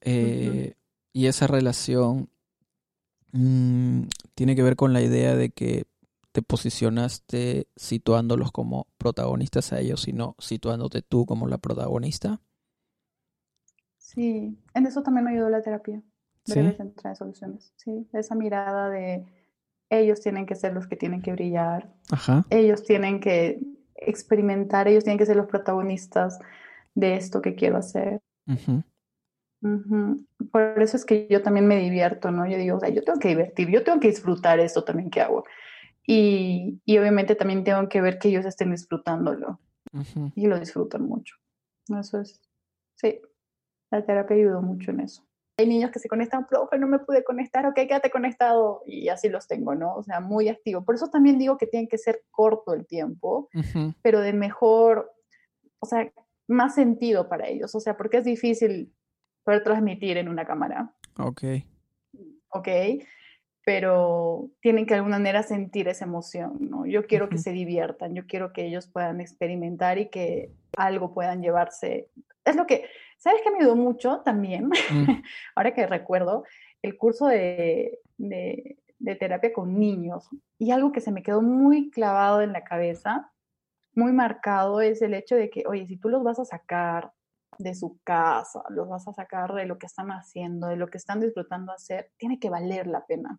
eh, 0.00 0.74
y 1.12 1.26
esa 1.26 1.46
relación 1.46 2.28
mm, 3.32 4.02
tiene 4.34 4.56
que 4.56 4.62
ver 4.62 4.76
con 4.76 4.92
la 4.92 5.00
idea 5.00 5.34
de 5.36 5.50
que 5.50 5.86
te 6.32 6.42
posicionaste 6.42 7.68
situándolos 7.76 8.50
como 8.50 8.88
protagonistas 8.98 9.72
a 9.72 9.78
ellos, 9.78 10.02
sino 10.02 10.34
situándote 10.40 11.00
tú 11.00 11.26
como 11.26 11.46
la 11.46 11.58
protagonista. 11.58 12.40
Sí, 13.98 14.58
en 14.74 14.86
eso 14.86 15.02
también 15.04 15.24
me 15.24 15.30
ayudó 15.30 15.48
la 15.48 15.62
terapia. 15.62 16.02
Breves 16.46 16.78
de 16.78 17.14
soluciones. 17.14 17.72
Sí, 17.76 18.06
esa 18.12 18.34
mirada 18.34 18.90
de 18.90 19.24
ellos 19.90 20.20
tienen 20.20 20.46
que 20.46 20.54
ser 20.54 20.74
los 20.74 20.86
que 20.86 20.96
tienen 20.96 21.22
que 21.22 21.32
brillar. 21.32 21.92
Ajá. 22.10 22.44
Ellos 22.50 22.84
tienen 22.84 23.20
que 23.20 23.60
experimentar, 23.94 24.88
ellos 24.88 25.04
tienen 25.04 25.18
que 25.18 25.26
ser 25.26 25.36
los 25.36 25.46
protagonistas 25.46 26.38
de 26.94 27.16
esto 27.16 27.40
que 27.40 27.54
quiero 27.54 27.78
hacer. 27.78 28.20
Por 30.52 30.82
eso 30.82 30.96
es 30.96 31.04
que 31.04 31.26
yo 31.30 31.42
también 31.42 31.66
me 31.66 31.78
divierto, 31.78 32.30
¿no? 32.30 32.46
Yo 32.46 32.58
digo, 32.58 32.76
o 32.76 32.80
sea, 32.80 32.90
yo 32.90 33.02
tengo 33.02 33.18
que 33.18 33.28
divertir, 33.28 33.70
yo 33.70 33.82
tengo 33.82 33.98
que 33.98 34.08
disfrutar 34.08 34.60
esto 34.60 34.84
también 34.84 35.10
que 35.10 35.22
hago. 35.22 35.44
Y, 36.06 36.82
y 36.84 36.98
obviamente 36.98 37.34
también 37.34 37.64
tengo 37.64 37.88
que 37.88 38.02
ver 38.02 38.18
que 38.18 38.28
ellos 38.28 38.44
estén 38.44 38.70
disfrutándolo. 38.70 39.58
Y 40.34 40.48
lo 40.48 40.58
disfrutan 40.58 41.06
mucho. 41.06 41.36
Eso 41.88 42.20
es, 42.20 42.40
sí, 42.96 43.20
la 43.90 44.04
terapia 44.04 44.36
ayudó 44.36 44.60
mucho 44.60 44.90
en 44.90 45.00
eso. 45.00 45.24
Hay 45.56 45.68
niños 45.68 45.92
que 45.92 46.00
se 46.00 46.08
conectan, 46.08 46.46
profe, 46.46 46.78
no 46.78 46.88
me 46.88 46.98
pude 46.98 47.22
conectar, 47.22 47.64
ok, 47.66 47.74
quédate 47.74 48.10
conectado 48.10 48.82
y 48.86 49.08
así 49.08 49.28
los 49.28 49.46
tengo, 49.46 49.74
¿no? 49.76 49.94
O 49.94 50.02
sea, 50.02 50.20
muy 50.20 50.48
activo. 50.48 50.84
Por 50.84 50.96
eso 50.96 51.08
también 51.08 51.38
digo 51.38 51.56
que 51.58 51.68
tiene 51.68 51.86
que 51.86 51.98
ser 51.98 52.22
corto 52.32 52.74
el 52.74 52.86
tiempo, 52.86 53.48
pero 54.02 54.20
de 54.20 54.32
mejor, 54.32 55.12
o 55.78 55.86
sea, 55.86 56.10
más 56.48 56.74
sentido 56.74 57.28
para 57.28 57.48
ellos. 57.48 57.74
O 57.74 57.80
sea, 57.80 57.96
porque 57.96 58.18
es 58.18 58.24
difícil 58.24 58.92
poder 59.44 59.62
transmitir 59.62 60.16
en 60.16 60.28
una 60.28 60.44
cámara. 60.44 60.92
Ok. 61.18 61.42
Ok, 62.48 62.68
pero 63.64 64.50
tienen 64.60 64.86
que 64.86 64.94
de 64.94 64.98
alguna 64.98 65.18
manera 65.18 65.42
sentir 65.42 65.88
esa 65.88 66.04
emoción, 66.04 66.56
¿no? 66.60 66.86
Yo 66.86 67.06
quiero 67.06 67.28
que 67.28 67.38
se 67.38 67.50
diviertan, 67.50 68.14
yo 68.14 68.26
quiero 68.26 68.52
que 68.52 68.66
ellos 68.66 68.86
puedan 68.86 69.20
experimentar 69.20 69.98
y 69.98 70.08
que 70.08 70.52
algo 70.76 71.14
puedan 71.14 71.42
llevarse. 71.42 72.10
Es 72.44 72.56
lo 72.56 72.66
que, 72.66 72.84
¿sabes 73.24 73.40
qué 73.42 73.50
me 73.50 73.58
ayudó 73.58 73.74
mucho 73.74 74.20
también? 74.20 74.66
Mm. 74.66 74.70
Ahora 75.56 75.72
que 75.72 75.86
recuerdo, 75.86 76.44
el 76.82 76.98
curso 76.98 77.26
de, 77.26 78.00
de, 78.18 78.78
de 78.98 79.16
terapia 79.16 79.50
con 79.50 79.78
niños 79.78 80.28
y 80.58 80.70
algo 80.70 80.92
que 80.92 81.00
se 81.00 81.10
me 81.10 81.22
quedó 81.22 81.40
muy 81.40 81.90
clavado 81.90 82.42
en 82.42 82.52
la 82.52 82.64
cabeza, 82.64 83.32
muy 83.94 84.12
marcado, 84.12 84.82
es 84.82 85.00
el 85.00 85.14
hecho 85.14 85.36
de 85.36 85.48
que, 85.48 85.64
oye, 85.66 85.86
si 85.86 85.96
tú 85.96 86.10
los 86.10 86.22
vas 86.22 86.38
a 86.38 86.44
sacar 86.44 87.12
de 87.58 87.74
su 87.74 87.98
casa, 88.04 88.62
los 88.68 88.88
vas 88.88 89.08
a 89.08 89.14
sacar 89.14 89.54
de 89.54 89.64
lo 89.64 89.78
que 89.78 89.86
están 89.86 90.08
haciendo, 90.10 90.66
de 90.66 90.76
lo 90.76 90.88
que 90.88 90.98
están 90.98 91.20
disfrutando 91.20 91.72
hacer, 91.72 92.10
tiene 92.18 92.38
que 92.38 92.50
valer 92.50 92.86
la 92.88 93.06
pena. 93.06 93.38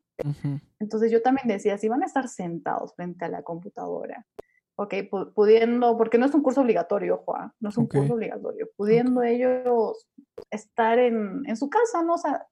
Entonces 0.80 1.12
yo 1.12 1.22
también 1.22 1.48
decía, 1.48 1.78
si 1.78 1.90
van 1.90 2.02
a 2.02 2.08
estar 2.08 2.28
sentados 2.28 2.96
frente 2.96 3.26
a 3.26 3.30
la 3.30 3.44
computadora, 3.44 4.26
ok, 4.76 4.94
pudiendo, 5.34 5.98
porque 5.98 6.18
no 6.18 6.26
es 6.26 6.34
un 6.34 6.44
curso 6.44 6.62
obligatorio, 6.62 7.18
Juan, 7.26 7.52
no 7.60 7.70
es 7.70 7.78
un 7.78 7.88
curso 7.88 8.14
obligatorio, 8.14 8.68
pudiendo 8.76 9.24
ellos 9.24 10.08
estar 10.52 11.00
en, 11.00 11.44
en, 11.46 11.56
su 11.56 11.70
casa, 11.70 12.04
¿no? 12.04 12.16
O 12.16 12.18
sea, 12.18 12.46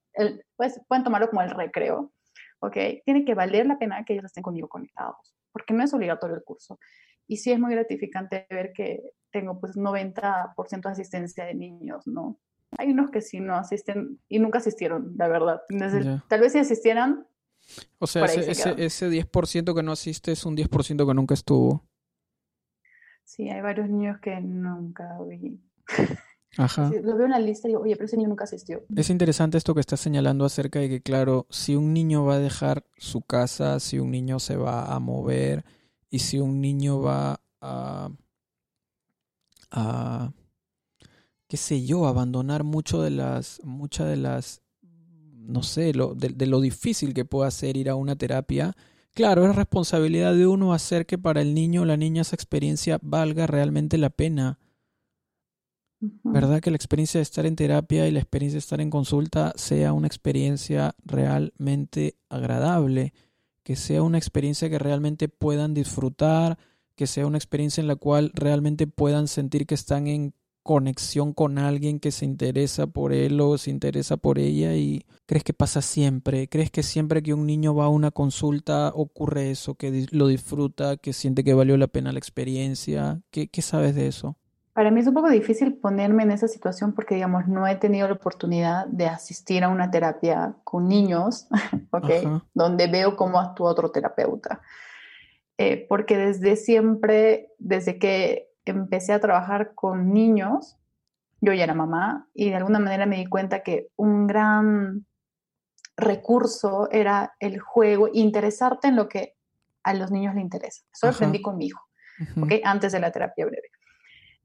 pues, 0.55 0.79
pueden 0.87 1.03
tomarlo 1.03 1.29
como 1.29 1.41
el 1.41 1.49
recreo, 1.49 2.13
ok, 2.59 2.77
tiene 3.05 3.25
que 3.25 3.35
valer 3.35 3.65
la 3.65 3.77
pena 3.77 4.05
que 4.05 4.13
ellos 4.13 4.25
estén 4.25 4.43
conmigo 4.43 4.69
conectados, 4.69 5.35
porque 5.51 5.73
no 5.73 5.83
es 5.83 5.93
obligatorio 5.93 6.35
el 6.35 6.43
curso. 6.43 6.79
Y 7.27 7.37
sí 7.37 7.51
es 7.51 7.59
muy 7.59 7.73
gratificante 7.73 8.47
ver 8.49 8.73
que 8.73 9.01
tengo 9.31 9.59
pues 9.59 9.75
90% 9.75 10.81
de 10.81 10.89
asistencia 10.89 11.45
de 11.45 11.55
niños, 11.55 12.05
¿no? 12.07 12.39
Hay 12.77 12.91
unos 12.91 13.11
que 13.11 13.21
sí 13.21 13.39
no 13.39 13.55
asisten 13.55 14.19
y 14.27 14.39
nunca 14.39 14.59
asistieron, 14.59 15.13
la 15.17 15.27
verdad. 15.27 15.61
Tal 16.27 16.39
vez 16.39 16.53
si 16.53 16.59
asistieran. 16.59 17.27
O 17.99 18.07
sea, 18.07 18.25
ese, 18.25 18.75
ese, 18.77 19.09
10% 19.09 19.75
que 19.75 19.83
no 19.83 19.91
asiste 19.91 20.31
es 20.31 20.45
un 20.45 20.57
10% 20.57 21.07
que 21.07 21.13
nunca 21.13 21.33
estuvo. 21.33 21.85
Sí, 23.23 23.49
hay 23.49 23.61
varios 23.61 23.89
niños 23.89 24.19
que 24.19 24.39
nunca 24.41 25.17
vi. 25.27 25.59
Ajá. 26.55 26.91
lo 27.01 27.15
veo 27.15 27.25
en 27.25 27.31
la 27.31 27.39
lista 27.39 27.67
y 27.67 27.71
digo, 27.71 27.81
oye, 27.81 27.95
pero 27.95 28.05
ese 28.05 28.15
niño 28.15 28.29
nunca 28.29 28.43
asistió. 28.43 28.83
Es 28.95 29.09
interesante 29.09 29.57
esto 29.57 29.73
que 29.73 29.79
estás 29.79 29.99
señalando 29.99 30.45
acerca 30.45 30.79
de 30.79 30.87
que, 30.87 31.01
claro, 31.01 31.47
si 31.49 31.75
un 31.75 31.93
niño 31.93 32.25
va 32.25 32.35
a 32.35 32.39
dejar 32.39 32.85
su 32.97 33.21
casa, 33.21 33.79
si 33.79 33.97
un 33.97 34.11
niño 34.11 34.39
se 34.39 34.55
va 34.55 34.93
a 34.93 34.99
mover 34.99 35.65
y 36.11 36.19
si 36.19 36.39
un 36.39 36.61
niño 36.61 37.01
va 37.01 37.41
a 37.59 38.11
a, 39.73 40.31
qué 41.47 41.57
sé 41.57 41.85
yo, 41.85 42.07
abandonar 42.07 42.63
mucho 42.63 43.01
de 43.01 43.09
las, 43.09 43.59
muchas 43.63 44.07
de 44.07 44.17
las, 44.17 44.61
no 44.81 45.63
sé, 45.63 45.93
lo, 45.93 46.15
de, 46.15 46.45
lo 46.45 46.61
difícil 46.61 47.13
que 47.13 47.25
puede 47.25 47.51
ser 47.51 47.75
ir 47.75 47.89
a 47.89 47.95
una 47.95 48.15
terapia. 48.15 48.75
Claro, 49.13 49.47
es 49.47 49.55
responsabilidad 49.55 50.33
de 50.33 50.47
uno 50.47 50.73
hacer 50.73 51.05
que 51.05 51.19
para 51.19 51.41
el 51.41 51.53
niño 51.53 51.83
o 51.83 51.85
la 51.85 51.97
niña 51.97 52.23
esa 52.23 52.35
experiencia 52.35 52.99
valga 53.01 53.45
realmente 53.45 53.97
la 53.99 54.09
pena. 54.09 54.59
¿Verdad? 55.99 56.59
Que 56.61 56.71
la 56.71 56.75
experiencia 56.75 57.19
de 57.19 57.23
estar 57.23 57.45
en 57.45 57.55
terapia 57.55 58.07
y 58.07 58.11
la 58.11 58.19
experiencia 58.19 58.55
de 58.55 58.59
estar 58.59 58.81
en 58.81 58.89
consulta 58.89 59.53
sea 59.55 59.93
una 59.93 60.07
experiencia 60.07 60.95
realmente 61.05 62.17
agradable, 62.27 63.13
que 63.63 63.75
sea 63.77 64.03
una 64.03 64.17
experiencia 64.17 64.69
que 64.69 64.79
realmente 64.79 65.29
puedan 65.29 65.73
disfrutar, 65.73 66.57
que 66.95 67.07
sea 67.07 67.25
una 67.25 67.37
experiencia 67.37 67.79
en 67.79 67.87
la 67.87 67.95
cual 67.95 68.31
realmente 68.33 68.87
puedan 68.87 69.27
sentir 69.27 69.65
que 69.65 69.75
están 69.75 70.07
en 70.07 70.33
conexión 70.63 71.33
con 71.33 71.57
alguien 71.57 71.99
que 71.99 72.11
se 72.11 72.25
interesa 72.25 72.87
por 72.87 73.13
él 73.13 73.39
o 73.41 73.57
se 73.57 73.69
interesa 73.69 74.17
por 74.17 74.39
ella 74.39 74.75
y 74.75 75.05
crees 75.25 75.43
que 75.43 75.53
pasa 75.53 75.81
siempre, 75.81 76.47
crees 76.47 76.71
que 76.71 76.83
siempre 76.83 77.21
que 77.21 77.33
un 77.33 77.45
niño 77.45 77.75
va 77.75 77.85
a 77.85 77.89
una 77.89 78.11
consulta 78.11 78.91
ocurre 78.95 79.51
eso, 79.51 79.75
que 79.75 80.07
lo 80.11 80.27
disfruta, 80.27 80.97
que 80.97 81.11
siente 81.13 81.43
que 81.43 81.53
valió 81.53 81.77
la 81.77 81.87
pena 81.87 82.13
la 82.13 82.19
experiencia, 82.19 83.21
¿qué, 83.29 83.49
sabes 83.61 83.93
de 83.93 84.07
eso? 84.07 84.37
Para 84.73 84.89
mí 84.89 85.01
es 85.01 85.07
un 85.07 85.13
poco 85.13 85.29
difícil 85.29 85.75
ponerme 85.75 86.23
en 86.23 86.31
esa 86.31 86.47
situación 86.47 86.93
porque, 86.93 87.15
digamos, 87.15 87.47
no 87.47 87.67
he 87.67 87.75
tenido 87.75 88.07
la 88.07 88.15
oportunidad 88.15 88.87
de 88.87 89.05
asistir 89.05 89.63
a 89.63 89.69
una 89.69 89.91
terapia 89.91 90.55
con 90.63 90.87
niños, 90.87 91.47
¿ok? 91.91 92.41
Donde 92.55 92.87
veo 92.87 93.15
cómo 93.15 93.39
actúa 93.39 93.69
otro 93.69 93.91
terapeuta. 93.91 94.61
Eh, 95.59 95.85
porque 95.87 96.17
desde 96.17 96.55
siempre, 96.55 97.51
desde 97.59 97.99
que 97.99 98.52
empecé 98.71 99.13
a 99.13 99.19
trabajar 99.19 99.73
con 99.75 100.13
niños, 100.13 100.77
yo 101.41 101.53
ya 101.53 101.63
era 101.63 101.73
mamá 101.73 102.27
y 102.33 102.49
de 102.49 102.55
alguna 102.55 102.79
manera 102.79 103.05
me 103.05 103.17
di 103.17 103.25
cuenta 103.25 103.63
que 103.63 103.89
un 103.95 104.27
gran 104.27 105.05
recurso 105.97 106.89
era 106.91 107.35
el 107.39 107.59
juego, 107.59 108.09
interesarte 108.13 108.87
en 108.87 108.95
lo 108.95 109.09
que 109.09 109.35
a 109.83 109.93
los 109.93 110.11
niños 110.11 110.33
les 110.35 110.43
interesa. 110.43 110.83
Eso 110.93 111.09
aprendí 111.09 111.41
con 111.41 111.57
mi 111.57 111.67
hijo, 111.67 111.81
Antes 112.63 112.93
de 112.93 112.99
la 112.99 113.11
terapia 113.11 113.45
breve. 113.45 113.69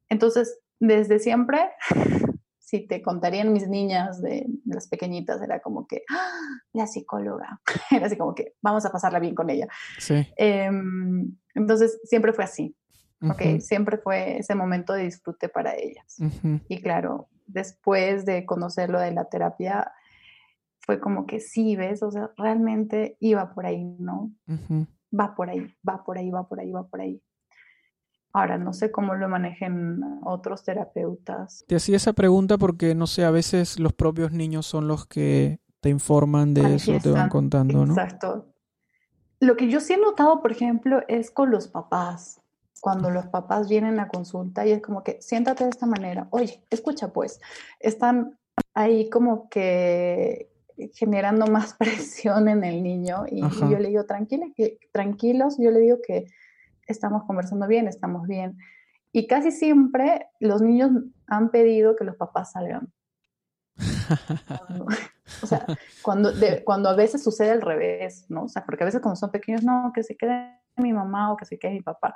Entonces, 0.08 0.58
desde 0.80 1.18
siempre 1.18 1.70
si 2.68 2.86
te 2.86 3.00
contarían 3.00 3.50
mis 3.52 3.66
niñas 3.66 4.20
de, 4.20 4.46
las 4.66 4.88
pequeñitas, 4.88 5.40
era 5.40 5.60
como 5.60 5.86
que, 5.86 6.02
¡Ah! 6.10 6.38
la 6.74 6.86
psicóloga, 6.86 7.60
era 7.90 8.06
así 8.06 8.18
como 8.18 8.34
que, 8.34 8.56
vamos 8.60 8.84
a 8.84 8.92
pasarla 8.92 9.18
bien 9.20 9.34
con 9.34 9.48
ella. 9.48 9.66
Sí. 9.98 10.26
Em, 10.36 11.34
entonces, 11.54 11.98
siempre 12.04 12.34
fue 12.34 12.44
así, 12.44 12.76
¿ok? 13.22 13.60
Siempre 13.60 13.98
fue 13.98 14.38
ese 14.38 14.54
momento 14.54 14.92
de 14.92 15.04
disfrute 15.04 15.48
para 15.48 15.74
ellas. 15.74 16.16
Y 16.68 16.80
claro, 16.80 17.28
después 17.46 18.24
de 18.24 18.44
conocer 18.46 18.90
lo 18.90 19.00
de 19.00 19.12
la 19.12 19.24
terapia, 19.24 19.92
fue 20.80 21.00
como 21.00 21.26
que 21.26 21.40
sí, 21.40 21.76
¿ves? 21.76 22.02
O 22.02 22.10
sea, 22.10 22.30
realmente 22.36 23.16
iba 23.20 23.52
por 23.54 23.66
ahí, 23.66 23.84
¿no? 23.98 24.30
Va 25.18 25.34
por 25.34 25.50
ahí, 25.50 25.74
va 25.86 26.04
por 26.04 26.18
ahí, 26.18 26.30
va 26.30 26.48
por 26.48 26.60
ahí, 26.60 26.72
va 26.72 26.86
por 26.86 27.00
ahí. 27.00 27.22
Ahora, 28.32 28.58
no 28.58 28.72
sé 28.72 28.90
cómo 28.90 29.14
lo 29.14 29.28
manejen 29.28 30.00
otros 30.22 30.62
terapeutas. 30.62 31.64
Te 31.66 31.76
hacía 31.76 31.96
esa 31.96 32.12
pregunta 32.12 32.58
porque, 32.58 32.94
no 32.94 33.06
sé, 33.06 33.24
a 33.24 33.30
veces 33.30 33.78
los 33.80 33.94
propios 33.94 34.32
niños 34.32 34.66
son 34.66 34.86
los 34.86 35.06
que 35.06 35.60
te 35.80 35.88
informan 35.88 36.54
de 36.54 36.74
eso, 36.74 36.92
te 37.02 37.10
van 37.10 37.28
contando, 37.28 37.86
¿no? 37.86 37.92
Exacto. 37.92 38.52
Lo 39.40 39.56
que 39.56 39.68
yo 39.68 39.80
sí 39.80 39.94
he 39.94 39.98
notado, 39.98 40.42
por 40.42 40.52
ejemplo, 40.52 41.02
es 41.08 41.30
con 41.30 41.50
los 41.50 41.68
papás. 41.68 42.40
Cuando 42.80 43.10
los 43.10 43.26
papás 43.26 43.68
vienen 43.68 43.98
a 44.00 44.08
consulta 44.08 44.66
y 44.66 44.72
es 44.72 44.82
como 44.82 45.02
que, 45.02 45.20
siéntate 45.20 45.64
de 45.64 45.70
esta 45.70 45.86
manera. 45.86 46.28
Oye, 46.30 46.62
escucha 46.70 47.12
pues, 47.12 47.40
están 47.80 48.38
ahí 48.74 49.10
como 49.10 49.48
que 49.48 50.50
generando 50.94 51.46
más 51.46 51.74
presión 51.78 52.48
en 52.48 52.64
el 52.64 52.82
niño 52.82 53.24
y, 53.30 53.40
yo 53.40 53.78
le 53.78 53.88
digo, 53.88 54.04
tranquila, 54.04 54.46
que, 54.54 54.78
tranquilos, 54.92 55.56
yo 55.58 55.70
le 55.70 55.80
digo 55.80 55.98
que 56.06 56.26
estamos 56.86 57.24
conversando 57.24 57.66
bien, 57.66 57.88
estamos 57.88 58.26
bien. 58.26 58.56
Y 59.12 59.26
casi 59.26 59.50
siempre 59.50 60.26
los 60.38 60.62
niños 60.62 60.90
han 61.26 61.50
pedido 61.50 61.96
que 61.96 62.04
los 62.04 62.16
papás 62.16 62.52
salgan. 62.52 62.92
o 65.42 65.46
sea, 65.46 65.66
cuando, 66.02 66.30
cuando 66.64 66.88
a 66.88 66.94
veces 66.94 67.22
sucede 67.22 67.50
al 67.50 67.62
revés, 67.62 68.26
¿no? 68.28 68.44
O 68.44 68.48
sea, 68.48 68.64
porque 68.64 68.84
a 68.84 68.86
veces 68.86 69.00
cuando 69.00 69.16
son 69.16 69.30
pequeños, 69.30 69.62
no, 69.62 69.92
que 69.94 70.02
se 70.02 70.16
quede 70.16 70.58
mi 70.76 70.92
mamá 70.92 71.32
o 71.32 71.36
que 71.36 71.44
se 71.44 71.58
quede 71.58 71.72
mi 71.72 71.82
papá. 71.82 72.14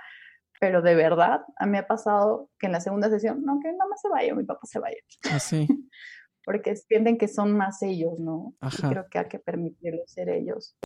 Pero 0.63 0.81
de 0.81 0.95
verdad, 0.95 1.41
a 1.57 1.67
mí 1.67 1.73
me 1.73 1.79
ha 1.79 1.89
pasado 1.89 2.49
que 2.57 2.67
en 2.67 2.73
la 2.73 2.81
segunda 2.81 3.11
sesión, 3.11 3.43
no, 3.45 3.59
que 3.59 3.73
mamá 3.73 3.97
se 4.01 4.09
vaya 4.09 4.33
o 4.33 4.37
mi 4.37 4.45
papá 4.45 4.61
se 4.63 4.79
vaya. 4.79 4.97
Así. 5.33 5.67
Ah, 5.69 5.75
porque 6.45 6.77
sienten 6.77 7.19
que 7.19 7.27
son 7.27 7.57
más 7.57 7.83
ellos, 7.83 8.21
¿no? 8.21 8.55
Y 8.63 8.83
creo 8.83 9.07
que 9.11 9.19
hay 9.19 9.27
que 9.27 9.41
permitirles 9.41 10.13
ser 10.13 10.29
ellos. 10.29 10.77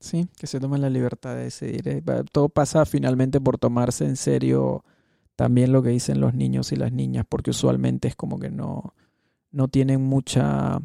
Sí, 0.00 0.28
que 0.38 0.46
se 0.46 0.60
tome 0.60 0.76
la 0.76 0.90
libertad 0.90 1.34
de 1.34 1.44
decidir. 1.44 1.88
Eh, 1.88 2.02
todo 2.30 2.50
pasa 2.50 2.84
finalmente 2.84 3.40
por 3.40 3.56
tomarse 3.56 4.04
en 4.04 4.16
serio 4.16 4.84
también 5.34 5.72
lo 5.72 5.82
que 5.82 5.88
dicen 5.88 6.20
los 6.20 6.34
niños 6.34 6.70
y 6.70 6.76
las 6.76 6.92
niñas, 6.92 7.24
porque 7.26 7.52
usualmente 7.52 8.06
es 8.06 8.16
como 8.16 8.38
que 8.38 8.50
no, 8.50 8.92
no 9.50 9.68
tienen 9.68 10.02
mucha... 10.02 10.82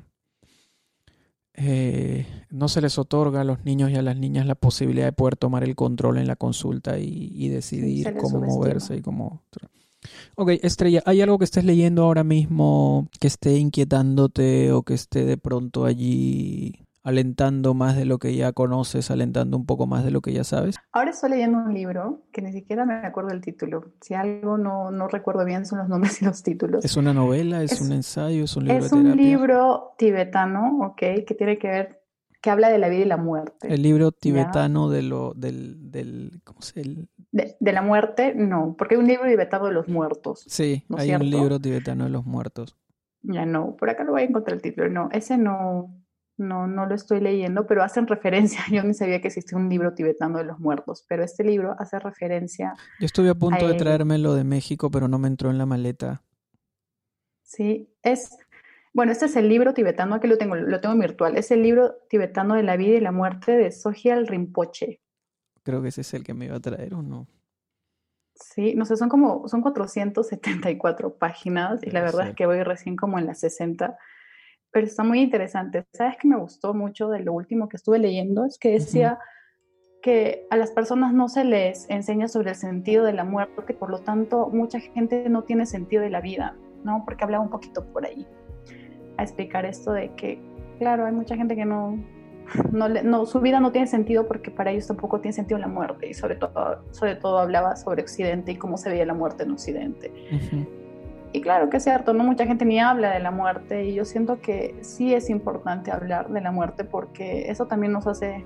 Eh, 1.57 2.25
no 2.49 2.67
se 2.67 2.81
les 2.81 2.97
otorga 2.97 3.41
a 3.41 3.43
los 3.45 3.63
niños 3.63 3.89
y 3.91 3.95
a 3.95 4.01
las 4.01 4.17
niñas 4.17 4.45
la 4.45 4.55
posibilidad 4.55 5.05
de 5.05 5.13
poder 5.13 5.37
tomar 5.37 5.63
el 5.63 5.75
control 5.75 6.17
en 6.17 6.27
la 6.27 6.35
consulta 6.35 6.97
y, 6.99 7.47
decidir 7.47 8.15
cómo 8.17 8.41
moverse 8.41 8.97
y 8.97 9.01
cómo... 9.01 9.43
Ok, 10.35 10.51
Estrella, 10.61 11.01
¿hay 11.05 11.21
algo 11.21 11.39
que 11.39 11.45
estés 11.45 11.63
leyendo 11.63 12.03
ahora 12.03 12.23
mismo 12.23 13.09
que 13.19 13.27
esté 13.27 13.57
inquietándote 13.57 14.71
o 14.71 14.83
que 14.83 14.93
esté 14.93 15.25
de 15.25 15.37
pronto 15.37 15.85
allí 15.85 16.84
alentando 17.05 17.75
más 17.75 17.95
de 17.95 18.03
lo 18.03 18.17
que 18.17 18.35
ya 18.35 18.51
conoces, 18.51 19.11
alentando 19.11 19.55
un 19.55 19.65
poco 19.67 19.85
más 19.85 20.03
de 20.03 20.09
lo 20.09 20.21
que 20.21 20.33
ya 20.33 20.43
sabes? 20.43 20.75
Ahora 20.91 21.11
estoy 21.11 21.29
leyendo 21.29 21.59
un 21.59 21.73
libro 21.73 22.23
que 22.33 22.41
ni 22.41 22.51
siquiera 22.51 22.83
me 22.83 22.95
acuerdo 22.95 23.29
del 23.29 23.41
título. 23.41 23.93
Si 24.01 24.15
algo 24.15 24.57
no, 24.57 24.89
no 24.89 25.07
recuerdo 25.07 25.45
bien 25.45 25.67
son 25.67 25.79
los 25.79 25.87
nombres 25.89 26.21
y 26.21 26.25
los 26.25 26.41
títulos. 26.41 26.83
¿Es 26.83 26.97
una 26.97 27.13
novela? 27.13 27.61
¿Es, 27.61 27.79
un 27.79 27.91
ensayo? 27.91 28.43
¿Es 28.43 28.57
un 28.57 28.65
libro 28.65 28.85
Es 28.85 28.91
un 28.91 29.15
libro 29.15 29.93
tibetano, 29.99 30.79
ok, 30.81 30.97
que 30.97 31.35
tiene 31.37 31.59
que 31.59 31.67
ver 31.67 32.01
que 32.41 32.49
habla 32.49 32.69
de 32.69 32.79
la 32.79 32.89
vida 32.89 33.01
y 33.01 33.05
la 33.05 33.17
muerte. 33.17 33.73
El 33.73 33.81
libro 33.81 34.11
tibetano 34.11 34.89
de 34.89 35.01
lo, 35.01 35.33
del, 35.35 35.91
del, 35.91 36.41
¿cómo 36.43 36.61
se 36.61 36.83
llama? 36.83 37.07
De, 37.31 37.55
de, 37.59 37.71
la 37.71 37.81
muerte, 37.81 38.33
no, 38.35 38.75
porque 38.77 38.95
hay 38.95 39.01
un 39.01 39.07
libro 39.07 39.25
tibetano 39.27 39.65
de 39.65 39.73
los 39.73 39.87
muertos. 39.87 40.43
Sí, 40.47 40.85
hay 40.95 41.13
un 41.13 41.27
libro 41.27 41.59
tibetano 41.59 42.03
de 42.03 42.11
los 42.11 42.25
muertos. 42.25 42.75
Ya 43.23 43.47
no, 43.47 43.75
por 43.75 43.89
acá 43.89 44.03
lo 44.03 44.11
voy 44.11 44.21
a 44.21 44.25
encontrar 44.25 44.55
el 44.55 44.61
título. 44.61 44.89
No, 44.89 45.09
ese 45.11 45.39
no, 45.39 46.04
no, 46.37 46.67
no 46.67 46.85
lo 46.85 46.95
estoy 46.95 47.19
leyendo, 47.19 47.65
pero 47.65 47.83
hacen 47.83 48.07
referencia, 48.07 48.59
yo 48.71 48.83
ni 48.83 48.93
sabía 48.93 49.21
que 49.21 49.27
existía 49.27 49.57
un 49.57 49.69
libro 49.69 49.93
tibetano 49.93 50.37
de 50.37 50.45
los 50.45 50.59
muertos, 50.59 51.05
pero 51.07 51.23
este 51.23 51.43
libro 51.43 51.75
hace 51.79 51.99
referencia. 51.99 52.73
Yo 52.99 53.05
estuve 53.05 53.29
a 53.29 53.35
punto 53.35 53.67
de 53.67 53.75
traérmelo 53.75 54.35
de 54.35 54.43
México, 54.43 54.89
pero 54.91 55.07
no 55.07 55.19
me 55.19 55.27
entró 55.27 55.49
en 55.49 55.57
la 55.57 55.65
maleta. 55.65 56.23
Sí, 57.43 57.89
es, 58.01 58.37
bueno, 58.93 59.11
este 59.11 59.25
es 59.25 59.35
el 59.35 59.47
libro 59.47 59.73
tibetano, 59.73 60.15
aquí 60.15 60.27
lo 60.27 60.37
tengo, 60.37 60.55
lo 60.55 60.81
tengo 60.81 60.95
virtual, 60.97 61.37
es 61.37 61.51
el 61.51 61.61
libro 61.61 61.95
tibetano 62.09 62.55
de 62.55 62.63
la 62.63 62.75
vida 62.75 62.97
y 62.97 63.01
la 63.01 63.11
muerte 63.11 63.55
de 63.55 63.71
Sogyal 63.71 64.27
Rinpoche. 64.27 65.01
Creo 65.63 65.81
que 65.81 65.89
ese 65.89 66.01
es 66.01 66.13
el 66.13 66.23
que 66.23 66.33
me 66.33 66.45
iba 66.45 66.57
a 66.57 66.59
traer 66.59 66.93
o 66.93 67.01
no. 67.01 67.27
Sí, 68.35 68.75
no 68.75 68.83
sé, 68.83 68.97
son 68.97 69.07
como, 69.07 69.47
son 69.47 69.61
474 69.61 71.17
páginas 71.17 71.81
y 71.83 71.91
la 71.91 72.01
verdad 72.01 72.29
es 72.29 72.35
que 72.35 72.45
voy 72.45 72.61
recién 72.63 72.97
como 72.97 73.17
en 73.17 73.27
las 73.27 73.39
60 73.39 73.97
pero 74.75 74.87
está 74.87 75.05
muy 75.05 75.21
interesante. 75.21 75.85
¿Sabes 75.93 76.17
qué 76.19 76.27
me 76.27 76.35
gustó 76.35 76.73
mucho 76.73 77.07
de 77.07 77.21
lo 77.21 77.31
último 77.31 77.69
que 77.69 77.77
estuve 77.77 77.97
leyendo? 77.97 78.43
Es 78.43 78.59
que 78.59 78.71
decía 78.71 79.19
que 80.01 80.45
a 80.49 80.57
las 80.57 80.71
personas 80.71 81.13
no 81.13 81.29
se 81.29 81.45
les 81.45 81.89
enseña 81.89 82.27
sobre 82.27 82.49
el 82.49 82.55
sentido 82.57 83.05
de 83.05 83.13
la 83.13 83.23
muerte, 83.23 83.53
porque 83.55 83.73
por 83.73 83.89
lo 83.89 83.99
tanto 83.99 84.49
mucha 84.49 84.81
gente 84.81 85.29
no 85.29 85.45
tiene 85.45 85.65
sentido 85.65 86.03
de 86.03 86.09
la 86.09 86.19
vida, 86.19 86.57
¿no? 86.83 87.03
Porque 87.05 87.23
hablaba 87.23 87.41
un 87.41 87.51
poquito 87.51 87.85
por 87.85 88.05
ahí 88.05 88.27
a 89.15 89.23
explicar 89.23 89.63
esto 89.63 89.93
de 89.93 90.13
que, 90.15 90.41
claro, 90.77 91.05
hay 91.05 91.13
mucha 91.13 91.37
gente 91.37 91.55
que 91.55 91.63
no, 91.63 91.97
no, 92.73 92.89
no, 92.89 93.25
su 93.25 93.39
vida 93.39 93.61
no 93.61 93.71
tiene 93.71 93.87
sentido 93.87 94.27
porque 94.27 94.51
para 94.51 94.71
ellos 94.71 94.87
tampoco 94.87 95.21
tiene 95.21 95.31
sentido 95.31 95.57
la 95.57 95.69
muerte 95.69 96.09
y 96.09 96.13
sobre 96.13 96.35
todo, 96.35 96.83
sobre 96.91 97.15
todo 97.15 97.39
hablaba 97.39 97.77
sobre 97.77 98.01
Occidente 98.01 98.51
y 98.51 98.55
cómo 98.57 98.77
se 98.77 98.89
veía 98.89 99.05
la 99.05 99.13
muerte 99.13 99.43
en 99.43 99.51
Occidente. 99.51 100.11
Y 101.35 101.41
claro 101.41 101.69
que 101.69 101.77
es 101.77 101.83
cierto, 101.83 102.13
no 102.13 102.23
mucha 102.23 102.45
gente 102.45 102.63
ni 102.63 102.79
habla 102.79 103.11
de 103.11 103.19
la 103.19 103.29
muerte 103.29 103.83
y 103.83 103.93
yo 103.93 104.05
siento 104.05 104.39
que 104.39 104.73
sí 104.79 105.13
es 105.13 105.29
importante 105.29 105.91
hablar 105.91 106.29
de 106.29 106.39
la 106.39 106.49
muerte 106.53 106.85
porque 106.85 107.51
eso 107.51 107.65
también 107.65 107.91
nos 107.91 108.07
hace 108.07 108.45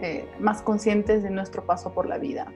eh, 0.00 0.26
más 0.38 0.62
conscientes 0.62 1.22
de 1.22 1.28
nuestro 1.28 1.66
paso 1.66 1.92
por 1.92 2.08
la 2.08 2.16
vida. 2.16 2.50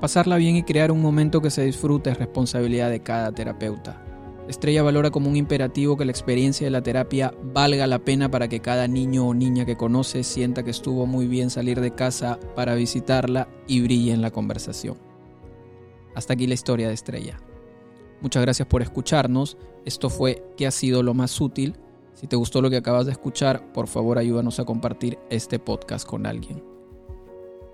Pasarla 0.00 0.36
bien 0.36 0.56
y 0.56 0.64
crear 0.64 0.90
un 0.90 1.00
momento 1.00 1.40
que 1.40 1.50
se 1.50 1.62
disfrute 1.62 2.10
es 2.10 2.18
responsabilidad 2.18 2.90
de 2.90 2.98
cada 2.98 3.30
terapeuta. 3.30 4.03
Estrella 4.48 4.82
valora 4.82 5.10
como 5.10 5.30
un 5.30 5.36
imperativo 5.36 5.96
que 5.96 6.04
la 6.04 6.10
experiencia 6.10 6.66
de 6.66 6.70
la 6.70 6.82
terapia 6.82 7.32
valga 7.42 7.86
la 7.86 8.00
pena 8.00 8.30
para 8.30 8.46
que 8.48 8.60
cada 8.60 8.86
niño 8.86 9.26
o 9.26 9.34
niña 9.34 9.64
que 9.64 9.76
conoce 9.76 10.22
sienta 10.22 10.62
que 10.62 10.70
estuvo 10.70 11.06
muy 11.06 11.26
bien 11.26 11.48
salir 11.48 11.80
de 11.80 11.94
casa 11.94 12.38
para 12.54 12.74
visitarla 12.74 13.48
y 13.66 13.80
brille 13.80 14.12
en 14.12 14.20
la 14.20 14.30
conversación. 14.30 14.98
Hasta 16.14 16.34
aquí 16.34 16.46
la 16.46 16.54
historia 16.54 16.88
de 16.88 16.94
Estrella. 16.94 17.40
Muchas 18.20 18.42
gracias 18.42 18.68
por 18.68 18.82
escucharnos. 18.82 19.56
Esto 19.86 20.10
fue 20.10 20.44
¿Qué 20.56 20.66
ha 20.66 20.70
sido 20.70 21.02
lo 21.02 21.14
más 21.14 21.40
útil? 21.40 21.76
Si 22.12 22.26
te 22.26 22.36
gustó 22.36 22.60
lo 22.60 22.70
que 22.70 22.76
acabas 22.76 23.06
de 23.06 23.12
escuchar, 23.12 23.72
por 23.72 23.88
favor 23.88 24.18
ayúdanos 24.18 24.60
a 24.60 24.64
compartir 24.64 25.18
este 25.30 25.58
podcast 25.58 26.06
con 26.06 26.26
alguien. 26.26 26.62